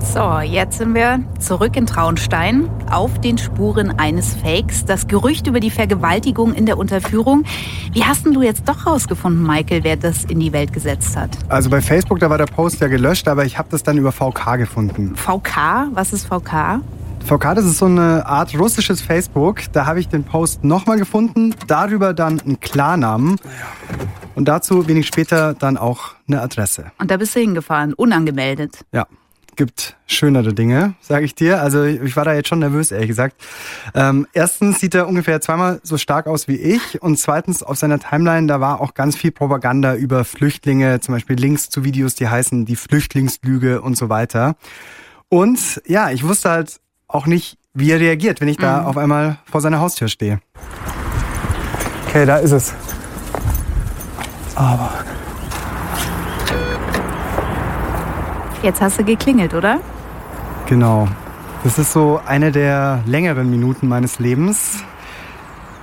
So, 0.01 0.41
jetzt 0.41 0.79
sind 0.79 0.93
wir 0.93 1.21
zurück 1.39 1.77
in 1.77 1.87
Traunstein 1.87 2.69
auf 2.91 3.21
den 3.21 3.39
Spuren 3.39 4.01
eines 4.01 4.35
Fakes. 4.35 4.85
Das 4.85 5.07
Gerücht 5.07 5.47
über 5.47 5.61
die 5.61 5.71
Vergewaltigung 5.71 6.53
in 6.53 6.67
der 6.67 6.77
Unterführung. 6.77 7.45
Wie 7.93 8.03
hast 8.03 8.27
denn 8.27 8.33
du 8.33 8.43
jetzt 8.43 8.69
doch 8.69 8.85
rausgefunden, 8.85 9.47
Michael, 9.47 9.85
wer 9.85 9.97
das 9.97 10.25
in 10.25 10.41
die 10.41 10.53
Welt 10.53 10.73
gesetzt 10.73 11.17
hat? 11.17 11.31
Also 11.49 11.71
bei 11.71 11.81
Facebook, 11.81 12.19
da 12.19 12.29
war 12.29 12.39
der 12.39 12.47
Post 12.47 12.81
ja 12.81 12.89
gelöscht, 12.89 13.29
aber 13.29 13.45
ich 13.45 13.57
habe 13.57 13.69
das 13.71 13.85
dann 13.85 13.97
über 13.97 14.11
VK 14.11 14.57
gefunden. 14.57 15.15
VK? 15.15 15.87
Was 15.93 16.13
ist 16.13 16.27
VK? 16.27 16.81
VK, 17.25 17.55
das 17.55 17.65
ist 17.65 17.79
so 17.79 17.87
eine 17.87 18.27
Art 18.27 18.57
russisches 18.59 19.01
Facebook. 19.01 19.63
Da 19.73 19.87
habe 19.87 19.99
ich 19.99 20.09
den 20.09 20.25
Post 20.25 20.63
nochmal 20.63 20.99
gefunden, 20.99 21.55
darüber 21.67 22.13
dann 22.13 22.39
einen 22.41 22.61
Klarnamen 22.61 23.37
und 24.35 24.47
dazu 24.47 24.87
wenig 24.89 25.07
später 25.07 25.55
dann 25.55 25.79
auch 25.79 26.15
eine 26.29 26.43
Adresse. 26.43 26.93
Und 26.99 27.11
da 27.11 27.17
bist 27.17 27.35
du 27.35 27.41
hingefahren, 27.41 27.95
unangemeldet. 27.95 28.85
Ja, 28.93 29.07
gibt 29.57 29.97
schönere 30.07 30.53
Dinge, 30.53 30.97
sage 31.01 31.25
ich 31.25 31.35
dir. 31.35 31.63
Also 31.63 31.85
ich 31.85 32.15
war 32.15 32.27
da 32.27 32.35
jetzt 32.35 32.49
schon 32.49 32.59
nervös, 32.59 32.93
ehrlich 32.93 33.09
gesagt. 33.09 33.37
Ähm, 33.95 34.27
erstens 34.35 34.81
sieht 34.81 34.95
er 34.95 35.09
ungefähr 35.09 35.41
zweimal 35.41 35.81
so 35.83 35.97
stark 35.97 36.27
aus 36.27 36.47
wie 36.47 36.57
ich 36.57 37.01
und 37.01 37.19
zweitens 37.19 37.63
auf 37.63 37.79
seiner 37.79 38.01
Timeline, 38.01 38.49
da 38.49 38.61
war 38.61 38.83
auch 38.83 38.93
ganz 38.93 39.17
viel 39.17 39.31
Propaganda 39.31 39.95
über 39.95 40.27
Flüchtlinge, 40.27 41.01
zum 41.01 41.15
Beispiel 41.15 41.37
Links 41.37 41.71
zu 41.71 41.85
Videos, 41.85 42.17
die 42.17 42.29
heißen 42.29 42.67
die 42.67 42.77
Flüchtlingslüge 42.77 43.81
und 43.81 43.97
so 43.97 44.11
weiter. 44.11 44.57
Und 45.31 45.83
ja, 45.87 46.11
ich 46.11 46.23
wusste 46.23 46.51
halt 46.51 46.81
auch 47.15 47.27
nicht, 47.27 47.57
wie 47.75 47.91
er 47.91 48.01
reagiert, 48.01 48.41
wenn 48.41 48.49
ich 48.49 48.57
da 48.57 48.81
Mhm. 48.83 48.87
auf 48.87 48.97
einmal 48.97 49.39
vor 49.51 49.61
seiner 49.61 49.81
Haustür 49.81 50.09
stehe. 50.09 50.41
Okay, 52.09 52.27
da 52.27 52.37
ist 52.37 52.53
es. 52.53 52.75
Aber 54.55 54.91
Jetzt 58.63 58.81
hast 58.81 58.99
du 58.99 59.05
geklingelt, 59.05 59.53
oder? 59.53 59.79
Genau. 60.67 61.07
Das 61.65 61.79
ist 61.79 61.93
so 61.93 62.19
eine 62.25 62.51
der 62.51 63.03
längeren 63.05 63.51
Minuten 63.51 63.89
meines 63.89 64.19
Lebens. 64.19 64.79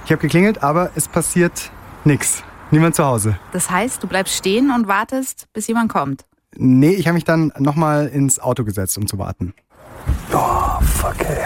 Ich 0.05 0.11
habe 0.11 0.19
geklingelt, 0.21 0.63
aber 0.63 0.89
es 0.95 1.07
passiert 1.07 1.69
nichts. 2.05 2.43
Niemand 2.71 2.95
zu 2.95 3.05
Hause. 3.05 3.37
Das 3.51 3.69
heißt, 3.69 4.01
du 4.01 4.07
bleibst 4.07 4.35
stehen 4.35 4.71
und 4.71 4.87
wartest, 4.87 5.47
bis 5.53 5.67
jemand 5.67 5.91
kommt. 5.93 6.25
Nee, 6.55 6.89
ich 6.93 7.05
habe 7.07 7.13
mich 7.13 7.23
dann 7.23 7.53
nochmal 7.59 8.07
ins 8.07 8.39
Auto 8.39 8.63
gesetzt, 8.63 8.97
um 8.97 9.05
zu 9.05 9.19
warten. 9.19 9.53
Oh, 10.33 10.79
fuck, 10.81 11.15
ey. 11.21 11.37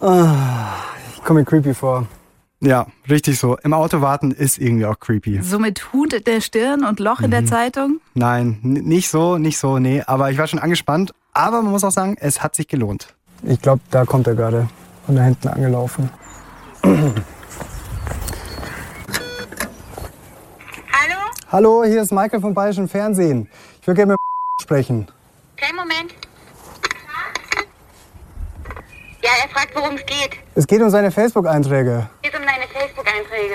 Ah, 0.00 0.74
ich 1.14 1.22
komme 1.24 1.40
mir 1.40 1.44
creepy 1.46 1.74
vor. 1.74 2.06
Ja, 2.60 2.86
richtig 3.08 3.38
so. 3.38 3.56
Im 3.58 3.72
Auto 3.72 4.00
warten 4.02 4.32
ist 4.32 4.58
irgendwie 4.58 4.84
auch 4.86 4.98
creepy. 5.00 5.40
So 5.42 5.58
mit 5.58 5.92
Hut 5.92 6.12
in 6.12 6.24
der 6.24 6.40
Stirn 6.42 6.84
und 6.84 7.00
Loch 7.00 7.20
in 7.20 7.30
der 7.30 7.42
Mhm. 7.42 7.46
Zeitung. 7.46 8.00
Nein, 8.14 8.58
nicht 8.62 9.08
so, 9.08 9.38
nicht 9.38 9.58
so, 9.58 9.78
nee. 9.78 10.02
Aber 10.06 10.30
ich 10.30 10.38
war 10.38 10.46
schon 10.46 10.58
angespannt. 10.58 11.12
Aber 11.32 11.62
man 11.62 11.70
muss 11.72 11.84
auch 11.84 11.90
sagen, 11.90 12.16
es 12.20 12.42
hat 12.42 12.54
sich 12.54 12.68
gelohnt. 12.68 13.14
Ich 13.44 13.60
glaube, 13.62 13.80
da 13.90 14.04
kommt 14.04 14.26
er 14.26 14.34
gerade 14.34 14.68
von 15.06 15.16
da 15.16 15.22
hinten 15.22 15.48
angelaufen. 15.48 16.10
Hallo? 20.92 21.14
Hallo, 21.50 21.84
hier 21.84 22.02
ist 22.02 22.12
Michael 22.12 22.40
vom 22.40 22.52
Bayerischen 22.54 22.88
Fernsehen. 22.88 23.48
Ich 23.80 23.86
würde 23.86 23.96
gerne 23.96 24.12
mit 24.12 24.18
sprechen. 24.62 25.06
Kleinen 25.56 25.76
Moment. 25.76 26.14
Ja, 29.30 29.44
er 29.44 29.48
fragt, 29.48 29.76
worum 29.76 29.94
es 29.94 30.04
geht. 30.06 30.30
Es 30.56 30.66
geht 30.66 30.82
um 30.82 30.90
seine 30.90 31.12
Facebook-Einträge. 31.12 32.08
Es 32.20 32.30
geht 32.30 32.40
um 32.40 32.44
deine 32.44 32.66
Facebook-Einträge. 32.66 33.54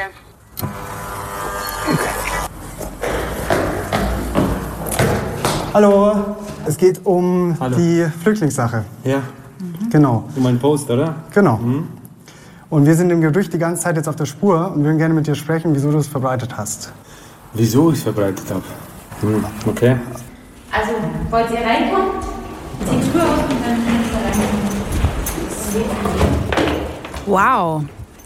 Hallo. 5.74 6.38
Es 6.66 6.78
geht 6.78 7.06
um 7.06 7.58
die 7.78 8.06
Flüchtlingssache. 8.24 8.86
Ja. 9.04 9.22
Genau. 9.92 10.30
Um 10.38 10.46
einen 10.46 10.60
Post, 10.60 10.90
oder? 10.90 11.16
Genau. 11.34 11.60
Und 12.70 12.86
wir 12.86 12.96
sind 12.96 13.10
im 13.10 13.20
Gerücht 13.20 13.52
die 13.52 13.60
ganze 13.60 13.84
Zeit 13.84 13.98
jetzt 13.98 14.08
auf 14.08 14.16
der 14.16 14.26
Spur 14.26 14.72
und 14.72 14.82
würden 14.82 14.98
gerne 14.98 15.14
mit 15.14 15.28
dir 15.28 15.36
sprechen, 15.36 15.76
wieso 15.76 15.92
du 15.92 15.98
es 15.98 16.08
verbreitet 16.08 16.56
hast. 16.56 16.94
Wieso 17.54 17.92
ich 17.92 17.98
es 17.98 18.04
verbreitet 18.04 18.46
habe? 18.50 18.64
Hm, 19.20 19.46
okay. 19.68 19.98
Also, 20.72 20.94
wollt 21.30 21.52
ihr 21.52 21.58
reinkommen? 21.60 22.12
Zieht 22.80 23.12
Tür 23.12 23.24
auf 23.24 23.50
und 23.50 23.62
dann. 23.62 24.05
Wow. 27.26 27.84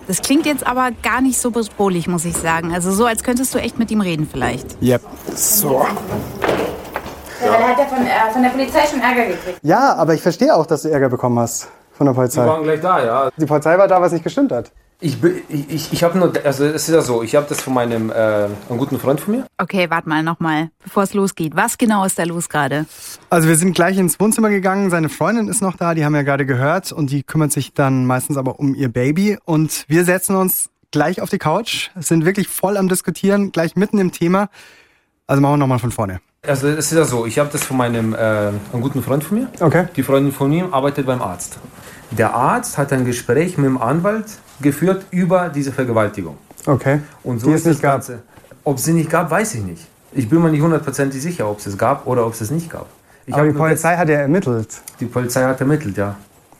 Das 0.07 0.21
klingt 0.21 0.45
jetzt 0.45 0.65
aber 0.65 0.89
gar 1.03 1.21
nicht 1.21 1.39
so 1.39 1.51
bedrohlich, 1.51 2.07
muss 2.07 2.25
ich 2.25 2.35
sagen. 2.35 2.73
Also 2.73 2.91
so, 2.91 3.05
als 3.05 3.23
könntest 3.23 3.53
du 3.53 3.59
echt 3.59 3.77
mit 3.77 3.91
ihm 3.91 4.01
reden 4.01 4.27
vielleicht. 4.29 4.81
Yep. 4.81 5.01
So. 5.35 5.85
Ja, 7.45 7.53
er 7.53 7.67
hat 7.69 7.77
ja 7.77 7.85
von, 7.85 8.05
äh, 8.05 8.31
von 8.33 8.41
der 8.41 8.49
Polizei 8.49 8.79
schon 8.89 9.01
Ärger 9.01 9.27
gekriegt. 9.27 9.59
Ja, 9.61 9.95
aber 9.95 10.15
ich 10.15 10.21
verstehe 10.21 10.55
auch, 10.55 10.65
dass 10.65 10.81
du 10.81 10.89
Ärger 10.89 11.09
bekommen 11.09 11.37
hast 11.39 11.67
von 11.93 12.07
der 12.07 12.13
Polizei. 12.13 12.41
Die 12.41 12.47
waren 12.47 12.63
gleich 12.63 12.81
da, 12.81 13.05
ja. 13.05 13.29
Die 13.37 13.45
Polizei 13.45 13.77
war 13.77 13.87
da, 13.87 14.01
was 14.01 14.11
nicht 14.11 14.23
gestimmt 14.23 14.51
hat. 14.51 14.71
Ich, 15.01 15.17
ich, 15.23 15.69
ich, 15.69 15.93
ich 15.93 16.03
habe 16.03 16.17
nur, 16.17 16.33
also 16.43 16.65
es 16.65 16.89
ist 16.89 16.93
ja 16.93 17.01
so, 17.01 17.23
ich 17.23 17.33
habe 17.35 17.45
das 17.47 17.61
von 17.61 17.73
meinem, 17.73 18.09
äh, 18.09 18.13
einem 18.13 18.77
guten 18.77 18.99
Freund 18.99 19.21
von 19.21 19.33
mir. 19.33 19.45
Okay, 19.57 19.89
warte 19.89 20.09
mal 20.09 20.23
nochmal, 20.23 20.71
bevor 20.83 21.03
es 21.03 21.13
losgeht. 21.13 21.55
Was 21.55 21.77
genau 21.77 22.03
ist 22.03 22.19
da 22.19 22.23
los 22.23 22.49
gerade? 22.49 22.85
Also 23.29 23.47
wir 23.47 23.55
sind 23.55 23.73
gleich 23.73 23.97
ins 23.97 24.19
Wohnzimmer 24.19 24.49
gegangen, 24.49 24.89
seine 24.89 25.07
Freundin 25.07 25.47
ist 25.47 25.61
noch 25.61 25.77
da, 25.77 25.93
die 25.93 26.03
haben 26.03 26.13
wir 26.13 26.25
gerade 26.25 26.45
gehört 26.45 26.91
und 26.91 27.11
die 27.11 27.23
kümmert 27.23 27.53
sich 27.53 27.73
dann 27.73 28.05
meistens 28.05 28.35
aber 28.35 28.59
um 28.59 28.75
ihr 28.75 28.89
Baby 28.89 29.37
und 29.45 29.85
wir 29.87 30.03
setzen 30.03 30.35
uns 30.35 30.69
gleich 30.91 31.21
auf 31.21 31.29
die 31.29 31.37
Couch, 31.37 31.91
sind 31.95 32.25
wirklich 32.25 32.49
voll 32.49 32.75
am 32.75 32.89
Diskutieren, 32.89 33.53
gleich 33.53 33.77
mitten 33.77 33.99
im 33.99 34.11
Thema. 34.11 34.49
Also 35.27 35.41
machen 35.41 35.53
wir 35.53 35.57
nochmal 35.57 35.79
von 35.79 35.91
vorne. 35.91 36.19
Also 36.45 36.67
es 36.67 36.91
ist 36.91 36.97
ja 36.97 37.05
so, 37.05 37.25
ich 37.25 37.39
habe 37.39 37.49
das 37.51 37.63
von 37.63 37.77
meinem, 37.77 38.13
äh, 38.13 38.17
einem 38.17 38.81
guten 38.81 39.01
Freund 39.01 39.23
von 39.23 39.39
mir. 39.39 39.47
Okay. 39.61 39.87
Die 39.95 40.03
Freundin 40.03 40.33
von 40.33 40.51
ihm 40.51 40.73
arbeitet 40.73 41.05
beim 41.05 41.21
Arzt. 41.21 41.57
Der 42.11 42.33
Arzt 42.33 42.77
hat 42.77 42.91
ein 42.93 43.05
Gespräch 43.05 43.57
mit 43.57 43.65
dem 43.67 43.81
Anwalt 43.81 44.25
geführt 44.61 45.05
über 45.11 45.49
diese 45.49 45.71
Vergewaltigung. 45.71 46.37
Okay. 46.65 46.99
Und 47.23 47.39
so 47.39 47.47
Die 47.47 47.53
ist 47.53 47.61
es 47.61 47.65
nicht 47.67 47.83
das 47.83 47.91
Ganze. 47.91 48.19
Ob 48.63 48.77
es 48.77 48.83
sie 48.85 48.93
nicht 48.93 49.09
gab, 49.09 49.29
weiß 49.31 49.55
ich 49.55 49.63
nicht. 49.63 49.85
Ich 50.11 50.27
bin 50.27 50.41
mir 50.41 50.49
nicht 50.49 50.61
hundertprozentig 50.61 51.21
sicher, 51.21 51.49
ob 51.49 51.59
es 51.59 51.67
es 51.67 51.77
gab 51.77 52.07
oder 52.07 52.25
ob 52.25 52.33
es 52.33 52.41
es 52.41 52.51
nicht 52.51 52.69
gab. 52.69 52.87
Ich 53.25 53.33
Aber 53.33 53.43
die 53.45 53.53
Polizei 53.53 53.95
hat 53.95 54.09
ja 54.09 54.15
ermittelt. 54.21 54.67
Die 54.99 55.05
Polizei 55.05 55.43
hat 55.43 55.59
ermittelt, 55.61 55.95
ja. 55.97 56.15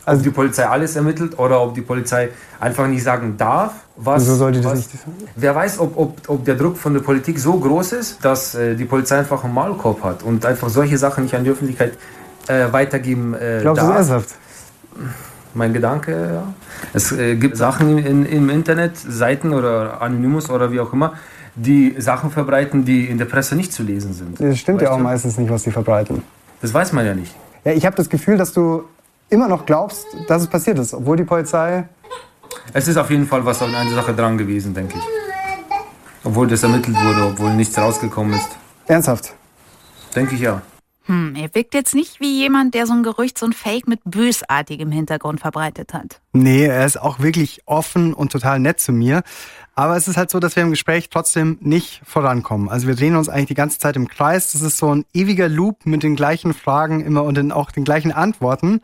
Also 0.06 0.20
ob 0.20 0.24
die 0.24 0.30
Polizei 0.30 0.66
alles 0.68 0.96
ermittelt 0.96 1.38
oder 1.38 1.62
ob 1.62 1.74
die 1.74 1.82
Polizei 1.82 2.30
einfach 2.60 2.88
nicht 2.88 3.04
sagen 3.04 3.36
darf, 3.38 3.74
was. 3.96 4.22
Wieso 4.24 4.36
sollte 4.36 4.62
das 4.62 4.76
nicht- 4.76 4.90
Wer 5.36 5.56
weiß, 5.56 5.80
ob, 5.80 5.98
ob, 5.98 6.30
ob 6.30 6.46
der 6.46 6.56
Druck 6.56 6.78
von 6.78 6.94
der 6.94 7.02
Politik 7.02 7.40
so 7.40 7.60
groß 7.60 7.92
ist, 7.94 8.24
dass 8.24 8.56
äh, 8.56 8.76
die 8.76 8.86
Polizei 8.86 9.18
einfach 9.20 9.44
einen 9.44 9.54
Maulkorb 9.54 10.04
hat 10.04 10.24
und 10.24 10.46
einfach 10.46 10.70
solche 10.70 10.98
Sachen 10.98 11.24
nicht 11.24 11.36
an 11.36 11.44
die 11.44 11.50
Öffentlichkeit 11.50 11.94
äh, 12.48 12.72
weitergeben 12.72 13.34
äh, 13.34 13.60
Glaubst 13.62 13.84
du 13.84 13.88
darf. 13.88 13.98
das 13.98 14.10
ernsthaft? 14.10 14.36
Mein 15.54 15.74
Gedanke, 15.74 16.12
ja. 16.34 16.54
Es 16.94 17.12
äh, 17.12 17.36
gibt 17.36 17.58
Sachen 17.58 17.98
in, 17.98 18.26
im 18.26 18.50
Internet, 18.50 18.98
Seiten 18.98 19.54
oder 19.54 20.02
Anonymous 20.02 20.50
oder 20.50 20.72
wie 20.72 20.80
auch 20.80 20.94
immer, 20.94 21.14
die 21.56 21.96
Sachen 21.98 22.30
verbreiten, 22.30 22.86
die 22.86 23.06
in 23.06 23.18
der 23.18 23.26
Presse 23.26 23.56
nicht 23.56 23.74
zu 23.74 23.84
lesen 23.84 24.14
sind. 24.14 24.40
Das 24.40 24.60
stimmt 24.60 24.82
ja 24.82 24.88
Weißt 24.88 24.94
auch 24.94 24.98
du? 24.98 25.04
meistens 25.04 25.38
nicht, 25.38 25.50
was 25.50 25.64
sie 25.64 25.72
verbreiten. 25.72 26.22
Das 26.62 26.74
weiß 26.74 26.94
man 26.94 27.06
ja 27.06 27.14
nicht. 27.16 27.36
Ja, 27.66 27.72
ich 27.74 27.86
habe 27.86 27.96
das 27.96 28.10
Gefühl, 28.10 28.38
dass 28.38 28.54
du 28.54 28.84
immer 29.30 29.48
noch 29.48 29.66
glaubst, 29.66 30.06
dass 30.28 30.44
es 30.44 30.48
passiert 30.48 30.78
ist, 30.80 30.94
obwohl 30.94 31.18
die 31.18 31.24
Polizei. 31.24 31.86
Es 32.74 32.88
ist 32.88 32.98
auf 32.98 33.10
jeden 33.10 33.28
Fall 33.28 33.44
was 33.46 33.62
an 33.62 33.74
einer 33.74 33.94
Sache 33.94 34.14
dran 34.14 34.38
gewesen, 34.38 34.74
denke 34.74 34.96
ich. 34.98 35.04
Obwohl 36.24 36.48
das 36.48 36.64
ermittelt 36.64 36.96
wurde, 37.02 37.28
obwohl 37.28 37.54
nichts 37.54 37.78
rausgekommen 37.78 38.34
ist. 38.34 38.50
Ernsthaft? 38.88 39.34
Denke 40.16 40.36
ich 40.36 40.42
ja. 40.42 40.62
Hm, 41.10 41.34
er 41.36 41.56
wirkt 41.56 41.74
jetzt 41.74 41.96
nicht 41.96 42.20
wie 42.20 42.38
jemand, 42.38 42.76
der 42.76 42.86
so 42.86 42.94
ein 42.94 43.02
Gerücht, 43.02 43.40
so 43.40 43.48
ein 43.48 43.54
Fake 43.54 43.88
mit 43.88 44.00
bösartigem 44.06 44.92
Hintergrund 44.92 45.40
verbreitet 45.40 45.92
hat. 45.92 46.22
Nee, 46.34 46.68
er 46.68 46.86
ist 46.86 47.02
auch 47.02 47.18
wirklich 47.18 47.64
offen 47.66 48.14
und 48.14 48.32
total 48.32 48.60
nett 48.60 48.80
zu 48.80 48.92
mir. 48.92 49.24
Aber 49.74 49.98
es 49.98 50.08
ist 50.08 50.18
halt 50.18 50.30
so, 50.30 50.40
dass 50.40 50.56
wir 50.56 50.62
im 50.62 50.70
Gespräch 50.70 51.10
trotzdem 51.10 51.58
nicht 51.62 52.02
vorankommen. 52.06 52.70
Also 52.70 52.86
wir 52.86 52.94
drehen 52.94 53.16
uns 53.16 53.28
eigentlich 53.28 53.48
die 53.48 53.56
ganze 53.56 53.80
Zeit 53.80 53.96
im 53.96 54.08
Kreis. 54.08 54.52
Das 54.52 54.62
ist 54.62 54.78
so 54.78 54.94
ein 54.94 55.04
ewiger 55.12 55.50
Loop 55.50 55.88
mit 55.88 56.04
den 56.04 56.16
gleichen 56.16 56.54
Fragen 56.54 57.04
immer 57.04 57.24
und 57.24 57.36
dann 57.36 57.52
auch 57.52 57.72
den 57.72 57.86
gleichen 57.86 58.12
Antworten. 58.12 58.80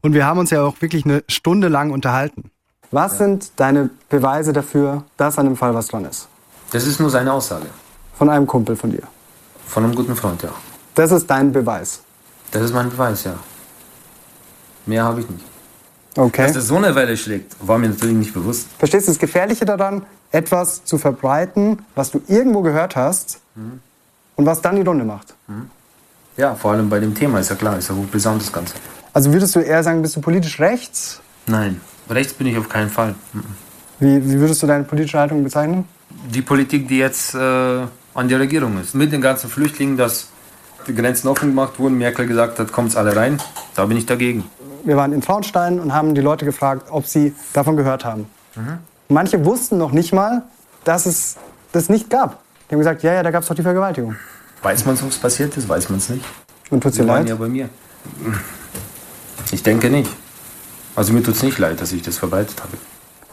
Und 0.00 0.12
wir 0.12 0.26
haben 0.26 0.40
uns 0.40 0.50
ja 0.50 0.64
auch 0.64 0.82
wirklich 0.82 1.04
eine 1.04 1.22
Stunde 1.28 1.68
lang 1.68 1.92
unterhalten. 1.92 2.50
Was 2.90 3.18
sind 3.18 3.52
deine 3.60 3.90
Beweise 4.08 4.52
dafür, 4.52 5.04
dass 5.16 5.38
an 5.38 5.46
dem 5.46 5.56
Fall 5.56 5.72
was 5.72 5.86
dran 5.86 6.04
ist? 6.04 6.26
Das 6.72 6.84
ist 6.84 6.98
nur 6.98 7.10
seine 7.10 7.32
Aussage. 7.32 7.66
Von 8.14 8.28
einem 8.28 8.48
Kumpel 8.48 8.74
von 8.74 8.90
dir. 8.90 9.04
Von 9.68 9.84
einem 9.84 9.94
guten 9.94 10.16
Freund, 10.16 10.42
ja. 10.42 10.50
Das 10.94 11.10
ist 11.12 11.28
dein 11.28 11.52
Beweis. 11.52 12.00
Das 12.50 12.62
ist 12.62 12.74
mein 12.74 12.90
Beweis, 12.90 13.24
ja. 13.24 13.34
Mehr 14.86 15.04
habe 15.04 15.20
ich 15.20 15.28
nicht. 15.30 15.44
Okay. 16.16 16.42
Dass 16.44 16.54
das 16.54 16.66
so 16.66 16.76
eine 16.76 16.94
Welle 16.94 17.16
schlägt, 17.16 17.54
war 17.60 17.78
mir 17.78 17.88
natürlich 17.88 18.16
nicht 18.16 18.34
bewusst. 18.34 18.66
Verstehst 18.78 19.06
du 19.06 19.12
das 19.12 19.18
Gefährliche 19.18 19.64
daran, 19.64 20.04
etwas 20.32 20.84
zu 20.84 20.98
verbreiten, 20.98 21.78
was 21.94 22.10
du 22.10 22.20
irgendwo 22.26 22.62
gehört 22.62 22.96
hast 22.96 23.40
Mhm. 23.54 23.80
und 24.36 24.46
was 24.46 24.60
dann 24.60 24.76
die 24.76 24.82
Runde 24.82 25.04
macht? 25.04 25.34
Ja, 26.36 26.54
vor 26.54 26.72
allem 26.72 26.88
bei 26.88 26.98
dem 27.00 27.14
Thema 27.14 27.38
ist 27.40 27.50
ja 27.50 27.56
klar, 27.56 27.78
ist 27.78 27.88
ja 27.88 27.94
hochbrisant 27.94 28.40
das 28.42 28.52
Ganze. 28.52 28.74
Also 29.12 29.32
würdest 29.32 29.54
du 29.56 29.60
eher 29.60 29.82
sagen, 29.82 30.02
bist 30.02 30.16
du 30.16 30.20
politisch 30.20 30.58
rechts? 30.60 31.20
Nein, 31.46 31.80
rechts 32.08 32.32
bin 32.32 32.46
ich 32.46 32.56
auf 32.58 32.68
keinen 32.68 32.90
Fall. 32.90 33.14
Mhm. 33.32 33.42
Wie, 34.00 34.24
wie 34.30 34.38
würdest 34.40 34.62
du 34.62 34.66
deine 34.66 34.84
politische 34.84 35.18
Haltung 35.18 35.44
bezeichnen? 35.44 35.84
Die 36.32 36.42
Politik, 36.42 36.88
die 36.88 36.98
jetzt 36.98 37.34
äh, 37.34 37.38
an 37.38 38.28
der 38.28 38.40
Regierung 38.40 38.80
ist, 38.80 38.94
mit 38.94 39.12
den 39.12 39.20
ganzen 39.20 39.50
Flüchtlingen, 39.50 39.96
dass 39.96 40.28
die 40.86 40.94
Grenzen 40.94 41.28
offen 41.28 41.50
gemacht 41.50 41.78
wurden, 41.78 41.98
Merkel 41.98 42.26
gesagt 42.26 42.58
hat, 42.58 42.72
kommt's 42.72 42.96
alle 42.96 43.14
rein, 43.16 43.40
da 43.74 43.86
bin 43.86 43.96
ich 43.96 44.06
dagegen. 44.06 44.44
Wir 44.84 44.96
waren 44.96 45.12
in 45.12 45.20
Traunstein 45.20 45.78
und 45.78 45.92
haben 45.92 46.14
die 46.14 46.20
Leute 46.20 46.44
gefragt, 46.44 46.86
ob 46.90 47.06
sie 47.06 47.34
davon 47.52 47.76
gehört 47.76 48.04
haben. 48.04 48.26
Mhm. 48.56 48.78
Manche 49.08 49.44
wussten 49.44 49.76
noch 49.78 49.92
nicht 49.92 50.12
mal, 50.12 50.42
dass 50.84 51.06
es 51.06 51.36
das 51.72 51.88
nicht 51.88 52.08
gab. 52.10 52.38
Die 52.68 52.74
haben 52.74 52.78
gesagt, 52.78 53.02
ja, 53.02 53.12
ja, 53.12 53.22
da 53.22 53.30
gab 53.30 53.42
es 53.42 53.48
doch 53.48 53.54
die 53.54 53.62
Vergewaltigung. 53.62 54.16
Weiß 54.62 54.84
man, 54.86 55.00
was 55.02 55.16
passiert 55.16 55.56
ist? 55.56 55.68
Weiß 55.68 55.88
man 55.88 55.98
es 55.98 56.08
nicht. 56.08 56.24
Und 56.70 56.82
tut's 56.82 56.96
Sie 56.96 57.02
dir 57.02 57.08
leid? 57.08 57.28
ja 57.28 57.34
bei 57.34 57.48
mir. 57.48 57.68
Ich 59.50 59.62
denke 59.62 59.90
nicht. 59.90 60.10
Also 60.94 61.12
mir 61.12 61.22
tut's 61.22 61.42
nicht 61.42 61.58
leid, 61.58 61.80
dass 61.80 61.92
ich 61.92 62.02
das 62.02 62.18
verbreitet 62.18 62.60
habe. 62.62 62.76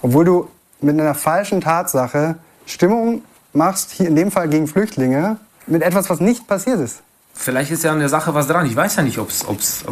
Obwohl 0.01 0.25
du 0.25 0.47
mit 0.81 0.99
einer 0.99 1.15
falschen 1.15 1.61
Tatsache 1.61 2.35
Stimmung 2.65 3.23
machst, 3.53 3.91
hier 3.91 4.07
in 4.07 4.15
dem 4.15 4.31
Fall 4.31 4.47
gegen 4.49 4.67
Flüchtlinge, 4.67 5.37
mit 5.65 5.81
etwas, 5.81 6.09
was 6.09 6.19
nicht 6.19 6.47
passiert 6.47 6.79
ist. 6.79 7.01
Vielleicht 7.37 7.71
ist 7.71 7.83
ja 7.83 7.91
an 7.91 7.99
der 7.99 8.09
Sache 8.09 8.33
was 8.33 8.47
dran. 8.47 8.65
Ich 8.65 8.75
weiß 8.75 8.95
ja 8.97 9.03
nicht, 9.03 9.19
ob 9.19 9.29
es 9.29 9.45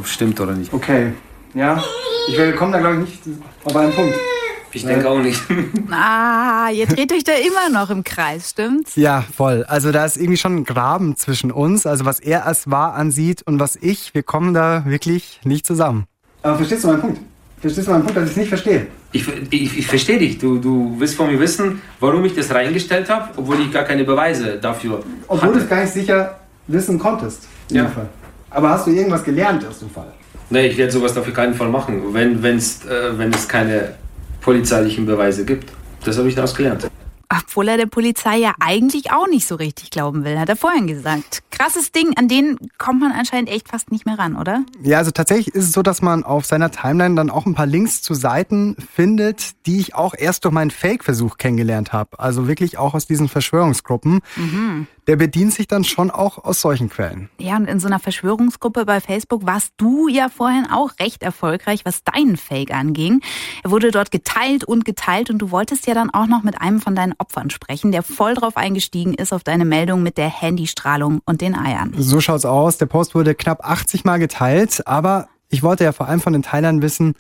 stimmt 0.06 0.40
oder 0.42 0.54
nicht. 0.54 0.74
Okay, 0.74 1.14
ja. 1.54 1.82
Ich 2.28 2.56
komme 2.56 2.74
da, 2.74 2.80
glaube 2.80 2.96
ich, 2.96 3.02
nicht 3.02 3.20
auf 3.64 3.76
einen 3.76 3.94
Punkt. 3.94 4.16
Ich 4.76 4.86
denke 4.86 5.10
auch 5.10 5.20
nicht. 5.20 5.42
Ah, 5.92 6.70
ihr 6.72 6.86
dreht 6.88 7.14
euch 7.14 7.24
da 7.24 7.32
immer 7.34 7.70
noch 7.70 7.90
im 7.90 8.04
Kreis, 8.04 8.50
stimmt's? 8.50 8.96
Ja, 8.96 9.24
voll. 9.36 9.64
Also 9.68 9.92
da 9.92 10.04
ist 10.04 10.18
irgendwie 10.18 10.38
schon 10.38 10.58
ein 10.58 10.64
Graben 10.66 11.16
zwischen 11.16 11.52
uns. 11.52 11.86
Also 11.86 12.04
was 12.06 12.20
er 12.20 12.46
als 12.46 12.70
wahr 12.70 12.96
ansieht 12.96 13.44
und 13.44 13.60
was 13.60 13.78
ich, 13.78 14.14
wir 14.14 14.24
kommen 14.24 14.54
da 14.54 14.84
wirklich 14.86 15.40
nicht 15.46 15.66
zusammen. 15.66 16.06
Aber 16.42 16.58
verstehst 16.58 16.84
du 16.84 16.88
meinen 16.90 17.02
Punkt? 17.02 17.22
Verstehst 17.62 17.88
du 17.88 17.92
meinen 17.92 18.04
Punkt, 18.04 18.18
dass 18.18 18.26
ich 18.26 18.32
es 18.32 18.38
nicht 18.38 18.50
verstehe? 18.50 18.88
Ich, 19.14 19.26
ich, 19.52 19.78
ich 19.78 19.88
verstehe 19.88 20.18
dich. 20.20 20.38
Du, 20.40 20.58
du 20.58 20.96
willst 20.98 21.16
von 21.16 21.32
mir 21.32 21.40
wissen, 21.40 21.82
warum 22.02 22.26
ich 22.26 22.36
das 22.36 22.54
reingestellt 22.54 23.10
habe, 23.10 23.30
obwohl 23.38 23.62
ich 23.62 23.72
gar 23.72 23.84
keine 23.84 24.04
Beweise 24.04 24.58
dafür 24.60 25.04
Obwohl 25.28 25.50
hatte. 25.50 25.60
es 25.60 25.70
gar 25.70 25.82
nicht 25.82 25.94
sicher 25.94 26.40
wissen 26.68 27.00
konntest. 27.00 27.44
In 27.70 27.78
Ja. 27.78 27.84
dem 27.84 27.92
Fall. 27.92 28.08
Aber 28.50 28.70
hast 28.70 28.88
du 28.88 28.92
irgendwas 28.92 29.24
gelernt 29.24 29.66
aus 29.68 29.80
dem 29.80 29.90
Fall? 29.90 30.12
Nee, 30.50 30.68
ich 30.68 30.78
werde 30.78 30.92
sowas 30.92 31.18
auf 31.18 31.32
keinen 31.34 31.54
Fall 31.54 31.70
machen, 31.70 32.02
wenn, 32.14 32.42
wenn's, 32.44 32.86
äh, 32.86 33.18
wenn 33.18 33.34
es 33.34 33.48
keine 33.48 33.96
polizeilichen 34.42 35.06
Beweise 35.06 35.44
gibt. 35.44 35.72
Das 36.06 36.18
habe 36.18 36.28
ich 36.30 36.36
daraus 36.36 36.54
gelernt. 36.54 36.88
Obwohl 37.30 37.68
er 37.68 37.78
der 37.78 37.86
Polizei 37.86 38.38
ja 38.38 38.54
eigentlich 38.60 39.12
auch 39.12 39.28
nicht 39.28 39.48
so 39.48 39.56
richtig 39.56 39.90
glauben 39.90 40.24
will, 40.24 40.40
hat 40.40 40.50
er 40.50 40.56
vorhin 40.56 40.88
gesagt. 40.88 41.44
Krasses 41.52 41.92
Ding, 41.92 42.16
an 42.18 42.28
den 42.28 42.58
kommt 42.78 43.00
man 43.00 43.12
anscheinend 43.12 43.50
echt 43.50 43.70
fast 43.70 43.92
nicht 43.92 44.06
mehr 44.06 44.20
ran, 44.20 44.36
oder? 44.36 44.64
Ja, 44.84 44.98
also 44.98 45.12
tatsächlich 45.12 45.56
ist 45.56 45.66
es 45.66 45.72
so, 45.72 45.82
dass 45.82 46.02
man 46.02 46.24
auf 46.24 46.46
seiner 46.46 46.72
Timeline 46.72 47.16
dann 47.16 47.30
auch 47.30 47.46
ein 47.46 47.56
paar 47.56 47.66
Links 47.66 48.02
zu 48.02 48.14
Seiten 48.14 48.76
findet, 48.94 49.66
die 49.66 49.80
ich 49.80 49.96
auch 49.96 50.14
erst 50.18 50.46
durch 50.46 50.54
meinen 50.54 50.72
Fake-Versuch 50.72 51.38
kennengelernt 51.38 51.94
habe. 51.94 52.20
Also 52.20 52.48
wirklich 52.48 52.78
auch 52.78 52.94
aus 52.94 53.08
diesen 53.08 53.30
Verschwörungsgruppen. 53.30 54.20
Mhm. 54.36 54.88
Der 55.08 55.18
bedient 55.18 55.54
sich 55.54 55.68
dann 55.68 55.84
schon 55.84 56.10
auch 56.10 56.44
aus 56.44 56.62
solchen 56.62 56.90
Quellen. 56.90 57.30
Ja, 57.38 57.58
und 57.58 57.68
in 57.68 57.80
so 57.80 57.86
einer 57.86 58.00
Verschwörungsgruppe 58.00 58.86
bei 58.86 59.00
Facebook 59.00 59.46
warst 59.46 59.74
du 59.78 60.08
ja 60.08 60.30
vorhin 60.30 60.68
auch 60.72 60.92
recht 61.00 61.22
erfolgreich, 61.22 61.86
was 61.86 62.04
deinen 62.04 62.38
Fake 62.38 62.74
anging. 62.74 63.22
Er 63.64 63.70
wurde 63.70 63.92
dort 63.92 64.10
geteilt 64.10 64.64
und 64.64 64.84
geteilt 64.84 65.30
und 65.30 65.38
du 65.38 65.52
wolltest 65.52 65.86
ja 65.86 65.94
dann 65.94 66.10
auch 66.10 66.26
noch 66.26 66.42
mit 66.42 66.60
einem 66.60 66.82
von 66.82 66.96
deinen 66.96 67.14
Opfern 67.18 67.50
sprechen, 67.50 67.92
der 67.92 68.04
voll 68.04 68.36
drauf 68.36 68.58
eingestiegen 68.58 69.14
ist 69.14 69.34
auf 69.34 69.44
deine 69.44 69.66
Meldung 69.66 70.04
mit 70.04 70.18
der 70.18 70.30
Handystrahlung 70.30 71.22
und 71.26 71.42
den 71.42 71.56
Eiern. 71.56 71.94
So 71.98 72.22
schaut's 72.22 72.46
aus. 72.46 72.78
Der 72.78 72.86
Post 72.86 73.16
wurde 73.16 73.36
knapp 73.36 73.68
80 73.68 74.04
Mal 74.06 74.20
geteilt, 74.20 74.86
aber 74.86 75.28
ich 75.50 75.64
wollte 75.64 75.84
ja 75.84 75.92
vor 75.92 76.08
allem 76.08 76.22
von 76.22 76.34
den 76.34 76.42
Teilern 76.42 76.82
wissen, 76.82 77.16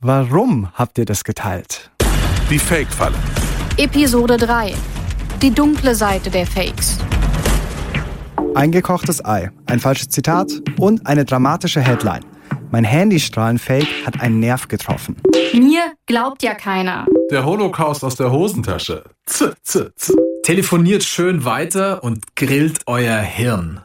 warum 0.00 0.68
habt 0.74 0.98
ihr 0.98 1.04
das 1.04 1.24
geteilt? 1.24 1.90
Die 2.50 2.58
Fake-Falle. 2.58 3.16
Episode 3.76 4.36
3. 4.36 4.74
Die 5.42 5.50
dunkle 5.50 5.94
Seite 5.94 6.30
der 6.30 6.46
Fakes. 6.46 6.98
Eingekochtes 8.54 9.22
Ei, 9.24 9.50
ein 9.66 9.80
falsches 9.80 10.08
Zitat 10.08 10.50
und 10.78 11.06
eine 11.06 11.24
dramatische 11.24 11.80
Headline. 11.80 12.24
Mein 12.76 12.84
Handystrahlen-Fake 12.84 14.04
hat 14.04 14.20
einen 14.20 14.38
Nerv 14.38 14.68
getroffen. 14.68 15.16
Mir 15.54 15.80
glaubt 16.04 16.42
ja 16.42 16.52
keiner. 16.52 17.06
Der 17.30 17.46
Holocaust 17.46 18.04
aus 18.04 18.16
der 18.16 18.30
Hosentasche. 18.30 19.02
Z, 19.24 19.56
z, 19.62 19.92
z. 19.96 20.14
Telefoniert 20.42 21.02
schön 21.02 21.46
weiter 21.46 22.04
und 22.04 22.36
grillt 22.36 22.80
euer 22.84 23.16
Hirn. 23.16 23.80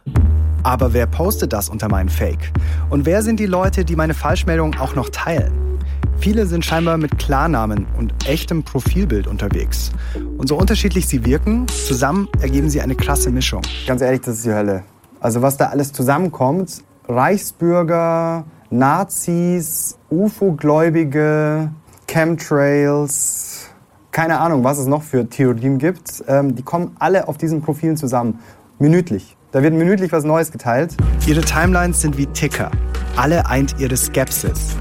Aber 0.63 0.91
wer 0.91 1.07
postet 1.07 1.53
das 1.53 1.69
unter 1.69 1.87
meinem 1.87 2.09
Fake? 2.09 2.51
Und 2.89 3.05
wer 3.05 3.23
sind 3.23 3.39
die 3.39 3.45
Leute, 3.45 3.85
die 3.85 3.95
meine 3.95 4.13
Falschmeldung 4.13 4.75
auch 4.77 4.93
noch 4.93 5.07
teilen? 5.07 5.79
Viele 6.19 6.45
sind 6.45 6.65
scheinbar 6.65 6.97
mit 6.97 7.17
Klarnamen 7.17 7.87
und 7.97 8.27
echtem 8.27 8.61
Profilbild 8.61 9.25
unterwegs. 9.25 9.93
Und 10.37 10.49
so 10.49 10.57
unterschiedlich 10.57 11.07
sie 11.07 11.23
wirken, 11.23 11.65
zusammen 11.69 12.27
ergeben 12.41 12.69
sie 12.69 12.81
eine 12.81 12.95
krasse 12.95 13.29
Mischung. 13.29 13.61
Ganz 13.87 14.01
ehrlich, 14.01 14.19
das 14.19 14.35
ist 14.35 14.45
die 14.45 14.53
Hölle. 14.53 14.83
Also 15.21 15.41
was 15.41 15.55
da 15.55 15.67
alles 15.67 15.93
zusammenkommt, 15.93 16.83
Reichsbürger, 17.11 18.45
Nazis, 18.69 19.97
UFO-Gläubige, 20.09 21.71
Chemtrails, 22.07 23.69
keine 24.11 24.39
Ahnung, 24.39 24.63
was 24.63 24.77
es 24.77 24.87
noch 24.87 25.03
für 25.03 25.27
Theorien 25.29 25.77
gibt, 25.77 26.23
ähm, 26.27 26.55
die 26.55 26.63
kommen 26.63 26.95
alle 26.99 27.27
auf 27.27 27.37
diesen 27.37 27.61
Profilen 27.61 27.97
zusammen. 27.97 28.39
Minütlich. 28.79 29.37
Da 29.51 29.61
wird 29.61 29.73
minütlich 29.73 30.11
was 30.11 30.23
Neues 30.23 30.51
geteilt. 30.51 30.95
Ihre 31.27 31.41
Timelines 31.41 32.01
sind 32.01 32.17
wie 32.17 32.27
Ticker. 32.27 32.71
Alle 33.17 33.45
eint 33.45 33.75
ihre 33.79 33.97
Skepsis. 33.97 34.75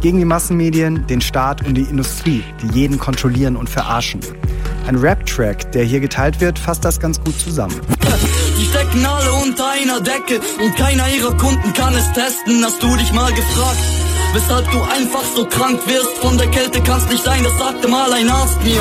Gegen 0.00 0.18
die 0.18 0.24
Massenmedien, 0.24 1.06
den 1.06 1.20
Staat 1.20 1.66
und 1.66 1.74
die 1.74 1.82
Industrie, 1.82 2.42
die 2.62 2.78
jeden 2.78 2.98
kontrollieren 2.98 3.56
und 3.56 3.70
verarschen. 3.70 4.20
Ein 4.86 4.96
Rap-Track, 4.96 5.72
der 5.72 5.82
hier 5.82 5.98
geteilt 5.98 6.40
wird, 6.40 6.60
fasst 6.60 6.84
das 6.84 7.00
ganz 7.00 7.20
gut 7.20 7.38
zusammen. 7.40 7.74
Die 8.56 8.64
stecken 8.64 9.04
alle 9.04 9.32
unter 9.32 9.72
einer 9.72 10.00
Decke 10.00 10.40
und 10.62 10.76
keiner 10.76 11.08
ihrer 11.08 11.36
Kunden 11.36 11.72
kann 11.72 11.92
es 11.94 12.12
testen. 12.12 12.64
Hast 12.64 12.80
du 12.80 12.96
dich 12.96 13.12
mal 13.12 13.32
gefragt, 13.32 13.78
weshalb 14.32 14.70
du 14.70 14.80
einfach 14.82 15.24
so 15.34 15.44
krank 15.44 15.80
wirst? 15.88 16.16
Von 16.20 16.38
der 16.38 16.46
Kälte 16.48 16.80
kann's 16.82 17.08
nicht 17.10 17.24
sein, 17.24 17.42
das 17.42 17.58
sagte 17.58 17.88
mal 17.88 18.12
ein 18.12 18.28
Arzt 18.28 18.62
mir. 18.62 18.80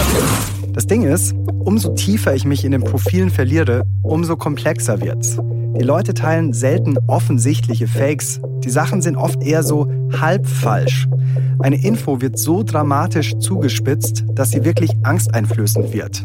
Das 0.74 0.86
Ding 0.86 1.03
ist, 1.03 1.34
umso 1.60 1.95
tiefer 1.95 2.36
ich 2.36 2.45
mich 2.45 2.66
in 2.66 2.72
den 2.72 2.84
Profilen 2.84 3.32
verliere, 3.32 3.84
umso 4.03 4.36
komplexer 4.36 5.01
wird's. 5.01 5.38
Die 5.78 5.84
Leute 5.84 6.13
teilen 6.13 6.53
selten 6.53 6.97
offensichtliche 7.07 7.88
Fakes. 7.88 8.39
Die 8.59 8.69
Sachen 8.69 9.01
sind 9.01 9.17
oft 9.17 9.43
eher 9.43 9.61
so 9.61 9.88
halb 10.19 10.47
falsch. 10.47 11.07
Eine 11.59 11.84
Info 11.84 12.21
wird 12.21 12.38
so 12.38 12.63
dramatisch 12.63 13.38
zugespitzt, 13.39 14.23
dass 14.34 14.51
sie 14.51 14.63
wirklich 14.63 14.91
angsteinflößend 15.03 15.93
wird. 15.93 16.23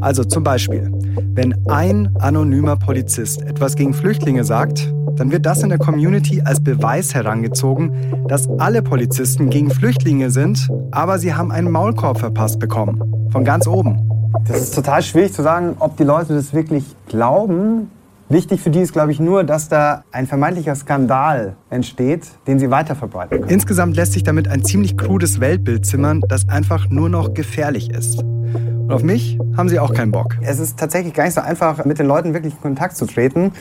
Also 0.00 0.24
zum 0.24 0.42
Beispiel, 0.42 0.90
wenn 1.34 1.54
ein 1.68 2.10
anonymer 2.18 2.76
Polizist 2.76 3.42
etwas 3.42 3.76
gegen 3.76 3.94
Flüchtlinge 3.94 4.44
sagt, 4.44 4.92
dann 5.16 5.30
wird 5.30 5.46
das 5.46 5.62
in 5.62 5.68
der 5.68 5.78
Community 5.78 6.42
als 6.42 6.62
Beweis 6.62 7.14
herangezogen, 7.14 7.92
dass 8.28 8.48
alle 8.58 8.82
Polizisten 8.82 9.50
gegen 9.50 9.70
Flüchtlinge 9.70 10.30
sind, 10.30 10.68
aber 10.90 11.18
sie 11.18 11.34
haben 11.34 11.52
einen 11.52 11.70
Maulkorb 11.70 12.18
verpasst 12.18 12.58
bekommen. 12.58 13.02
Von 13.30 13.44
ganz 13.44 13.66
oben. 13.66 14.08
Das 14.46 14.60
ist 14.60 14.74
total 14.74 15.02
schwierig 15.02 15.32
zu 15.32 15.42
sagen, 15.42 15.76
ob 15.78 15.96
die 15.96 16.04
Leute 16.04 16.34
das 16.34 16.52
wirklich 16.52 16.84
glauben. 17.08 17.90
Wichtig 18.30 18.60
für 18.60 18.68
die 18.68 18.80
ist, 18.80 18.92
glaube 18.92 19.10
ich, 19.10 19.20
nur, 19.20 19.42
dass 19.42 19.70
da 19.70 20.04
ein 20.12 20.26
vermeintlicher 20.26 20.74
Skandal 20.74 21.56
entsteht, 21.70 22.26
den 22.46 22.58
sie 22.58 22.70
weiterverbreiten 22.70 23.40
können. 23.40 23.50
Insgesamt 23.50 23.96
lässt 23.96 24.12
sich 24.12 24.22
damit 24.22 24.48
ein 24.48 24.62
ziemlich 24.62 24.98
krudes 24.98 25.40
Weltbild 25.40 25.86
zimmern, 25.86 26.20
das 26.28 26.46
einfach 26.46 26.90
nur 26.90 27.08
noch 27.08 27.32
gefährlich 27.32 27.90
ist. 27.90 28.22
Und 28.22 28.92
auf 28.92 29.02
mich 29.02 29.38
haben 29.56 29.70
sie 29.70 29.78
auch 29.78 29.94
keinen 29.94 30.10
Bock. 30.10 30.36
Es 30.42 30.58
ist 30.58 30.78
tatsächlich 30.78 31.14
gar 31.14 31.24
nicht 31.24 31.34
so 31.34 31.40
einfach, 31.40 31.86
mit 31.86 31.98
den 31.98 32.06
Leuten 32.06 32.34
wirklich 32.34 32.52
in 32.52 32.60
Kontakt 32.60 32.98
zu 32.98 33.06
treten. 33.06 33.52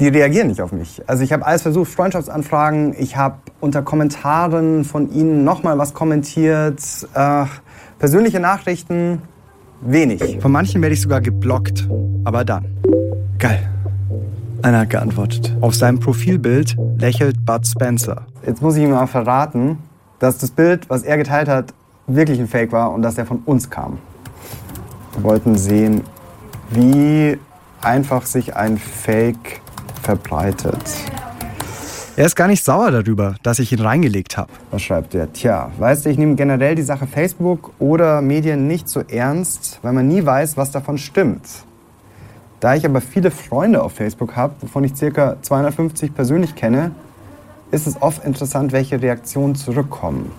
Die 0.00 0.08
reagieren 0.08 0.48
nicht 0.48 0.60
auf 0.60 0.72
mich. 0.72 1.00
Also 1.06 1.22
ich 1.22 1.32
habe 1.32 1.46
alles 1.46 1.62
versucht, 1.62 1.92
Freundschaftsanfragen, 1.92 2.96
ich 2.98 3.16
habe 3.16 3.36
unter 3.60 3.82
Kommentaren 3.82 4.84
von 4.84 5.12
ihnen 5.12 5.44
nochmal 5.44 5.78
was 5.78 5.94
kommentiert, 5.94 6.80
äh, 7.14 7.44
persönliche 8.00 8.40
Nachrichten, 8.40 9.22
wenig. 9.80 10.38
Von 10.40 10.50
manchen 10.50 10.82
werde 10.82 10.94
ich 10.94 11.00
sogar 11.00 11.20
geblockt. 11.20 11.88
Aber 12.24 12.44
dann. 12.44 12.66
Geil. 13.38 13.69
Einer 14.62 14.80
hat 14.80 14.90
geantwortet. 14.90 15.56
Auf 15.62 15.74
seinem 15.74 16.00
Profilbild 16.00 16.76
lächelt 16.98 17.44
Bud 17.46 17.66
Spencer. 17.66 18.26
Jetzt 18.46 18.60
muss 18.60 18.76
ich 18.76 18.82
ihm 18.82 18.90
mal 18.90 19.06
verraten, 19.06 19.78
dass 20.18 20.38
das 20.38 20.50
Bild, 20.50 20.90
was 20.90 21.02
er 21.02 21.16
geteilt 21.16 21.48
hat, 21.48 21.72
wirklich 22.06 22.38
ein 22.38 22.46
Fake 22.46 22.70
war 22.72 22.92
und 22.92 23.00
dass 23.02 23.16
er 23.16 23.24
von 23.24 23.38
uns 23.46 23.70
kam. 23.70 23.98
Wir 25.14 25.24
wollten 25.24 25.56
sehen, 25.56 26.02
wie 26.70 27.38
einfach 27.80 28.26
sich 28.26 28.54
ein 28.54 28.76
Fake 28.76 29.60
verbreitet. 30.02 30.82
Er 32.16 32.26
ist 32.26 32.36
gar 32.36 32.48
nicht 32.48 32.62
sauer 32.62 32.90
darüber, 32.90 33.36
dass 33.42 33.60
ich 33.60 33.72
ihn 33.72 33.80
reingelegt 33.80 34.36
habe. 34.36 34.50
Was 34.70 34.82
schreibt 34.82 35.14
er? 35.14 35.32
Tja, 35.32 35.70
weißt 35.78 36.04
du, 36.04 36.10
ich 36.10 36.18
nehme 36.18 36.34
generell 36.34 36.74
die 36.74 36.82
Sache 36.82 37.06
Facebook 37.06 37.72
oder 37.78 38.20
Medien 38.20 38.66
nicht 38.66 38.90
so 38.90 39.00
ernst, 39.00 39.78
weil 39.80 39.94
man 39.94 40.06
nie 40.06 40.24
weiß, 40.24 40.58
was 40.58 40.70
davon 40.70 40.98
stimmt. 40.98 41.46
Da 42.60 42.74
ich 42.74 42.84
aber 42.84 43.00
viele 43.00 43.30
Freunde 43.30 43.82
auf 43.82 43.92
Facebook 43.92 44.36
habe, 44.36 44.54
wovon 44.60 44.84
ich 44.84 44.94
ca. 44.94 45.36
250 45.40 46.14
persönlich 46.14 46.54
kenne, 46.54 46.92
ist 47.70 47.86
es 47.86 48.00
oft 48.02 48.24
interessant, 48.24 48.72
welche 48.72 49.00
Reaktionen 49.00 49.54
zurückkommen. 49.54 50.30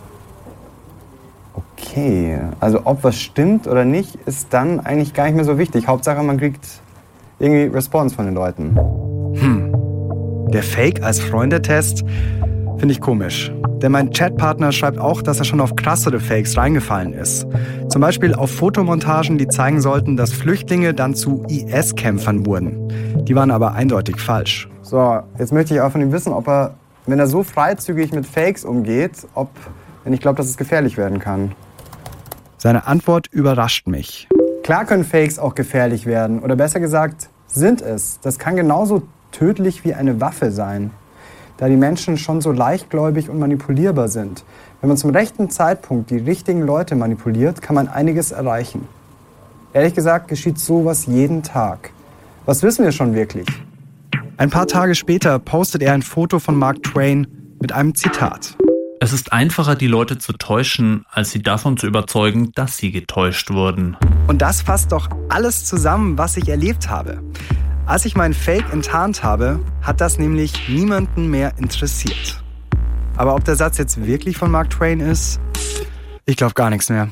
Okay, 1.53 2.39
also 2.59 2.81
ob 2.85 3.03
was 3.03 3.19
stimmt 3.19 3.67
oder 3.67 3.85
nicht, 3.85 4.15
ist 4.25 4.53
dann 4.53 4.79
eigentlich 4.79 5.13
gar 5.13 5.25
nicht 5.25 5.35
mehr 5.35 5.45
so 5.45 5.57
wichtig. 5.57 5.87
Hauptsache, 5.87 6.21
man 6.21 6.37
kriegt 6.37 6.65
irgendwie 7.39 7.75
Response 7.75 8.15
von 8.15 8.25
den 8.25 8.35
Leuten. 8.35 8.75
Hm. 9.35 10.51
Der 10.51 10.63
Fake 10.63 11.01
als 11.01 11.19
Freundetest 11.19 12.03
finde 12.81 12.93
ich 12.93 12.99
komisch. 12.99 13.51
Denn 13.83 13.91
mein 13.91 14.09
Chatpartner 14.09 14.71
schreibt 14.71 14.97
auch, 14.97 15.21
dass 15.21 15.37
er 15.37 15.45
schon 15.45 15.61
auf 15.61 15.75
krassere 15.75 16.19
Fakes 16.19 16.57
reingefallen 16.57 17.13
ist. 17.13 17.45
Zum 17.89 18.01
Beispiel 18.01 18.33
auf 18.33 18.49
Fotomontagen, 18.49 19.37
die 19.37 19.47
zeigen 19.47 19.81
sollten, 19.81 20.17
dass 20.17 20.33
Flüchtlinge 20.33 20.95
dann 20.95 21.13
zu 21.13 21.43
IS-Kämpfern 21.47 22.43
wurden. 22.43 23.23
Die 23.27 23.35
waren 23.35 23.51
aber 23.51 23.73
eindeutig 23.73 24.19
falsch. 24.19 24.67
So, 24.81 25.19
jetzt 25.37 25.53
möchte 25.53 25.75
ich 25.75 25.81
auch 25.81 25.91
von 25.91 26.01
ihm 26.01 26.11
wissen, 26.11 26.33
ob 26.33 26.47
er, 26.47 26.73
wenn 27.05 27.19
er 27.19 27.27
so 27.27 27.43
freizügig 27.43 28.13
mit 28.13 28.25
Fakes 28.25 28.65
umgeht, 28.65 29.27
ob, 29.35 29.51
wenn 30.03 30.13
ich 30.13 30.19
glaube, 30.19 30.37
dass 30.37 30.47
es 30.47 30.57
gefährlich 30.57 30.97
werden 30.97 31.19
kann. 31.19 31.51
Seine 32.57 32.87
Antwort 32.87 33.27
überrascht 33.27 33.85
mich. 33.85 34.27
Klar 34.63 34.85
können 34.85 35.03
Fakes 35.03 35.37
auch 35.37 35.53
gefährlich 35.53 36.07
werden. 36.07 36.39
Oder 36.39 36.55
besser 36.55 36.79
gesagt, 36.79 37.29
sind 37.45 37.83
es. 37.83 38.19
Das 38.23 38.39
kann 38.39 38.55
genauso 38.55 39.03
tödlich 39.31 39.85
wie 39.85 39.93
eine 39.93 40.19
Waffe 40.19 40.49
sein, 40.51 40.89
da 41.61 41.67
die 41.67 41.77
Menschen 41.77 42.17
schon 42.17 42.41
so 42.41 42.51
leichtgläubig 42.51 43.29
und 43.29 43.37
manipulierbar 43.37 44.07
sind. 44.07 44.43
Wenn 44.81 44.87
man 44.87 44.97
zum 44.97 45.11
rechten 45.11 45.51
Zeitpunkt 45.51 46.09
die 46.09 46.17
richtigen 46.17 46.63
Leute 46.63 46.95
manipuliert, 46.95 47.61
kann 47.61 47.75
man 47.75 47.87
einiges 47.87 48.31
erreichen. 48.31 48.87
Ehrlich 49.71 49.93
gesagt 49.93 50.27
geschieht 50.27 50.57
sowas 50.57 51.05
jeden 51.05 51.43
Tag. 51.43 51.91
Was 52.47 52.63
wissen 52.63 52.83
wir 52.83 52.91
schon 52.91 53.13
wirklich? 53.13 53.45
Ein 54.37 54.49
paar 54.49 54.65
Tage 54.65 54.95
später 54.95 55.37
postet 55.37 55.83
er 55.83 55.93
ein 55.93 56.01
Foto 56.01 56.39
von 56.39 56.55
Mark 56.55 56.81
Twain 56.81 57.27
mit 57.61 57.71
einem 57.71 57.93
Zitat. 57.93 58.57
Es 58.99 59.13
ist 59.13 59.31
einfacher, 59.31 59.75
die 59.75 59.85
Leute 59.85 60.17
zu 60.17 60.33
täuschen, 60.33 61.05
als 61.11 61.29
sie 61.29 61.43
davon 61.43 61.77
zu 61.77 61.85
überzeugen, 61.85 62.51
dass 62.55 62.77
sie 62.77 62.91
getäuscht 62.91 63.51
wurden. 63.51 63.97
Und 64.25 64.41
das 64.41 64.63
fasst 64.63 64.91
doch 64.91 65.09
alles 65.29 65.65
zusammen, 65.65 66.17
was 66.17 66.37
ich 66.37 66.49
erlebt 66.49 66.89
habe. 66.89 67.21
Als 67.85 68.05
ich 68.05 68.15
meinen 68.15 68.33
Fake 68.33 68.71
enttarnt 68.71 69.23
habe, 69.23 69.59
hat 69.81 70.01
das 70.01 70.17
nämlich 70.17 70.69
niemanden 70.69 71.29
mehr 71.29 71.53
interessiert. 71.57 72.41
Aber 73.17 73.35
ob 73.35 73.43
der 73.43 73.55
Satz 73.55 73.77
jetzt 73.77 74.05
wirklich 74.05 74.37
von 74.37 74.51
Mark 74.51 74.69
Twain 74.69 74.99
ist, 74.99 75.39
ich 76.25 76.37
glaube 76.37 76.53
gar 76.53 76.69
nichts 76.69 76.89
mehr. 76.89 77.09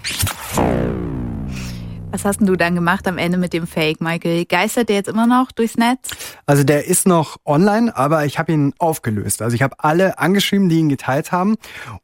Was 2.11 2.25
hast 2.25 2.39
denn 2.39 2.47
du 2.47 2.55
dann 2.55 2.73
gemacht 2.73 3.07
am 3.07 3.17
Ende 3.17 3.37
mit 3.37 3.53
dem 3.53 3.67
Fake, 3.67 4.01
Michael? 4.01 4.45
Geistert 4.45 4.89
der 4.89 4.95
jetzt 4.95 5.09
immer 5.09 5.27
noch 5.27 5.51
durchs 5.51 5.77
Netz? 5.77 6.09
Also 6.45 6.63
der 6.63 6.85
ist 6.85 7.07
noch 7.07 7.37
online, 7.45 7.95
aber 7.95 8.25
ich 8.25 8.39
habe 8.39 8.51
ihn 8.51 8.73
aufgelöst. 8.79 9.41
Also 9.41 9.55
ich 9.55 9.61
habe 9.61 9.75
alle 9.79 10.17
angeschrieben, 10.17 10.69
die 10.69 10.77
ihn 10.77 10.89
geteilt 10.89 11.31
haben 11.31 11.57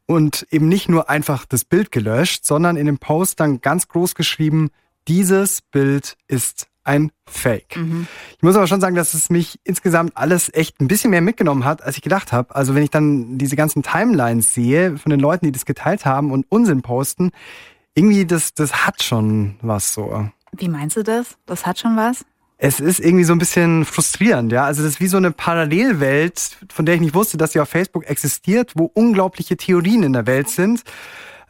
und 0.06 0.46
eben 0.50 0.68
nicht 0.68 0.88
nur 0.88 1.08
einfach 1.10 1.44
das 1.46 1.64
Bild 1.64 1.90
gelöscht, 1.90 2.44
sondern 2.44 2.76
in 2.76 2.86
dem 2.86 2.98
Post 2.98 3.40
dann 3.40 3.60
ganz 3.60 3.88
groß 3.88 4.14
geschrieben, 4.14 4.70
dieses 5.08 5.62
Bild 5.62 6.16
ist 6.28 6.68
ein 6.86 7.10
Fake. 7.26 7.76
Mhm. 7.76 8.06
Ich 8.36 8.42
muss 8.42 8.56
aber 8.56 8.66
schon 8.66 8.80
sagen, 8.80 8.94
dass 8.94 9.14
es 9.14 9.30
mich 9.30 9.58
insgesamt 9.64 10.16
alles 10.16 10.52
echt 10.54 10.80
ein 10.80 10.88
bisschen 10.88 11.10
mehr 11.10 11.20
mitgenommen 11.20 11.64
hat, 11.64 11.82
als 11.82 11.96
ich 11.96 12.02
gedacht 12.02 12.32
habe. 12.32 12.54
Also 12.54 12.74
wenn 12.74 12.82
ich 12.82 12.90
dann 12.90 13.38
diese 13.38 13.56
ganzen 13.56 13.82
Timelines 13.82 14.54
sehe 14.54 14.96
von 14.96 15.10
den 15.10 15.20
Leuten, 15.20 15.46
die 15.46 15.52
das 15.52 15.66
geteilt 15.66 16.06
haben 16.06 16.30
und 16.30 16.46
Unsinn 16.48 16.82
posten, 16.82 17.32
irgendwie 17.94 18.26
das, 18.26 18.54
das 18.54 18.86
hat 18.86 19.02
schon 19.02 19.56
was 19.62 19.92
so. 19.92 20.28
Wie 20.52 20.68
meinst 20.68 20.96
du 20.96 21.02
das? 21.02 21.36
Das 21.46 21.66
hat 21.66 21.78
schon 21.78 21.96
was? 21.96 22.24
Es 22.58 22.80
ist 22.80 23.00
irgendwie 23.00 23.24
so 23.24 23.34
ein 23.34 23.38
bisschen 23.38 23.84
frustrierend, 23.84 24.50
ja. 24.50 24.64
Also 24.64 24.82
das 24.82 24.92
ist 24.92 25.00
wie 25.00 25.08
so 25.08 25.18
eine 25.18 25.30
Parallelwelt, 25.30 26.56
von 26.72 26.86
der 26.86 26.94
ich 26.94 27.00
nicht 27.02 27.14
wusste, 27.14 27.36
dass 27.36 27.52
sie 27.52 27.60
auf 27.60 27.68
Facebook 27.68 28.08
existiert, 28.08 28.72
wo 28.76 28.90
unglaubliche 28.94 29.56
Theorien 29.56 30.02
in 30.02 30.14
der 30.14 30.26
Welt 30.26 30.48
sind 30.48 30.82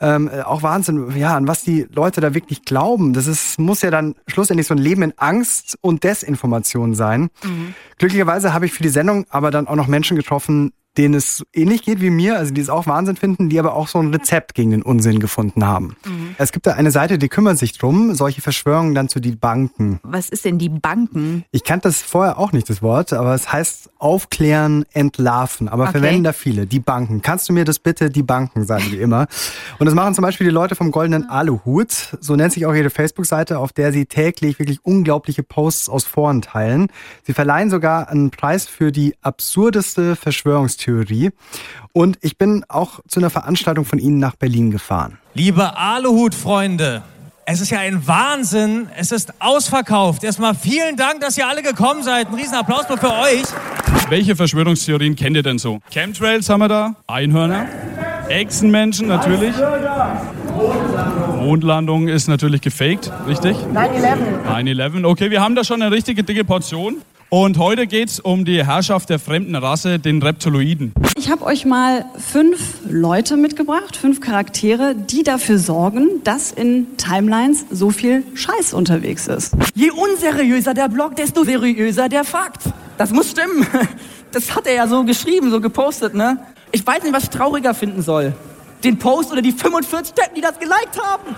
ähm, 0.01 0.29
auch 0.45 0.63
Wahnsinn, 0.63 1.17
ja, 1.17 1.37
an 1.37 1.49
was 1.49 1.63
die 1.63 1.87
Leute 1.93 2.21
da 2.21 2.35
wirklich 2.35 2.65
glauben. 2.65 3.13
Das 3.13 3.27
ist, 3.27 3.59
muss 3.59 3.83
ja 3.83 3.91
dann 3.91 4.15
schlussendlich 4.27 4.67
so 4.67 4.75
ein 4.75 4.79
Leben 4.79 5.03
in 5.03 5.15
Angst 5.17 5.79
und 5.81 6.05
Desinformation 6.05 6.95
sein. 6.95 7.31
Mhm. 7.43 7.75
Glücklicherweise 7.99 8.53
habe 8.53 8.67
ich 8.67 8.73
für 8.73 8.83
die 8.83 8.89
Sendung 8.89 9.27
aber 9.31 9.51
dann 9.51 9.69
auch 9.69 9.77
noch 9.77 9.87
Menschen 9.87 10.17
getroffen, 10.17 10.73
denen 10.97 11.15
es 11.15 11.45
ähnlich 11.53 11.83
geht 11.83 12.01
wie 12.01 12.11
mir, 12.11 12.39
also 12.39 12.53
die 12.53 12.61
es 12.61 12.69
auch 12.69 12.87
Wahnsinn 12.87 13.17
finden, 13.17 13.49
die 13.49 13.59
aber 13.59 13.75
auch 13.75 13.89
so 13.89 13.99
ein 13.99 14.13
Rezept 14.13 14.55
gegen 14.55 14.71
den 14.71 14.83
Unsinn 14.83 15.21
gefunden 15.21 15.67
haben. 15.67 15.97
Mhm. 16.07 16.35
Es 16.39 16.53
gibt 16.53 16.67
da 16.67 16.73
eine 16.73 16.91
Seite, 16.91 17.19
die 17.19 17.29
kümmert 17.29 17.59
sich 17.59 17.77
drum, 17.77 18.15
solche 18.15 18.41
Verschwörungen 18.41 18.95
dann 18.95 19.09
zu 19.09 19.21
die 19.21 19.37
Banken. 19.37 20.01
Was 20.03 20.29
ist 20.29 20.45
denn 20.45 20.59
die 20.59 20.69
Banken? 20.69 21.45
Ich 21.51 21.65
kannte 21.65 21.89
das 21.89 22.03
vorher 22.03 22.39
auch 22.39 22.53
nicht, 22.53 22.71
das 22.71 22.83
Wort, 22.83 23.13
aber 23.13 23.35
es 23.35 23.53
heißt 23.53 23.91
aufklären, 23.99 24.85
entlarven. 24.93 25.69
Aber 25.69 25.85
Okay. 25.85 25.93
verwenden 25.93 26.25
da 26.25 26.33
viele. 26.33 26.67
Die 26.67 26.81
Banken. 26.81 27.23
Kannst 27.23 27.49
du 27.49 27.53
mir 27.53 27.65
das 27.65 27.79
bitte, 27.79 28.11
die 28.11 28.23
Banken, 28.23 28.65
sagen 28.67 28.85
die 28.91 28.99
immer. 29.01 29.27
Und 29.79 29.87
das 29.87 29.95
machen 29.95 30.15
zum 30.15 30.23
Beispiel 30.23 30.47
die 30.47 30.53
Leute 30.53 30.75
vom 30.75 30.91
Goldenen 30.91 31.29
Aluhut. 31.29 32.17
So 32.21 32.37
nennt 32.37 32.53
sich 32.53 32.67
auch 32.67 32.75
ihre 32.75 32.91
Facebook-Seite, 32.91 33.59
auf 33.59 33.73
der 33.73 33.93
sie 33.93 34.07
täglich 34.07 34.59
wirklich 34.59 34.85
unglaubliche 34.85 35.43
Posts 35.43 35.89
aus 35.89 36.05
Foren 36.05 36.43
teilen. 36.43 36.89
Sie 37.25 37.33
verleihen 37.33 37.71
sogar 37.71 38.09
einen 38.09 38.31
Preis 38.31 38.67
für 38.67 38.93
die 38.93 39.15
absurdeste 39.23 40.17
Verschwörungstheorie. 40.17 41.31
Und 41.93 42.19
ich 42.21 42.37
bin 42.39 42.65
auch 42.69 43.01
zu 43.09 43.21
einer 43.21 43.31
Veranstaltung 43.31 43.85
von 43.85 43.99
ihnen 43.99 44.19
nach 44.19 44.37
Berlin 44.37 44.71
gefahren. 44.71 45.19
Liebe 45.35 45.77
Aluhut-Freunde, 45.77 47.03
es 47.49 47.61
ist 47.61 47.71
ja 47.71 47.79
ein 47.79 48.07
Wahnsinn. 48.07 48.89
Es 48.97 49.13
ist 49.13 49.33
ausverkauft. 49.39 50.25
Erstmal 50.25 50.55
vielen 50.55 50.97
Dank, 50.97 51.21
dass 51.21 51.39
ihr 51.39 51.47
alle 51.47 51.63
gekommen 51.63 52.03
seid. 52.03 52.27
Ein 52.29 52.35
Riesenapplaus 52.35 52.89
mal 52.89 52.99
für 52.99 53.13
euch. 53.13 53.45
Welche 54.09 54.35
Verschwörungstheorien 54.35 55.15
kennt 55.15 55.37
ihr 55.37 55.45
denn 55.45 55.59
so? 55.59 55.79
Chemtrails 55.91 56.49
haben 56.49 56.61
wir 56.61 56.69
da, 56.69 56.97
Einhörner, 57.07 57.67
Echsenmenschen 58.29 59.07
natürlich. 59.07 59.55
Mondlandung 61.39 62.09
ist 62.09 62.29
natürlich 62.29 62.61
gefaked, 62.61 63.13
richtig? 63.29 63.57
9-11. 63.57 64.17
9-11, 64.49 65.05
okay, 65.05 65.31
wir 65.31 65.41
haben 65.41 65.55
da 65.55 65.63
schon 65.63 65.83
eine 65.83 65.95
richtige 65.95 66.25
dicke 66.25 66.45
Portion. 66.45 66.97
Und 67.29 67.59
heute 67.59 67.89
geht's 67.89 68.21
um 68.21 68.45
die 68.45 68.65
Herrschaft 68.65 69.11
der 69.11 69.19
fremden 69.19 69.57
Rasse, 69.57 69.99
den 69.99 70.23
Reptiloiden. 70.23 70.93
Ich 71.19 71.29
habe 71.29 71.45
euch 71.45 71.65
mal 71.65 72.05
fünf 72.17 72.79
Leute 72.89 73.37
mitgebracht, 73.37 73.97
fünf 73.97 74.21
Charaktere, 74.21 74.95
die 74.95 75.25
dafür 75.25 75.59
sorgen, 75.59 76.23
dass 76.23 76.53
in 76.53 76.97
Timelines 76.97 77.67
so 77.69 77.91
viel 77.91 78.23
Scheiß 78.35 78.75
unterwegs 78.75 79.27
ist. 79.27 79.55
Je 79.75 79.91
unseriöser 79.91 80.73
der 80.73 80.89
Blog, 80.89 81.17
desto 81.17 81.43
seriöser 81.43 82.09
der 82.09 82.23
Fakt. 82.23 82.63
Das 82.97 83.11
muss 83.11 83.31
stimmen. 83.31 83.67
Das 84.33 84.55
hat 84.55 84.67
er 84.67 84.75
ja 84.75 84.87
so 84.87 85.03
geschrieben, 85.05 85.51
so 85.51 85.63
gepostet, 85.63 86.13
ne? 86.13 86.39
Ich 86.71 86.87
weiß 86.87 87.05
nicht, 87.05 87.15
was 87.15 87.23
ich 87.23 87.31
trauriger 87.31 87.73
finden 87.73 88.03
soll. 88.03 88.35
Den 88.85 88.99
Post 88.99 89.33
oder 89.33 89.41
die 89.41 89.53
45 89.53 90.13
Deppen, 90.13 90.35
die 90.35 90.43
das 90.43 90.59
geliked 90.59 91.01
haben. 91.01 91.35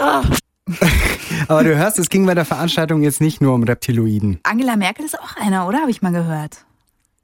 Ah. 0.00 0.22
Aber 1.48 1.64
du 1.64 1.76
hörst, 1.76 1.98
es 1.98 2.08
ging 2.08 2.26
bei 2.26 2.34
der 2.34 2.44
Veranstaltung 2.44 3.02
jetzt 3.02 3.20
nicht 3.20 3.40
nur 3.40 3.54
um 3.54 3.62
Reptiloiden. 3.62 4.40
Angela 4.42 4.76
Merkel 4.76 5.04
ist 5.04 5.18
auch 5.18 5.36
einer, 5.36 5.66
oder? 5.66 5.80
Habe 5.80 5.90
ich 5.90 6.02
mal 6.02 6.12
gehört. 6.12 6.64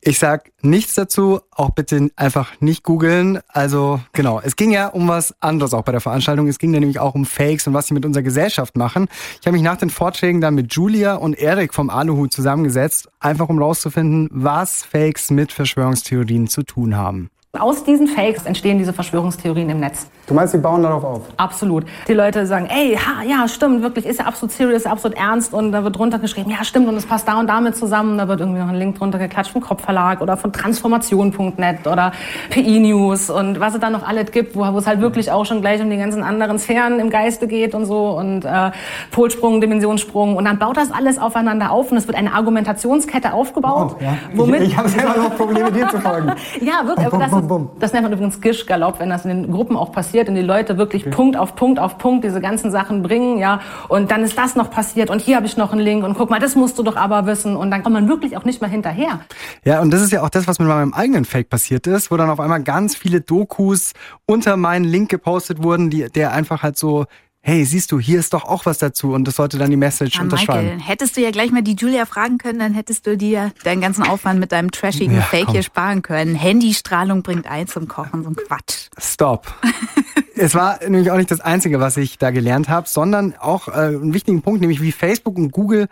Ich 0.06 0.18
sag 0.18 0.52
nichts 0.60 0.94
dazu, 0.94 1.40
auch 1.50 1.70
bitte 1.70 2.10
einfach 2.14 2.60
nicht 2.60 2.82
googeln. 2.82 3.40
Also 3.48 4.00
genau, 4.12 4.38
es 4.38 4.54
ging 4.54 4.70
ja 4.70 4.88
um 4.88 5.08
was 5.08 5.34
anderes 5.40 5.72
auch 5.72 5.82
bei 5.82 5.92
der 5.92 6.02
Veranstaltung. 6.02 6.46
Es 6.46 6.58
ging 6.58 6.74
ja 6.74 6.80
nämlich 6.80 6.98
auch 6.98 7.14
um 7.14 7.24
Fakes 7.24 7.66
und 7.66 7.72
was 7.72 7.86
sie 7.86 7.94
mit 7.94 8.04
unserer 8.04 8.22
Gesellschaft 8.22 8.76
machen. 8.76 9.08
Ich 9.40 9.46
habe 9.46 9.54
mich 9.54 9.62
nach 9.62 9.78
den 9.78 9.88
Vorträgen 9.88 10.42
dann 10.42 10.56
mit 10.56 10.74
Julia 10.74 11.14
und 11.14 11.38
Erik 11.38 11.72
vom 11.72 11.88
Aluhut 11.88 12.34
zusammengesetzt, 12.34 13.08
einfach 13.18 13.48
um 13.48 13.58
rauszufinden, 13.58 14.28
was 14.30 14.84
Fakes 14.84 15.30
mit 15.30 15.52
Verschwörungstheorien 15.52 16.48
zu 16.48 16.64
tun 16.64 16.98
haben. 16.98 17.30
Aus 17.58 17.84
diesen 17.84 18.06
Fakes 18.06 18.44
entstehen 18.44 18.78
diese 18.78 18.92
Verschwörungstheorien 18.92 19.70
im 19.70 19.80
Netz. 19.80 20.06
Du 20.26 20.34
meinst, 20.34 20.52
sie 20.52 20.58
bauen 20.58 20.82
darauf 20.82 21.04
auf? 21.04 21.22
Absolut. 21.36 21.84
Die 22.06 22.12
Leute 22.14 22.46
sagen, 22.46 22.66
ey, 22.70 22.96
ha, 22.96 23.22
ja, 23.24 23.48
stimmt, 23.48 23.82
wirklich, 23.82 24.06
ist 24.06 24.20
ja 24.20 24.26
absolut 24.26 24.52
serious, 24.52 24.78
ist 24.78 24.84
ja 24.84 24.92
absolut 24.92 25.16
ernst. 25.16 25.54
Und 25.54 25.72
da 25.72 25.82
wird 25.84 25.98
drunter 25.98 26.18
geschrieben, 26.18 26.50
ja, 26.50 26.64
stimmt, 26.64 26.88
und 26.88 26.96
es 26.96 27.06
passt 27.06 27.26
da 27.26 27.38
und 27.38 27.46
damit 27.46 27.76
zusammen. 27.76 28.18
Da 28.18 28.28
wird 28.28 28.40
irgendwie 28.40 28.60
noch 28.60 28.68
ein 28.68 28.74
Link 28.74 28.98
drunter 28.98 29.18
geklatscht 29.18 29.52
vom 29.52 29.62
Kopfverlag 29.62 30.20
oder 30.20 30.36
von 30.36 30.52
transformation.net 30.52 31.86
oder 31.86 32.12
PI 32.50 32.80
News 32.80 33.30
und 33.30 33.60
was 33.60 33.74
es 33.74 33.80
da 33.80 33.90
noch 33.90 34.06
alles 34.06 34.30
gibt, 34.30 34.56
wo, 34.56 34.60
wo 34.60 34.78
es 34.78 34.86
halt 34.86 35.00
wirklich 35.00 35.30
auch 35.30 35.46
schon 35.46 35.60
gleich 35.60 35.80
um 35.80 35.90
die 35.90 35.96
ganzen 35.96 36.22
anderen 36.22 36.58
Sphären 36.58 37.00
im 37.00 37.10
Geiste 37.10 37.46
geht 37.46 37.74
und 37.74 37.86
so 37.86 38.10
und 38.18 38.44
äh, 38.44 38.70
Polsprung, 39.10 39.60
Dimensionssprung. 39.60 40.36
Und 40.36 40.44
dann 40.44 40.58
baut 40.58 40.76
das 40.76 40.90
alles 40.92 41.18
aufeinander 41.18 41.70
auf 41.70 41.90
und 41.90 41.96
es 41.96 42.06
wird 42.06 42.16
eine 42.16 42.32
Argumentationskette 42.34 43.32
aufgebaut. 43.32 43.96
Ja. 44.00 44.16
Womit 44.34 44.62
ich 44.62 44.74
ich 44.74 44.78
habe 44.78 44.88
selber 44.88 45.16
noch 45.16 45.36
Probleme, 45.36 45.70
dir 45.70 45.88
zu 45.88 46.00
folgen. 46.00 46.32
ja, 46.60 46.84
wirklich. 46.84 47.06
Aber 47.06 47.18
das, 47.18 47.30
bum, 47.48 47.68
bum. 47.68 47.80
das 47.80 47.92
nennt 47.92 48.04
man 48.04 48.12
übrigens 48.12 48.40
Gischgalopp, 48.40 49.00
wenn 49.00 49.10
das 49.10 49.24
in 49.24 49.30
den 49.30 49.52
Gruppen 49.52 49.76
auch 49.76 49.92
passiert 49.92 50.28
und 50.28 50.34
die 50.34 50.42
Leute 50.42 50.78
wirklich 50.78 51.10
Punkt 51.10 51.36
auf 51.36 51.56
Punkt 51.56 51.78
auf 51.78 51.98
Punkt 51.98 52.24
diese 52.24 52.40
ganzen 52.40 52.70
Sachen 52.70 53.02
bringen, 53.02 53.38
ja. 53.38 53.60
Und 53.88 54.10
dann 54.10 54.22
ist 54.22 54.36
das 54.36 54.56
noch 54.56 54.70
passiert 54.70 55.10
und 55.10 55.20
hier 55.20 55.36
habe 55.36 55.46
ich 55.46 55.56
noch 55.56 55.72
einen 55.72 55.80
Link 55.80 56.04
und 56.04 56.14
guck 56.14 56.30
mal, 56.30 56.40
das 56.40 56.56
musst 56.56 56.78
du 56.78 56.82
doch 56.82 56.96
aber 56.96 57.26
wissen. 57.26 57.56
Und 57.56 57.70
dann 57.70 57.82
kommt 57.82 57.94
man 57.94 58.08
wirklich 58.08 58.36
auch 58.36 58.44
nicht 58.44 58.60
mehr 58.60 58.70
hinterher. 58.70 59.20
Ja, 59.64 59.80
und 59.80 59.92
das 59.92 60.02
ist 60.02 60.12
ja 60.12 60.22
auch 60.22 60.30
das, 60.30 60.46
was 60.46 60.58
mit 60.58 60.68
meinem 60.68 60.94
eigenen 60.94 61.24
Fake 61.24 61.48
passiert 61.48 61.86
ist, 61.86 62.10
wo 62.10 62.16
dann 62.16 62.30
auf 62.30 62.40
einmal 62.40 62.62
ganz 62.62 62.96
viele 62.96 63.20
Dokus 63.20 63.92
unter 64.26 64.56
meinen 64.56 64.84
Link 64.84 65.10
gepostet 65.10 65.62
wurden, 65.62 65.90
die, 65.90 66.06
der 66.10 66.32
einfach 66.32 66.62
halt 66.62 66.76
so, 66.78 67.06
hey, 67.46 67.62
siehst 67.66 67.92
du, 67.92 68.00
hier 68.00 68.18
ist 68.18 68.32
doch 68.32 68.44
auch 68.44 68.64
was 68.64 68.78
dazu 68.78 69.12
und 69.12 69.28
das 69.28 69.36
sollte 69.36 69.58
dann 69.58 69.68
die 69.70 69.76
Message 69.76 70.18
Ah, 70.18 70.22
unterschreiben. 70.22 70.64
Michael, 70.76 70.80
hättest 70.80 71.16
du 71.16 71.20
ja 71.20 71.30
gleich 71.30 71.50
mal 71.50 71.60
die 71.62 71.74
Julia 71.76 72.06
fragen 72.06 72.38
können, 72.38 72.58
dann 72.58 72.72
hättest 72.72 73.06
du 73.06 73.18
dir 73.18 73.52
deinen 73.64 73.82
ganzen 73.82 74.02
Aufwand 74.02 74.40
mit 74.40 74.50
deinem 74.50 74.70
trashigen 74.70 75.16
Ja, 75.16 75.22
Fake 75.22 75.44
komm. 75.44 75.52
hier 75.54 75.62
sparen 75.62 76.00
können. 76.00 76.34
Handystrahlung 76.34 77.22
bringt 77.22 77.46
ein 77.46 77.66
zum 77.66 77.86
Kochen, 77.86 78.22
so 78.22 78.30
ein 78.30 78.36
Quatsch. 78.36 78.88
Stop. 78.98 79.52
es 80.36 80.54
war 80.54 80.80
nämlich 80.82 81.10
auch 81.10 81.16
nicht 81.16 81.30
das 81.30 81.40
Einzige, 81.40 81.80
was 81.80 81.96
ich 81.96 82.18
da 82.18 82.30
gelernt 82.30 82.68
habe, 82.68 82.88
sondern 82.88 83.34
auch 83.38 83.68
äh, 83.68 83.72
einen 83.72 84.14
wichtigen 84.14 84.42
Punkt, 84.42 84.60
nämlich 84.60 84.82
wie 84.82 84.92
Facebook 84.92 85.36
und 85.36 85.52
Google 85.52 85.86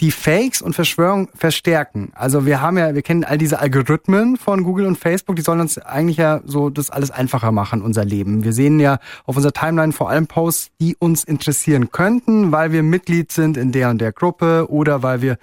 die 0.00 0.10
Fakes 0.10 0.62
und 0.62 0.74
Verschwörungen 0.74 1.28
verstärken. 1.34 2.10
Also 2.14 2.46
wir 2.46 2.62
haben 2.62 2.78
ja, 2.78 2.94
wir 2.94 3.02
kennen 3.02 3.24
all 3.24 3.36
diese 3.36 3.58
Algorithmen 3.58 4.36
von 4.38 4.64
Google 4.64 4.86
und 4.86 4.96
Facebook, 4.96 5.36
die 5.36 5.42
sollen 5.42 5.60
uns 5.60 5.76
eigentlich 5.78 6.16
ja 6.16 6.40
so 6.44 6.70
das 6.70 6.88
alles 6.88 7.10
einfacher 7.10 7.52
machen, 7.52 7.82
unser 7.82 8.04
Leben. 8.04 8.42
Wir 8.42 8.52
sehen 8.52 8.80
ja 8.80 8.98
auf 9.26 9.36
unserer 9.36 9.52
Timeline 9.52 9.92
vor 9.92 10.08
allem 10.08 10.26
Posts, 10.26 10.70
die 10.80 10.96
uns 10.96 11.24
interessieren 11.24 11.90
könnten, 11.90 12.50
weil 12.50 12.72
wir 12.72 12.82
Mitglied 12.82 13.30
sind 13.30 13.56
in 13.56 13.72
der 13.72 13.90
und 13.90 14.00
der 14.00 14.12
Gruppe 14.12 14.66
oder 14.70 15.02
weil 15.02 15.20
wir 15.20 15.36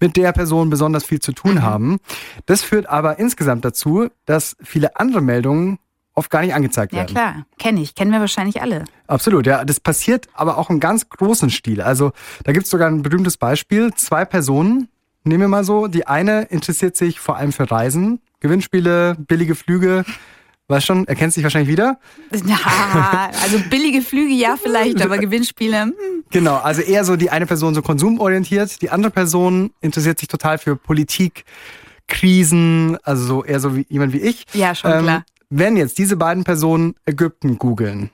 mit 0.00 0.16
der 0.16 0.32
Person 0.32 0.70
besonders 0.70 1.04
viel 1.04 1.20
zu 1.20 1.32
tun 1.32 1.62
haben. 1.62 1.98
Das 2.46 2.62
führt 2.62 2.88
aber 2.88 3.18
insgesamt 3.18 3.64
dazu, 3.64 4.08
dass 4.24 4.56
viele 4.62 4.96
andere 4.96 5.20
Meldungen 5.20 5.78
oft 6.18 6.30
gar 6.30 6.42
nicht 6.42 6.54
angezeigt 6.54 6.92
Ja 6.92 6.98
werden. 7.00 7.10
klar, 7.14 7.46
kenne 7.58 7.80
ich, 7.80 7.94
kennen 7.94 8.10
wir 8.12 8.20
wahrscheinlich 8.20 8.60
alle. 8.60 8.84
Absolut, 9.06 9.46
ja. 9.46 9.64
Das 9.64 9.80
passiert 9.80 10.28
aber 10.34 10.58
auch 10.58 10.68
im 10.70 10.80
ganz 10.80 11.08
großen 11.08 11.48
Stil. 11.50 11.80
Also 11.80 12.12
da 12.44 12.52
gibt's 12.52 12.70
sogar 12.70 12.88
ein 12.88 13.02
berühmtes 13.02 13.36
Beispiel. 13.38 13.92
Zwei 13.94 14.24
Personen, 14.24 14.88
nehmen 15.24 15.40
wir 15.42 15.48
mal 15.48 15.64
so, 15.64 15.86
die 15.86 16.06
eine 16.06 16.42
interessiert 16.42 16.96
sich 16.96 17.18
vor 17.20 17.36
allem 17.36 17.52
für 17.52 17.70
Reisen, 17.70 18.20
Gewinnspiele, 18.40 19.16
billige 19.18 19.54
Flüge. 19.54 20.04
Weißt 20.70 20.84
schon, 20.84 21.08
erkennst 21.08 21.36
dich 21.38 21.44
wahrscheinlich 21.44 21.70
wieder? 21.70 21.98
Ja, 22.44 23.30
also 23.42 23.58
billige 23.70 24.02
Flüge 24.02 24.34
ja 24.34 24.56
vielleicht, 24.62 25.00
aber 25.00 25.16
Gewinnspiele. 25.16 25.80
hm. 25.82 25.94
Genau, 26.30 26.56
also 26.56 26.82
eher 26.82 27.04
so 27.06 27.16
die 27.16 27.30
eine 27.30 27.46
Person 27.46 27.74
so 27.74 27.80
konsumorientiert, 27.80 28.82
die 28.82 28.90
andere 28.90 29.10
Person 29.10 29.70
interessiert 29.80 30.18
sich 30.18 30.28
total 30.28 30.58
für 30.58 30.76
Politik, 30.76 31.46
Krisen, 32.06 32.98
also 33.02 33.24
so 33.24 33.44
eher 33.44 33.60
so 33.60 33.76
wie 33.76 33.86
jemand 33.88 34.12
wie 34.12 34.18
ich. 34.18 34.44
Ja, 34.54 34.74
schon 34.74 34.90
klar. 34.90 35.24
Wenn 35.50 35.78
jetzt 35.78 35.96
diese 35.96 36.16
beiden 36.16 36.44
Personen 36.44 36.94
Ägypten 37.06 37.58
googeln, 37.58 38.10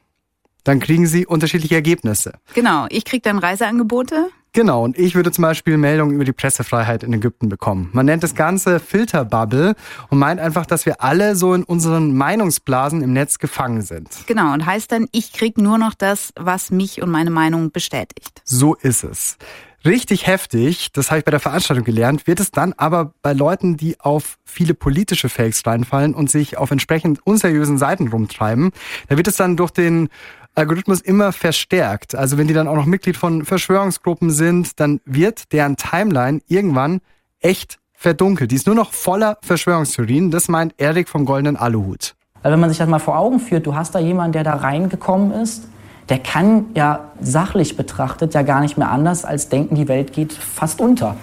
dann 0.63 0.79
kriegen 0.79 1.07
sie 1.07 1.27
unterschiedliche 1.27 1.75
Ergebnisse. 1.75 2.35
Genau, 2.55 2.87
ich 2.91 3.05
krieg 3.05 3.25
dann 3.25 3.39
Reiseangebote. 3.39 4.29
Genau, 4.53 4.85
und 4.85 4.97
ich 4.97 5.17
würde 5.17 5.33
zum 5.33 5.43
Beispiel 5.43 5.77
Meldungen 5.77 6.15
über 6.15 6.25
die 6.25 6.33
Pressefreiheit 6.33 7.03
in 7.03 7.13
Ägypten 7.13 7.49
bekommen. 7.49 7.91
Man 7.93 8.07
nennt 8.07 8.23
das 8.23 8.37
Ganze 8.37 8.79
Filterbubble 8.79 9.75
und 10.11 10.19
meint 10.21 10.39
einfach, 10.39 10.65
dass 10.65 10.87
wir 10.87 11.03
alle 11.03 11.35
so 11.35 11.55
in 11.55 11.65
unseren 11.65 12.15
Meinungsblasen 12.17 13.03
im 13.03 13.13
Netz 13.13 13.41
gefangen 13.41 13.83
sind. 13.83 14.11
Genau, 14.29 14.53
und 14.53 14.65
heißt 14.65 14.93
dann, 14.93 15.09
ich 15.11 15.33
krieg 15.33 15.59
nur 15.59 15.77
noch 15.77 15.95
das, 15.95 16.33
was 16.37 16.71
mich 16.71 17.03
und 17.03 17.11
meine 17.11 17.31
Meinung 17.31 17.73
bestätigt. 17.73 18.43
So 18.45 18.77
ist 18.77 19.03
es. 19.03 19.39
Richtig 19.85 20.27
heftig, 20.27 20.93
das 20.93 21.11
habe 21.11 21.19
ich 21.19 21.25
bei 21.27 21.31
der 21.31 21.41
Veranstaltung 21.41 21.85
gelernt, 21.85 22.27
wird 22.27 22.41
es 22.41 22.51
dann 22.51 22.73
aber 22.79 23.13
bei 23.21 23.35
Leuten, 23.35 23.77
die 23.77 24.01
auf 24.01 24.39
viele 24.45 24.73
politische 24.73 25.29
Fakes 25.29 25.67
reinfallen 25.67 26.15
und 26.15 26.31
sich 26.31 26.57
auf 26.57 26.71
entsprechend 26.71 27.27
unseriösen 27.27 27.77
Seiten 27.77 28.09
rumtreiben, 28.09 28.71
da 29.09 29.19
wird 29.19 29.29
es 29.29 29.37
dann 29.37 29.59
durch 29.59 29.73
den 29.73 30.09
Algorithmus 30.55 31.03
immer 31.03 31.33
verstärkt. 31.33 32.15
Also 32.15 32.39
wenn 32.39 32.47
die 32.47 32.55
dann 32.55 32.67
auch 32.67 32.77
noch 32.77 32.87
Mitglied 32.87 33.17
von 33.17 33.45
Verschwörungsgruppen 33.45 34.31
sind, 34.31 34.81
dann 34.81 35.01
wird 35.05 35.53
deren 35.53 35.77
Timeline 35.77 36.41
irgendwann 36.47 37.01
echt 37.41 37.79
verdunkelt. 37.93 38.53
Die 38.53 38.57
ist 38.57 38.67
nur 38.67 38.77
noch 38.77 38.93
voller 38.93 39.39
Verschwörungstheorien. 39.43 40.31
Das 40.31 40.49
meint 40.49 40.75
Erik 40.79 41.09
vom 41.09 41.25
Goldenen 41.27 41.57
Aluhut. 41.57 42.15
Weil 42.43 42.53
wenn 42.53 42.61
man 42.61 42.71
sich 42.71 42.79
das 42.79 42.89
mal 42.89 42.99
vor 42.99 43.19
Augen 43.19 43.41
führt, 43.41 43.67
du 43.67 43.75
hast 43.75 43.95
da 43.95 43.99
jemanden, 43.99 44.33
der 44.33 44.45
da 44.45 44.55
reingekommen 44.55 45.33
ist, 45.33 45.67
der 46.09 46.19
kann 46.19 46.67
ja 46.75 47.01
sachlich 47.21 47.77
betrachtet 47.77 48.35
ja 48.35 48.43
gar 48.43 48.61
nicht 48.61 48.77
mehr 48.77 48.91
anders 48.91 49.25
als 49.25 49.49
denken, 49.49 49.75
die 49.75 49.89
Welt 49.89 50.13
geht 50.13 50.33
fast 50.33 50.81
unter. 50.81 51.17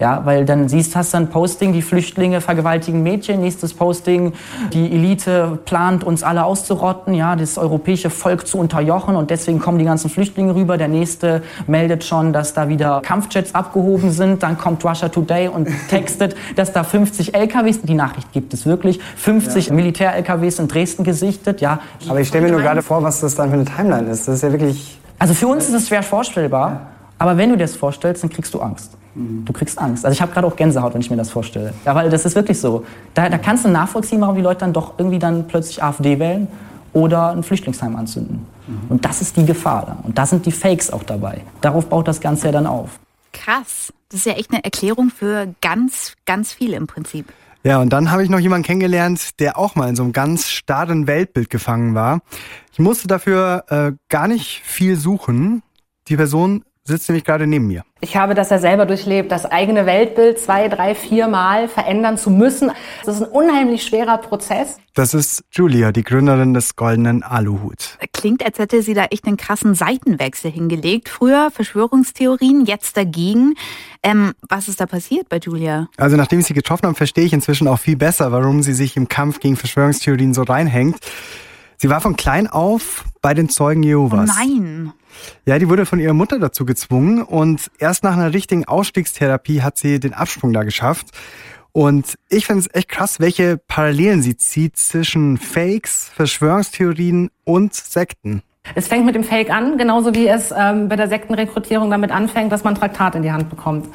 Ja, 0.00 0.22
weil 0.24 0.44
dann 0.44 0.68
siehst, 0.68 0.96
hast 0.96 1.14
dann 1.14 1.28
Posting, 1.30 1.72
die 1.72 1.80
Flüchtlinge 1.80 2.40
vergewaltigen 2.40 3.04
Mädchen, 3.04 3.40
nächstes 3.40 3.74
Posting, 3.74 4.32
die 4.72 4.92
Elite 4.92 5.60
plant 5.64 6.02
uns 6.02 6.24
alle 6.24 6.44
auszurotten, 6.44 7.14
ja, 7.14 7.36
das 7.36 7.58
europäische 7.58 8.10
Volk 8.10 8.44
zu 8.48 8.58
unterjochen 8.58 9.14
und 9.14 9.30
deswegen 9.30 9.60
kommen 9.60 9.78
die 9.78 9.84
ganzen 9.84 10.10
Flüchtlinge 10.10 10.56
rüber. 10.56 10.78
Der 10.78 10.88
nächste 10.88 11.42
meldet 11.68 12.02
schon, 12.02 12.32
dass 12.32 12.54
da 12.54 12.68
wieder 12.68 13.02
Kampfjets 13.02 13.54
abgehoben 13.54 14.10
sind. 14.10 14.42
Dann 14.42 14.58
kommt 14.58 14.84
Russia 14.84 15.08
Today 15.08 15.46
und 15.46 15.68
textet, 15.88 16.34
dass 16.56 16.72
da 16.72 16.82
50 16.82 17.32
LKWs, 17.32 17.82
die 17.82 17.94
Nachricht 17.94 18.32
gibt 18.32 18.52
es 18.52 18.66
wirklich, 18.66 18.98
50 19.16 19.70
Militär-LKWs 19.70 20.58
in 20.58 20.66
Dresden 20.66 21.04
gesichtet, 21.04 21.60
ja. 21.60 21.78
Aber 22.08 22.20
ich 22.20 22.26
stelle 22.26 22.46
mir 22.46 22.52
nur 22.52 22.62
gerade 22.62 22.82
vor, 22.82 23.04
was 23.04 23.20
das 23.20 23.36
dann 23.36 23.50
für 23.50 23.54
eine 23.54 23.64
Timeline 23.64 24.10
ist. 24.10 24.26
Das 24.26 24.36
ist 24.36 24.42
ja 24.42 24.50
wirklich. 24.50 25.00
Also 25.20 25.34
für 25.34 25.46
uns 25.46 25.68
ist 25.68 25.74
es 25.74 25.88
schwer 25.88 26.02
vorstellbar. 26.02 26.88
Aber 27.16 27.36
wenn 27.36 27.50
du 27.50 27.56
dir 27.56 27.62
das 27.62 27.76
vorstellst, 27.76 28.24
dann 28.24 28.30
kriegst 28.30 28.52
du 28.54 28.60
Angst. 28.60 28.90
Du 29.14 29.52
kriegst 29.52 29.78
Angst. 29.78 30.04
Also 30.04 30.14
ich 30.14 30.20
habe 30.20 30.32
gerade 30.32 30.46
auch 30.46 30.56
Gänsehaut, 30.56 30.94
wenn 30.94 31.00
ich 31.00 31.10
mir 31.10 31.16
das 31.16 31.30
vorstelle. 31.30 31.72
Ja, 31.84 31.94
weil 31.94 32.10
das 32.10 32.24
ist 32.24 32.34
wirklich 32.34 32.58
so. 32.58 32.84
Da, 33.14 33.28
da 33.28 33.38
kannst 33.38 33.64
du 33.64 33.68
nachvollziehen, 33.68 34.20
warum 34.20 34.34
die 34.34 34.42
Leute 34.42 34.60
dann 34.60 34.72
doch 34.72 34.94
irgendwie 34.98 35.18
dann 35.18 35.46
plötzlich 35.46 35.82
AfD 35.82 36.18
wählen 36.18 36.48
oder 36.92 37.30
ein 37.30 37.42
Flüchtlingsheim 37.42 37.94
anzünden. 37.96 38.46
Und 38.88 39.04
das 39.04 39.20
ist 39.20 39.36
die 39.36 39.44
Gefahr 39.44 39.84
da. 39.86 39.98
Und 40.02 40.16
da 40.18 40.26
sind 40.26 40.46
die 40.46 40.52
Fakes 40.52 40.90
auch 40.90 41.02
dabei. 41.02 41.42
Darauf 41.60 41.86
baut 41.86 42.08
das 42.08 42.20
Ganze 42.20 42.46
ja 42.46 42.52
dann 42.52 42.66
auf. 42.66 42.98
Krass. 43.32 43.92
Das 44.08 44.20
ist 44.20 44.26
ja 44.26 44.32
echt 44.34 44.52
eine 44.52 44.64
Erklärung 44.64 45.10
für 45.10 45.54
ganz, 45.60 46.14
ganz 46.24 46.52
viel 46.52 46.72
im 46.72 46.86
Prinzip. 46.86 47.32
Ja, 47.64 47.80
und 47.80 47.92
dann 47.92 48.10
habe 48.10 48.22
ich 48.22 48.30
noch 48.30 48.38
jemanden 48.38 48.64
kennengelernt, 48.64 49.40
der 49.40 49.58
auch 49.58 49.74
mal 49.74 49.88
in 49.88 49.96
so 49.96 50.02
einem 50.02 50.12
ganz 50.12 50.48
starren 50.48 51.06
Weltbild 51.06 51.50
gefangen 51.50 51.94
war. 51.94 52.20
Ich 52.72 52.78
musste 52.78 53.08
dafür 53.08 53.64
äh, 53.68 53.92
gar 54.08 54.28
nicht 54.28 54.60
viel 54.64 54.96
suchen. 54.96 55.62
Die 56.08 56.16
Person 56.16 56.64
sitzt 56.86 57.08
nämlich 57.08 57.24
gerade 57.24 57.46
neben 57.46 57.66
mir. 57.66 57.82
Ich 58.00 58.16
habe 58.16 58.34
das 58.34 58.50
ja 58.50 58.58
selber 58.58 58.84
durchlebt, 58.84 59.32
das 59.32 59.46
eigene 59.46 59.86
Weltbild 59.86 60.38
zwei, 60.38 60.68
drei, 60.68 60.94
vier 60.94 61.28
Mal 61.28 61.68
verändern 61.68 62.18
zu 62.18 62.30
müssen. 62.30 62.70
Das 63.04 63.16
ist 63.16 63.22
ein 63.22 63.30
unheimlich 63.30 63.82
schwerer 63.84 64.18
Prozess. 64.18 64.76
Das 64.92 65.14
ist 65.14 65.44
Julia, 65.50 65.90
die 65.90 66.04
Gründerin 66.04 66.52
des 66.52 66.76
Goldenen 66.76 67.22
Aluhut. 67.22 67.98
Klingt, 68.12 68.44
als 68.44 68.58
hätte 68.58 68.82
sie 68.82 68.92
da 68.92 69.06
echt 69.06 69.26
einen 69.26 69.38
krassen 69.38 69.74
Seitenwechsel 69.74 70.50
hingelegt. 70.50 71.08
Früher 71.08 71.50
Verschwörungstheorien, 71.50 72.66
jetzt 72.66 72.98
dagegen. 72.98 73.54
Ähm, 74.02 74.34
was 74.46 74.68
ist 74.68 74.80
da 74.80 74.86
passiert 74.86 75.30
bei 75.30 75.38
Julia? 75.38 75.88
Also 75.96 76.16
nachdem 76.16 76.40
ich 76.40 76.46
sie 76.46 76.54
getroffen 76.54 76.86
habe, 76.86 76.94
verstehe 76.94 77.24
ich 77.24 77.32
inzwischen 77.32 77.66
auch 77.66 77.78
viel 77.78 77.96
besser, 77.96 78.30
warum 78.30 78.62
sie 78.62 78.74
sich 78.74 78.96
im 78.96 79.08
Kampf 79.08 79.40
gegen 79.40 79.56
Verschwörungstheorien 79.56 80.34
so 80.34 80.42
reinhängt. 80.42 80.98
Sie 81.84 81.90
war 81.90 82.00
von 82.00 82.16
klein 82.16 82.46
auf 82.46 83.04
bei 83.20 83.34
den 83.34 83.50
Zeugen 83.50 83.82
Jehovas. 83.82 84.30
Oh 84.30 84.38
nein. 84.38 84.94
Ja, 85.44 85.58
die 85.58 85.68
wurde 85.68 85.84
von 85.84 86.00
ihrer 86.00 86.14
Mutter 86.14 86.38
dazu 86.38 86.64
gezwungen 86.64 87.22
und 87.22 87.70
erst 87.78 88.04
nach 88.04 88.14
einer 88.14 88.32
richtigen 88.32 88.64
Ausstiegstherapie 88.64 89.60
hat 89.60 89.76
sie 89.76 90.00
den 90.00 90.14
Absprung 90.14 90.54
da 90.54 90.62
geschafft. 90.62 91.08
Und 91.72 92.16
ich 92.30 92.46
finde 92.46 92.60
es 92.60 92.74
echt 92.74 92.88
krass, 92.88 93.20
welche 93.20 93.58
Parallelen 93.58 94.22
sie 94.22 94.38
zieht 94.38 94.78
zwischen 94.78 95.36
Fakes, 95.36 96.10
Verschwörungstheorien 96.16 97.28
und 97.44 97.74
Sekten. 97.74 98.42
Es 98.74 98.88
fängt 98.88 99.04
mit 99.04 99.14
dem 99.14 99.24
Fake 99.24 99.50
an, 99.50 99.76
genauso 99.76 100.14
wie 100.14 100.26
es 100.26 100.50
ähm, 100.56 100.88
bei 100.88 100.96
der 100.96 101.06
Sektenrekrutierung 101.06 101.90
damit 101.90 102.10
anfängt, 102.10 102.50
dass 102.50 102.64
man 102.64 102.74
Traktat 102.74 103.14
in 103.14 103.22
die 103.22 103.30
Hand 103.30 103.50
bekommt. 103.50 103.86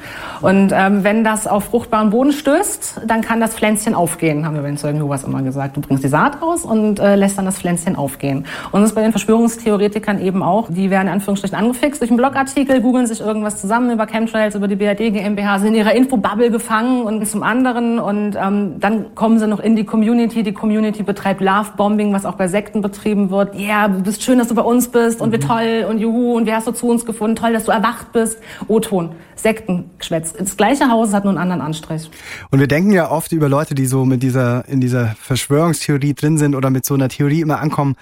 Und 0.42 0.70
ähm, 0.72 1.02
wenn 1.02 1.24
das 1.24 1.48
auf 1.48 1.64
fruchtbaren 1.64 2.10
Boden 2.10 2.30
stößt, 2.30 3.00
dann 3.04 3.20
kann 3.20 3.40
das 3.40 3.54
Pflänzchen 3.54 3.96
aufgehen, 3.96 4.46
haben 4.46 4.54
wir 4.54 4.62
bei 4.62 4.68
den 4.68 4.76
Zeugen 4.76 4.98
Jehovas 4.98 5.24
immer 5.24 5.42
gesagt. 5.42 5.76
Du 5.76 5.80
bringst 5.80 6.04
die 6.04 6.08
Saat 6.08 6.40
aus 6.40 6.64
und 6.64 7.00
äh, 7.00 7.16
lässt 7.16 7.36
dann 7.36 7.46
das 7.46 7.58
Pflänzchen 7.58 7.96
aufgehen. 7.96 8.46
Und 8.70 8.82
das 8.82 8.90
ist 8.90 8.94
bei 8.94 9.02
den 9.02 9.10
Verschwörungstheoretikern 9.10 10.22
eben 10.22 10.40
auch. 10.44 10.68
Die 10.70 10.88
werden 10.88 11.08
in 11.08 11.14
Anführungsstrichen 11.14 11.58
angefixt 11.58 12.00
durch 12.00 12.12
einen 12.12 12.18
Blogartikel, 12.18 12.80
googeln 12.80 13.08
sich 13.08 13.20
irgendwas 13.20 13.60
zusammen 13.60 13.90
über 13.90 14.06
Chemtrails, 14.06 14.54
über 14.54 14.68
die 14.68 14.76
BRD 14.76 15.12
GmbH, 15.12 15.58
sind 15.58 15.70
in 15.70 15.74
ihrer 15.74 15.96
Infobubble 15.96 16.48
gefangen 16.52 17.02
und 17.02 17.26
zum 17.26 17.42
anderen. 17.42 17.98
Und 17.98 18.36
ähm, 18.40 18.78
dann 18.78 19.16
kommen 19.16 19.40
sie 19.40 19.48
noch 19.48 19.58
in 19.58 19.74
die 19.74 19.84
Community. 19.84 20.44
Die 20.44 20.54
Community 20.54 21.02
betreibt 21.02 21.40
Love-Bombing, 21.40 22.12
was 22.12 22.24
auch 22.24 22.36
bei 22.36 22.46
Sekten 22.46 22.82
betrieben 22.82 23.30
wird. 23.30 23.56
Ja, 23.56 23.60
yeah, 23.60 23.88
du 23.88 24.02
bist 24.02 24.22
schön, 24.22 24.38
dass 24.38 24.46
du 24.46 24.59
bei 24.60 24.66
uns 24.66 24.88
bist 24.88 25.22
und 25.22 25.32
wie 25.32 25.38
toll 25.38 25.86
und 25.88 25.98
juhu 25.98 26.36
und 26.36 26.46
wie 26.46 26.52
hast 26.52 26.66
du 26.66 26.72
zu 26.72 26.86
uns 26.86 27.06
gefunden, 27.06 27.34
toll, 27.34 27.54
dass 27.54 27.64
du 27.64 27.72
erwacht 27.72 28.12
bist. 28.12 28.38
O-Ton, 28.68 29.14
Sektengeschwätz. 29.34 30.34
Das 30.34 30.56
gleiche 30.56 30.90
Haus 30.90 31.14
hat 31.14 31.24
nur 31.24 31.32
einen 31.32 31.38
anderen 31.38 31.62
Anstrich. 31.62 32.10
Und 32.50 32.60
wir 32.60 32.66
denken 32.66 32.92
ja 32.92 33.10
oft 33.10 33.32
über 33.32 33.48
Leute, 33.48 33.74
die 33.74 33.86
so 33.86 34.04
mit 34.04 34.22
dieser, 34.22 34.68
in 34.68 34.80
dieser 34.80 35.14
Verschwörungstheorie 35.18 36.12
drin 36.12 36.36
sind 36.36 36.54
oder 36.54 36.68
mit 36.68 36.84
so 36.84 36.92
einer 36.92 37.08
Theorie 37.08 37.40
immer 37.40 37.60
ankommen, 37.60 37.96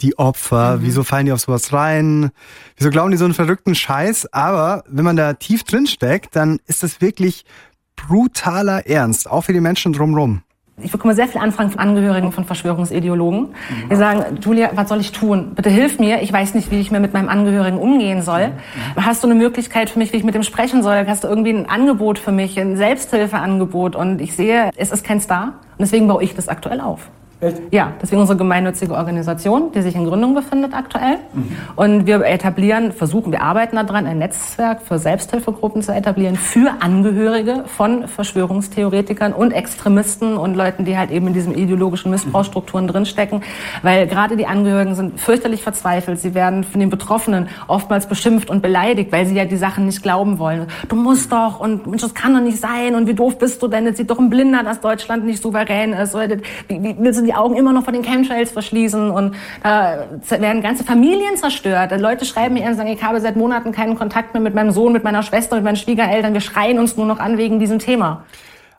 die 0.00 0.18
Opfer, 0.18 0.78
mhm. 0.78 0.82
wieso 0.82 1.04
fallen 1.04 1.26
die 1.26 1.32
auf 1.32 1.40
sowas 1.40 1.72
rein? 1.72 2.30
Wieso 2.76 2.90
glauben 2.90 3.12
die 3.12 3.16
so 3.16 3.24
einen 3.24 3.34
verrückten 3.34 3.76
Scheiß? 3.76 4.32
Aber 4.32 4.82
wenn 4.88 5.04
man 5.04 5.16
da 5.16 5.34
tief 5.34 5.62
drin 5.62 5.86
steckt, 5.86 6.34
dann 6.34 6.58
ist 6.66 6.82
das 6.82 7.00
wirklich 7.00 7.44
brutaler 7.94 8.86
Ernst, 8.86 9.30
auch 9.30 9.42
für 9.42 9.52
die 9.52 9.60
Menschen 9.60 9.92
drumherum. 9.92 10.42
Ich 10.80 10.92
bekomme 10.92 11.14
sehr 11.14 11.26
viele 11.26 11.42
Anfragen 11.42 11.70
von 11.70 11.80
Angehörigen 11.80 12.30
von 12.30 12.44
Verschwörungsideologen. 12.44 13.48
Die 13.90 13.96
sagen, 13.96 14.38
Julia, 14.40 14.70
was 14.74 14.88
soll 14.88 15.00
ich 15.00 15.10
tun? 15.10 15.52
Bitte 15.54 15.70
hilf 15.70 15.98
mir. 15.98 16.22
Ich 16.22 16.32
weiß 16.32 16.54
nicht, 16.54 16.70
wie 16.70 16.78
ich 16.78 16.90
mir 16.90 17.00
mit 17.00 17.12
meinem 17.12 17.28
Angehörigen 17.28 17.78
umgehen 17.78 18.22
soll. 18.22 18.52
Hast 18.96 19.24
du 19.24 19.28
eine 19.28 19.34
Möglichkeit 19.34 19.90
für 19.90 19.98
mich, 19.98 20.12
wie 20.12 20.18
ich 20.18 20.24
mit 20.24 20.34
dem 20.34 20.44
sprechen 20.44 20.82
soll? 20.82 21.04
Hast 21.08 21.24
du 21.24 21.28
irgendwie 21.28 21.50
ein 21.50 21.68
Angebot 21.68 22.18
für 22.18 22.32
mich, 22.32 22.58
ein 22.60 22.76
Selbsthilfeangebot? 22.76 23.96
Und 23.96 24.20
ich 24.20 24.36
sehe, 24.36 24.70
es 24.76 24.92
ist 24.92 25.04
kein 25.04 25.20
Star. 25.20 25.54
Und 25.72 25.80
deswegen 25.80 26.06
baue 26.06 26.22
ich 26.22 26.34
das 26.34 26.48
aktuell 26.48 26.80
auf. 26.80 27.10
Echt? 27.40 27.62
Ja, 27.70 27.92
deswegen 28.02 28.20
unsere 28.20 28.36
gemeinnützige 28.36 28.94
Organisation, 28.94 29.70
die 29.72 29.82
sich 29.82 29.94
in 29.94 30.04
Gründung 30.04 30.34
befindet 30.34 30.74
aktuell. 30.74 31.18
Mhm. 31.32 31.50
Und 31.76 32.06
wir 32.06 32.24
etablieren, 32.24 32.90
versuchen, 32.90 33.30
wir 33.30 33.42
arbeiten 33.42 33.76
daran, 33.76 34.06
ein 34.06 34.18
Netzwerk 34.18 34.82
für 34.82 34.98
Selbsthilfegruppen 34.98 35.82
zu 35.82 35.92
etablieren 35.92 36.34
für 36.34 36.72
Angehörige 36.80 37.64
von 37.66 38.08
Verschwörungstheoretikern 38.08 39.32
und 39.32 39.52
Extremisten 39.52 40.36
und 40.36 40.56
Leuten, 40.56 40.84
die 40.84 40.98
halt 40.98 41.12
eben 41.12 41.28
in 41.28 41.32
diesen 41.32 41.54
ideologischen 41.54 42.10
Missbrauchsstrukturen 42.10 42.86
mhm. 42.86 42.90
drinstecken. 42.90 43.42
Weil 43.82 44.08
gerade 44.08 44.36
die 44.36 44.46
Angehörigen 44.46 44.96
sind 44.96 45.20
fürchterlich 45.20 45.62
verzweifelt. 45.62 46.18
Sie 46.18 46.34
werden 46.34 46.64
von 46.64 46.80
den 46.80 46.90
Betroffenen 46.90 47.48
oftmals 47.68 48.06
beschimpft 48.06 48.50
und 48.50 48.62
beleidigt, 48.62 49.12
weil 49.12 49.26
sie 49.26 49.36
ja 49.36 49.44
die 49.44 49.56
Sachen 49.56 49.86
nicht 49.86 50.02
glauben 50.02 50.40
wollen. 50.40 50.66
Du 50.88 50.96
musst 50.96 51.30
doch 51.30 51.60
und 51.60 51.86
Mensch, 51.86 52.02
das 52.02 52.14
kann 52.14 52.34
doch 52.34 52.40
nicht 52.40 52.58
sein 52.58 52.96
und 52.96 53.06
wie 53.06 53.14
doof 53.14 53.38
bist 53.38 53.62
du 53.62 53.68
denn? 53.68 53.84
Jetzt 53.84 53.98
sieht 53.98 54.10
doch 54.10 54.18
ein 54.18 54.28
Blinder, 54.28 54.64
dass 54.64 54.80
Deutschland 54.80 55.24
nicht 55.24 55.40
souverän 55.40 55.92
ist. 55.92 56.16
Oder 56.16 56.38
wie, 56.66 56.82
wie 56.82 56.96
willst 56.98 57.20
du 57.20 57.27
die 57.28 57.34
Augen 57.34 57.56
immer 57.56 57.74
noch 57.74 57.84
vor 57.84 57.92
den 57.92 58.02
Chemtrails 58.02 58.50
verschließen 58.50 59.10
und 59.10 59.36
da 59.62 60.06
werden 60.28 60.62
ganze 60.62 60.82
Familien 60.82 61.36
zerstört. 61.36 61.92
Leute 62.00 62.24
schreiben 62.24 62.54
mir 62.54 62.66
und 62.66 62.74
sagen, 62.74 62.88
ich 62.88 63.02
habe 63.02 63.20
seit 63.20 63.36
Monaten 63.36 63.70
keinen 63.72 63.96
Kontakt 63.96 64.32
mehr 64.32 64.42
mit 64.42 64.54
meinem 64.54 64.70
Sohn, 64.70 64.94
mit 64.94 65.04
meiner 65.04 65.22
Schwester, 65.22 65.56
mit 65.56 65.64
meinen 65.64 65.76
Schwiegereltern. 65.76 66.32
Wir 66.32 66.40
schreien 66.40 66.78
uns 66.78 66.96
nur 66.96 67.04
noch 67.04 67.18
an 67.18 67.36
wegen 67.36 67.58
diesem 67.58 67.78
Thema. 67.78 68.24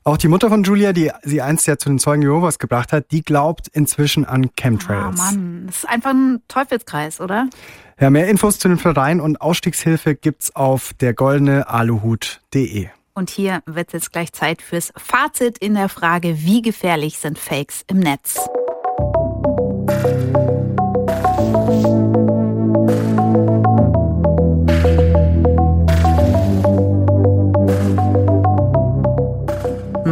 Auch 0.03 0.17
die 0.17 0.27
Mutter 0.27 0.49
von 0.49 0.63
Julia, 0.63 0.93
die 0.93 1.11
sie 1.21 1.43
einst 1.43 1.67
ja 1.67 1.77
zu 1.77 1.89
den 1.89 1.99
Zeugen 1.99 2.23
Jehovas 2.23 2.57
gebracht 2.57 2.91
hat, 2.91 3.11
die 3.11 3.21
glaubt 3.21 3.67
inzwischen 3.67 4.25
an 4.25 4.49
Chemtrails. 4.55 5.19
Ah, 5.19 5.31
Mann, 5.31 5.63
das 5.67 5.77
ist 5.77 5.89
einfach 5.89 6.11
ein 6.11 6.41
Teufelskreis, 6.47 7.21
oder? 7.21 7.47
Ja, 7.99 8.09
mehr 8.09 8.27
Infos 8.29 8.57
zu 8.57 8.67
den 8.67 8.77
Vereinen 8.77 9.19
und 9.19 9.41
Ausstiegshilfe 9.41 10.15
gibt's 10.15 10.55
auf 10.55 10.93
dergoldenealuhut.de. 10.93 12.87
Und 13.19 13.29
hier 13.29 13.61
wird 13.65 13.91
jetzt 13.91 14.13
gleich 14.13 14.31
Zeit 14.31 14.61
fürs 14.61 14.93
Fazit 14.95 15.57
in 15.57 15.73
der 15.73 15.89
Frage, 15.89 16.41
wie 16.41 16.61
gefährlich 16.61 17.19
sind 17.19 17.37
Fakes 17.37 17.83
im 17.89 17.99
Netz? 17.99 18.39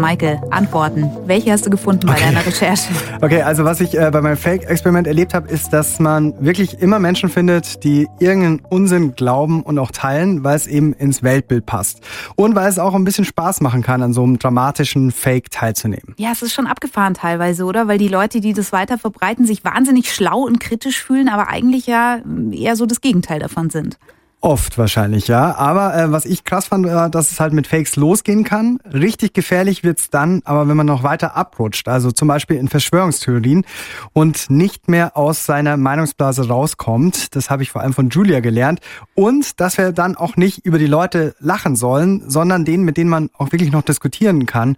Michael, 0.08 0.40
Antworten. 0.52 1.12
Welche 1.26 1.52
hast 1.52 1.66
du 1.66 1.70
gefunden 1.70 2.08
bei 2.08 2.14
okay. 2.14 2.24
deiner 2.24 2.46
Recherche? 2.46 2.94
Okay, 3.20 3.42
also 3.42 3.66
was 3.66 3.82
ich 3.82 3.98
äh, 3.98 4.10
bei 4.10 4.22
meinem 4.22 4.38
Fake-Experiment 4.38 5.06
erlebt 5.06 5.34
habe, 5.34 5.50
ist, 5.50 5.74
dass 5.74 6.00
man 6.00 6.34
wirklich 6.40 6.80
immer 6.80 6.98
Menschen 7.00 7.30
findet, 7.30 7.84
die 7.84 8.08
irgendeinen 8.20 8.62
Unsinn 8.70 9.16
glauben 9.16 9.64
und 9.64 9.78
auch 9.80 9.92
teilen, 9.92 10.46
weil 10.46 10.56
es 10.56 10.68
eben 10.68 10.94
ins 10.94 11.24
Weltbild 11.24 11.66
passt. 11.66 12.00
Und 12.36 12.56
weil 12.56 12.70
es 12.70 12.80
auch 12.80 12.94
ein 12.94 13.04
bisschen 13.04 13.26
Spaß 13.26 13.60
machen 13.60 13.82
kann, 13.82 14.02
an 14.02 14.14
so 14.14 14.24
einem 14.24 14.40
dramatischen 14.40 15.12
Fake 15.12 15.52
teilzunehmen. 15.52 16.16
Ja, 16.18 16.32
es 16.32 16.42
ist 16.42 16.54
schon 16.54 16.68
abgefahren 16.68 17.16
teilweise, 17.16 17.66
oder? 17.66 17.90
Weil 17.90 17.98
die 17.98 18.08
Leute, 18.08 18.40
die 18.40 18.54
das 18.54 18.72
weiter 18.72 18.98
verbreiten, 18.98 19.46
sich 19.46 19.66
wahnsinnig 19.66 20.14
schlau 20.14 20.40
und 20.40 20.60
kritisch 20.60 21.04
fühlen, 21.04 21.28
aber 21.28 21.50
eigentlich 21.50 21.88
ja 21.88 22.20
eher 22.52 22.78
so 22.78 22.86
das 22.86 23.02
Gegenteil 23.02 23.40
davon 23.40 23.72
sind. 23.72 23.98
Oft 24.40 24.78
wahrscheinlich, 24.78 25.28
ja. 25.28 25.56
Aber 25.56 25.98
äh, 25.98 26.12
was 26.12 26.26
ich 26.26 26.44
krass 26.44 26.68
fand, 26.68 26.86
war, 26.86 27.10
dass 27.10 27.32
es 27.32 27.40
halt 27.40 27.54
mit 27.54 27.66
Fakes 27.66 27.96
losgehen 27.96 28.44
kann. 28.44 28.80
Richtig 28.94 29.34
gefährlich 29.34 29.84
wird's 29.84 30.12
dann, 30.12 30.44
aber 30.46 30.68
wenn 30.68 30.78
man 30.78 30.86
noch 30.86 31.02
weiter 31.02 31.36
abrutscht, 31.36 31.88
also 31.88 32.12
zum 32.12 32.28
Beispiel 32.28 32.58
in 32.58 32.68
Verschwörungstheorien 32.68 33.66
und 34.14 34.52
nicht 34.52 34.90
mehr 34.90 35.18
aus 35.18 35.48
seiner 35.48 35.76
Meinungsblase 35.76 36.48
rauskommt. 36.48 37.36
Das 37.36 37.50
habe 37.50 37.64
ich 37.64 37.72
vor 37.72 37.82
allem 37.82 37.94
von 37.94 38.10
Julia 38.10 38.40
gelernt. 38.40 38.80
Und 39.16 39.60
dass 39.60 39.80
wir 39.80 39.92
dann 39.92 40.16
auch 40.16 40.36
nicht 40.38 40.64
über 40.64 40.78
die 40.78 40.86
Leute 40.86 41.36
lachen 41.40 41.76
sollen, 41.76 42.30
sondern 42.30 42.64
denen, 42.64 42.86
mit 42.86 42.98
denen 42.98 43.10
man 43.10 43.32
auch 43.40 43.52
wirklich 43.52 43.72
noch 43.72 43.82
diskutieren 43.82 44.46
kann, 44.46 44.78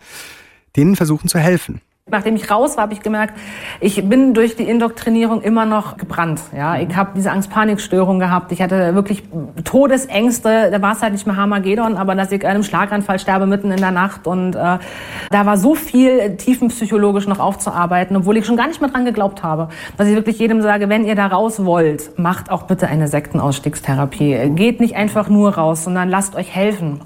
denen 0.77 0.95
versuchen 0.95 1.27
zu 1.27 1.37
helfen. 1.37 1.81
Nachdem 2.11 2.35
ich 2.35 2.49
raus 2.49 2.77
war, 2.77 2.83
habe 2.83 2.93
ich 2.93 3.01
gemerkt, 3.01 3.33
ich 3.79 4.07
bin 4.07 4.33
durch 4.33 4.55
die 4.55 4.63
Indoktrinierung 4.63 5.41
immer 5.41 5.65
noch 5.65 5.97
gebrannt. 5.97 6.41
Ja, 6.55 6.77
ich 6.77 6.95
habe 6.95 7.11
diese 7.15 7.31
Angst-Panik-Störung 7.31 8.19
gehabt. 8.19 8.51
Ich 8.51 8.61
hatte 8.61 8.95
wirklich 8.95 9.23
Todesängste. 9.63 10.69
Da 10.71 10.81
war 10.81 10.93
es 10.93 11.01
halt 11.01 11.13
nicht 11.13 11.27
mehr 11.27 11.35
Harmagedon, 11.35 11.97
aber 11.97 12.15
dass 12.15 12.31
ich 12.31 12.45
einem 12.45 12.63
Schlaganfall 12.63 13.19
sterbe 13.19 13.45
mitten 13.45 13.71
in 13.71 13.79
der 13.79 13.91
Nacht. 13.91 14.27
Und 14.27 14.55
äh, 14.55 14.77
da 15.29 15.45
war 15.45 15.57
so 15.57 15.75
viel 15.75 16.37
tiefenpsychologisch 16.37 17.27
noch 17.27 17.39
aufzuarbeiten, 17.39 18.15
obwohl 18.17 18.37
ich 18.37 18.45
schon 18.45 18.57
gar 18.57 18.67
nicht 18.67 18.81
mehr 18.81 18.89
dran 18.89 19.05
geglaubt 19.05 19.43
habe. 19.43 19.69
Dass 19.97 20.07
ich 20.07 20.15
wirklich 20.15 20.39
jedem 20.39 20.61
sage, 20.61 20.89
wenn 20.89 21.05
ihr 21.05 21.15
da 21.15 21.27
raus 21.27 21.65
wollt, 21.65 22.17
macht 22.17 22.51
auch 22.51 22.63
bitte 22.63 22.87
eine 22.87 23.07
Sektenausstiegstherapie. 23.07 24.51
Geht 24.55 24.79
nicht 24.79 24.95
einfach 24.95 25.29
nur 25.29 25.55
raus, 25.55 25.83
sondern 25.83 26.09
lasst 26.09 26.35
euch 26.35 26.55
helfen. 26.55 27.01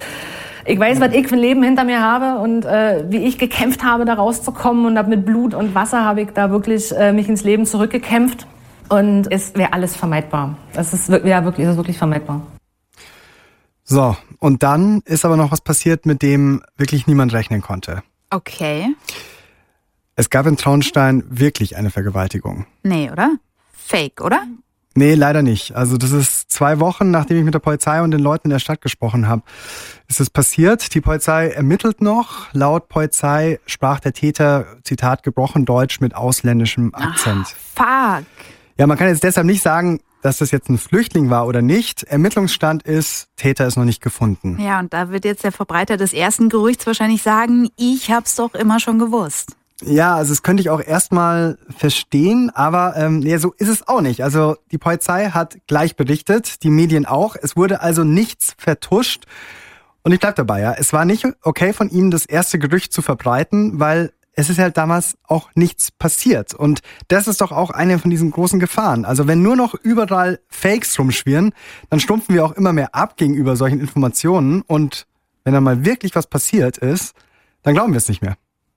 Ich 0.65 0.79
weiß, 0.79 1.01
was 1.01 1.13
ich 1.13 1.27
für 1.27 1.35
ein 1.35 1.41
Leben 1.41 1.61
hinter 1.61 1.83
mir 1.83 2.01
habe 2.01 2.41
und 2.41 2.63
äh, 2.65 3.05
wie 3.09 3.25
ich 3.25 3.37
gekämpft 3.37 3.83
habe, 3.83 4.05
da 4.05 4.13
rauszukommen. 4.13 4.85
Und 4.85 5.07
mit 5.09 5.25
Blut 5.25 5.53
und 5.53 5.75
Wasser 5.75 6.05
habe 6.05 6.21
ich 6.21 6.29
da 6.29 6.51
wirklich 6.51 6.95
äh, 6.95 7.11
mich 7.11 7.27
ins 7.27 7.43
Leben 7.43 7.65
zurückgekämpft. 7.65 8.47
Und 8.89 9.31
es 9.31 9.55
wäre 9.55 9.73
alles 9.73 9.95
vermeidbar. 9.95 10.57
Das 10.73 10.93
ist 10.93 11.09
ja 11.09 11.43
wirklich, 11.43 11.65
es 11.65 11.71
ist 11.71 11.77
wirklich 11.77 11.97
vermeidbar. 11.97 12.45
So, 13.83 14.15
und 14.39 14.63
dann 14.63 15.01
ist 15.05 15.25
aber 15.25 15.35
noch 15.35 15.51
was 15.51 15.61
passiert, 15.61 16.05
mit 16.05 16.21
dem 16.21 16.63
wirklich 16.77 17.07
niemand 17.07 17.33
rechnen 17.33 17.61
konnte. 17.61 18.01
Okay. 18.29 18.95
Es 20.15 20.29
gab 20.29 20.45
in 20.45 20.57
Traunstein 20.57 21.23
wirklich 21.27 21.75
eine 21.75 21.89
Vergewaltigung. 21.89 22.65
Nee, 22.83 23.11
oder? 23.11 23.31
Fake, 23.73 24.21
oder? 24.21 24.43
Nee, 24.95 25.15
leider 25.15 25.41
nicht. 25.41 25.75
Also 25.75 25.97
das 25.97 26.11
ist 26.11 26.51
zwei 26.51 26.79
Wochen, 26.79 27.09
nachdem 27.09 27.37
ich 27.37 27.43
mit 27.43 27.53
der 27.53 27.59
Polizei 27.59 28.01
und 28.01 28.11
den 28.11 28.19
Leuten 28.19 28.47
in 28.47 28.51
der 28.51 28.59
Stadt 28.59 28.81
gesprochen 28.81 29.27
habe, 29.27 29.41
ist 30.07 30.19
es 30.19 30.29
passiert. 30.29 30.93
Die 30.93 31.01
Polizei 31.01 31.49
ermittelt 31.49 32.01
noch. 32.01 32.53
Laut 32.53 32.89
Polizei 32.89 33.59
sprach 33.65 33.99
der 33.99 34.13
Täter, 34.13 34.67
Zitat, 34.83 35.23
gebrochen 35.23 35.65
Deutsch 35.65 35.99
mit 35.99 36.15
ausländischem 36.15 36.93
Akzent. 36.93 37.47
Fuck. 37.75 38.25
Ja, 38.77 38.87
man 38.87 38.97
kann 38.97 39.07
jetzt 39.07 39.23
deshalb 39.23 39.47
nicht 39.47 39.63
sagen, 39.63 39.99
dass 40.21 40.37
das 40.37 40.51
jetzt 40.51 40.69
ein 40.69 40.77
Flüchtling 40.77 41.29
war 41.29 41.47
oder 41.47 41.61
nicht. 41.61 42.03
Ermittlungsstand 42.03 42.83
ist, 42.83 43.27
Täter 43.35 43.67
ist 43.67 43.75
noch 43.75 43.85
nicht 43.85 44.01
gefunden. 44.01 44.57
Ja, 44.59 44.79
und 44.79 44.93
da 44.93 45.09
wird 45.09 45.25
jetzt 45.25 45.43
der 45.43 45.51
Verbreiter 45.51 45.97
des 45.97 46.13
ersten 46.13 46.49
Gerüchts 46.49 46.87
wahrscheinlich 46.87 47.21
sagen, 47.21 47.69
ich 47.77 48.09
hab's 48.11 48.35
doch 48.35 48.53
immer 48.53 48.79
schon 48.79 48.99
gewusst. 48.99 49.57
Ja, 49.85 50.15
also 50.15 50.31
das 50.31 50.43
könnte 50.43 50.61
ich 50.61 50.69
auch 50.69 50.81
erstmal 50.81 51.57
verstehen, 51.75 52.51
aber 52.53 52.95
ähm, 52.95 53.19
nee, 53.19 53.37
so 53.37 53.53
ist 53.57 53.67
es 53.67 53.87
auch 53.87 54.01
nicht. 54.01 54.23
Also 54.23 54.55
die 54.71 54.77
Polizei 54.77 55.29
hat 55.29 55.57
gleich 55.67 55.95
berichtet, 55.95 56.63
die 56.63 56.69
Medien 56.69 57.05
auch. 57.05 57.35
Es 57.41 57.55
wurde 57.57 57.81
also 57.81 58.03
nichts 58.03 58.55
vertuscht. 58.57 59.25
Und 60.03 60.11
ich 60.11 60.19
bleib 60.19 60.35
dabei, 60.35 60.61
ja. 60.61 60.73
Es 60.73 60.93
war 60.93 61.05
nicht 61.05 61.25
okay 61.41 61.73
von 61.73 61.89
ihm, 61.89 62.11
das 62.11 62.25
erste 62.25 62.59
Gerücht 62.59 62.93
zu 62.93 63.01
verbreiten, 63.01 63.79
weil 63.79 64.11
es 64.33 64.49
ist 64.49 64.59
halt 64.59 64.77
damals 64.77 65.17
auch 65.23 65.49
nichts 65.55 65.91
passiert. 65.91 66.53
Und 66.53 66.81
das 67.07 67.27
ist 67.27 67.41
doch 67.41 67.51
auch 67.51 67.69
eine 67.69 67.99
von 67.99 68.09
diesen 68.09 68.31
großen 68.31 68.59
Gefahren. 68.59 69.05
Also 69.05 69.27
wenn 69.27 69.41
nur 69.41 69.55
noch 69.55 69.75
überall 69.75 70.39
Fakes 70.49 70.97
rumschwirren, 70.97 71.53
dann 71.89 71.99
stumpfen 71.99 72.33
wir 72.33 72.45
auch 72.45 72.53
immer 72.53 72.73
mehr 72.73 72.95
ab 72.95 73.17
gegenüber 73.17 73.55
solchen 73.55 73.79
Informationen. 73.79 74.61
Und 74.61 75.07
wenn 75.43 75.53
dann 75.53 75.63
mal 75.63 75.85
wirklich 75.85 76.15
was 76.15 76.27
passiert 76.27 76.77
ist, 76.77 77.13
dann 77.61 77.73
glauben 77.73 77.93
wir 77.93 77.97
es 77.97 78.09
nicht 78.09 78.21
mehr. 78.21 78.35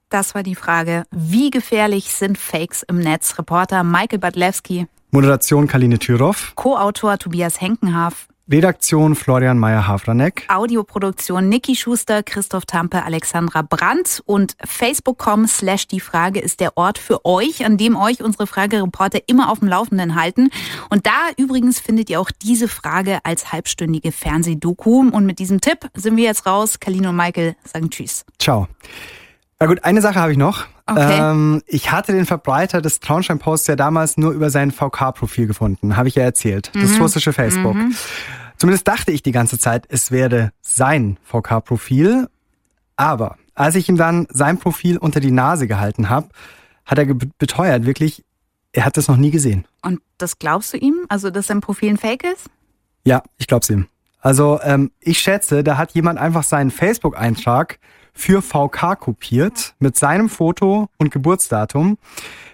Das 0.09 0.35
war 0.35 0.43
die 0.43 0.55
Frage. 0.55 1.05
Wie 1.11 1.51
gefährlich 1.51 2.13
sind 2.13 2.39
Fakes 2.39 2.85
im 2.85 3.01
Netz? 3.01 3.39
Reporter 3.39 3.83
Michael 3.83 4.21
Badlewski, 4.21 4.87
Moderation 5.11 5.67
Kaline 5.67 5.99
Thüroff, 5.99 6.53
Co-Autor 6.55 7.19
Tobias 7.19 7.61
Henkenhaf, 7.61 8.29
Redaktion 8.49 9.17
Florian 9.17 9.59
Meyer-Havranek, 9.59 10.45
Audioproduktion 10.49 11.49
Niki 11.49 11.75
Schuster, 11.75 12.23
Christoph 12.23 12.65
Tampe, 12.65 13.03
Alexandra 13.03 13.63
Brandt 13.63 14.23
und 14.25 14.57
facebook.com 14.65 15.49
slash 15.49 15.89
die 15.89 15.99
Frage 15.99 16.39
ist 16.39 16.61
der 16.61 16.77
Ort 16.77 16.99
für 16.99 17.25
euch, 17.25 17.65
an 17.65 17.77
dem 17.77 17.97
euch 17.97 18.23
unsere 18.23 18.47
Fragereporter 18.47 19.19
immer 19.27 19.51
auf 19.51 19.59
dem 19.59 19.67
Laufenden 19.67 20.15
halten. 20.15 20.51
Und 20.91 21.07
da 21.07 21.31
übrigens 21.37 21.81
findet 21.81 22.09
ihr 22.09 22.21
auch 22.21 22.31
diese 22.31 22.69
Frage 22.69 23.19
als 23.25 23.51
halbstündige 23.51 24.13
Fernsehdoku. 24.13 25.01
Und 25.01 25.27
mit 25.27 25.41
diesem 25.41 25.61
Tipp 25.61 25.91
sind 25.95 26.17
wir 26.17 26.25
jetzt 26.25 26.47
raus. 26.47 26.79
Kaline 26.79 27.09
und 27.09 27.17
Michael 27.17 27.57
sagen 27.65 27.91
Tschüss. 27.91 28.25
Ciao. 28.39 28.69
Na 29.59 29.67
gut, 29.67 29.85
eine 29.85 30.03
Sache 30.03 30.21
habe 30.21 30.33
ich 30.33 30.39
noch. 30.39 30.67
Okay. 30.87 31.19
Ähm, 31.19 31.63
ich 31.67 31.91
hatte 31.91 32.13
den 32.13 32.27
Verbreiter 32.27 32.83
des 32.83 33.01
Traunstein-Posts 33.01 33.69
ja 33.69 33.77
damals 33.77 34.19
nur 34.19 34.33
über 34.33 34.51
sein 34.51 34.71
VK-Profil 34.71 35.47
gefunden, 35.47 35.97
habe 35.97 36.09
ich 36.09 36.15
ja 36.15 36.23
erzählt. 36.25 36.71
Das 36.75 36.93
Mhm. 36.93 37.03
russische 37.03 37.33
Facebook. 37.33 37.75
Mhm. 37.75 37.95
Zumindest 38.59 38.87
dachte 38.87 39.13
ich 39.13 39.23
die 39.23 39.33
ganze 39.33 39.59
Zeit, 39.59 39.87
es 39.89 40.11
werde 40.11 40.53
sein 40.61 41.19
VK-Profil. 41.25 42.29
Aber 42.97 43.37
als 43.55 43.75
ich 43.75 43.89
ihm 43.89 43.97
dann 43.97 44.27
sein 44.31 44.59
Profil 44.59 44.99
unter 44.99 45.21
die 45.21 45.31
Nase 45.31 45.67
gehalten 45.67 46.09
habe, 46.11 46.29
hat 46.85 46.99
er 46.99 47.07
beteuert, 47.07 47.85
wirklich, 47.87 48.25
er 48.73 48.85
hat 48.85 48.97
das 48.97 49.09
noch 49.09 49.17
nie 49.17 49.31
gesehen. 49.31 49.65
Und 49.83 50.01
das 50.19 50.39
glaubst 50.39 50.73
du 50.75 50.77
ihm? 50.79 51.07
Also, 51.09 51.31
dass 51.31 51.47
sein 51.49 51.61
Profil 51.61 51.91
ein 51.91 51.97
Fake 51.99 52.25
ist? 52.25 52.49
Ja, 53.05 53.23
ich 53.39 53.47
glaub's 53.47 53.71
ihm. 53.71 53.87
Also 54.21 54.61
ähm, 54.63 54.91
ich 55.01 55.19
schätze, 55.19 55.63
da 55.65 55.77
hat 55.79 55.93
jemand 55.93 56.19
einfach 56.19 56.43
seinen 56.43 56.71
Facebook-Eintrag 56.71 57.79
für 58.17 58.43
VK 58.43 58.99
kopiert 58.99 59.75
mit 59.79 59.97
seinem 59.97 60.29
Foto 60.29 60.89
und 60.97 61.11
Geburtsdatum, 61.11 61.99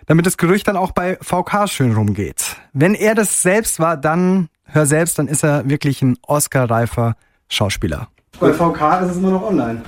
damit 0.06 0.26
das 0.26 0.36
Gerücht 0.36 0.68
dann 0.68 0.76
auch 0.76 0.90
bei 0.90 1.16
VK 1.22 1.68
schön 1.68 1.94
rumgeht. 1.94 2.56
Wenn 2.72 2.94
er 2.94 3.14
das 3.14 3.42
selbst 3.42 3.78
war, 3.80 3.96
dann 3.96 4.48
hör 4.64 4.84
selbst, 4.86 5.18
dann 5.18 5.28
ist 5.28 5.44
er 5.44 5.68
wirklich 5.68 6.02
ein 6.02 6.18
Oscar-reifer 6.26 7.14
Schauspieler. 7.48 8.08
Bei 8.40 8.52
VK 8.52 9.02
ist 9.02 9.10
es 9.12 9.16
immer 9.18 9.30
noch 9.30 9.44
online. 9.44 9.82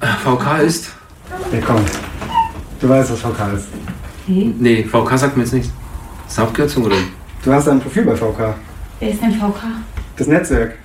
VK 0.00 0.62
ist? 0.62 0.92
Ja, 1.52 1.60
komm. 1.64 1.84
Du 2.80 2.88
weißt, 2.88 3.12
was 3.12 3.20
VK 3.20 3.54
ist. 3.54 3.68
Nee, 4.26 4.84
VK 4.84 5.16
sagt 5.16 5.36
mir 5.36 5.44
jetzt 5.44 5.52
nichts. 5.52 5.72
Das 6.24 6.32
ist 6.32 6.38
eine 6.38 6.48
Abkürzung, 6.48 6.84
oder? 6.84 6.96
Du 7.44 7.52
hast 7.52 7.68
ein 7.68 7.80
Profil 7.80 8.04
bei 8.04 8.16
VK. 8.16 8.54
Wer 8.98 9.10
ist 9.10 9.22
denn 9.22 9.32
VK? 9.32 9.62
Das 10.16 10.26
Netzwerk. 10.26 10.76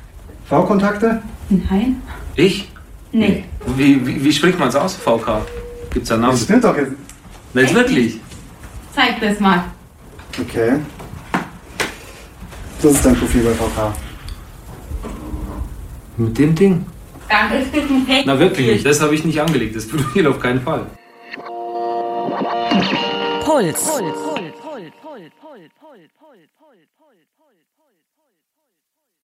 V-Kontakte? 0.45 1.21
Nein. 1.49 2.01
Ich? 2.35 2.71
Nee. 3.15 3.45
Wie, 3.77 4.05
wie, 4.05 4.25
wie 4.25 4.33
spricht 4.33 4.59
man 4.59 4.67
es 4.67 4.75
aus, 4.75 4.97
VK? 4.97 5.41
Gibt's 5.93 6.09
da 6.09 6.15
einen 6.15 6.23
Namen? 6.23 6.33
Das 6.33 6.43
stimmt 6.43 6.65
doch 6.65 6.75
jetzt. 6.75 6.91
Jetzt 7.53 7.73
wirklich? 7.73 8.19
Zeig 8.93 9.21
das 9.21 9.39
mal. 9.39 9.63
Okay. 10.37 10.73
Das 12.81 12.91
ist 12.91 13.05
dein 13.05 13.15
Profil 13.15 13.43
bei 13.43 13.53
VK. 13.53 13.93
Mit 16.17 16.37
dem 16.37 16.55
Ding? 16.55 16.85
Dann 17.29 17.53
ist 17.53 17.73
das 17.73 17.83
ein 17.89 18.05
Fake. 18.05 18.25
Na 18.25 18.37
wirklich 18.37 18.67
nicht. 18.67 18.85
Das 18.85 18.99
habe 18.99 19.15
ich 19.15 19.23
nicht 19.23 19.39
angelegt. 19.39 19.77
Das 19.77 19.87
Profil 19.87 20.27
auf 20.27 20.39
keinen 20.41 20.59
Fall. 20.59 20.85
Puls. 23.45 23.81
Puls. 23.81 24.15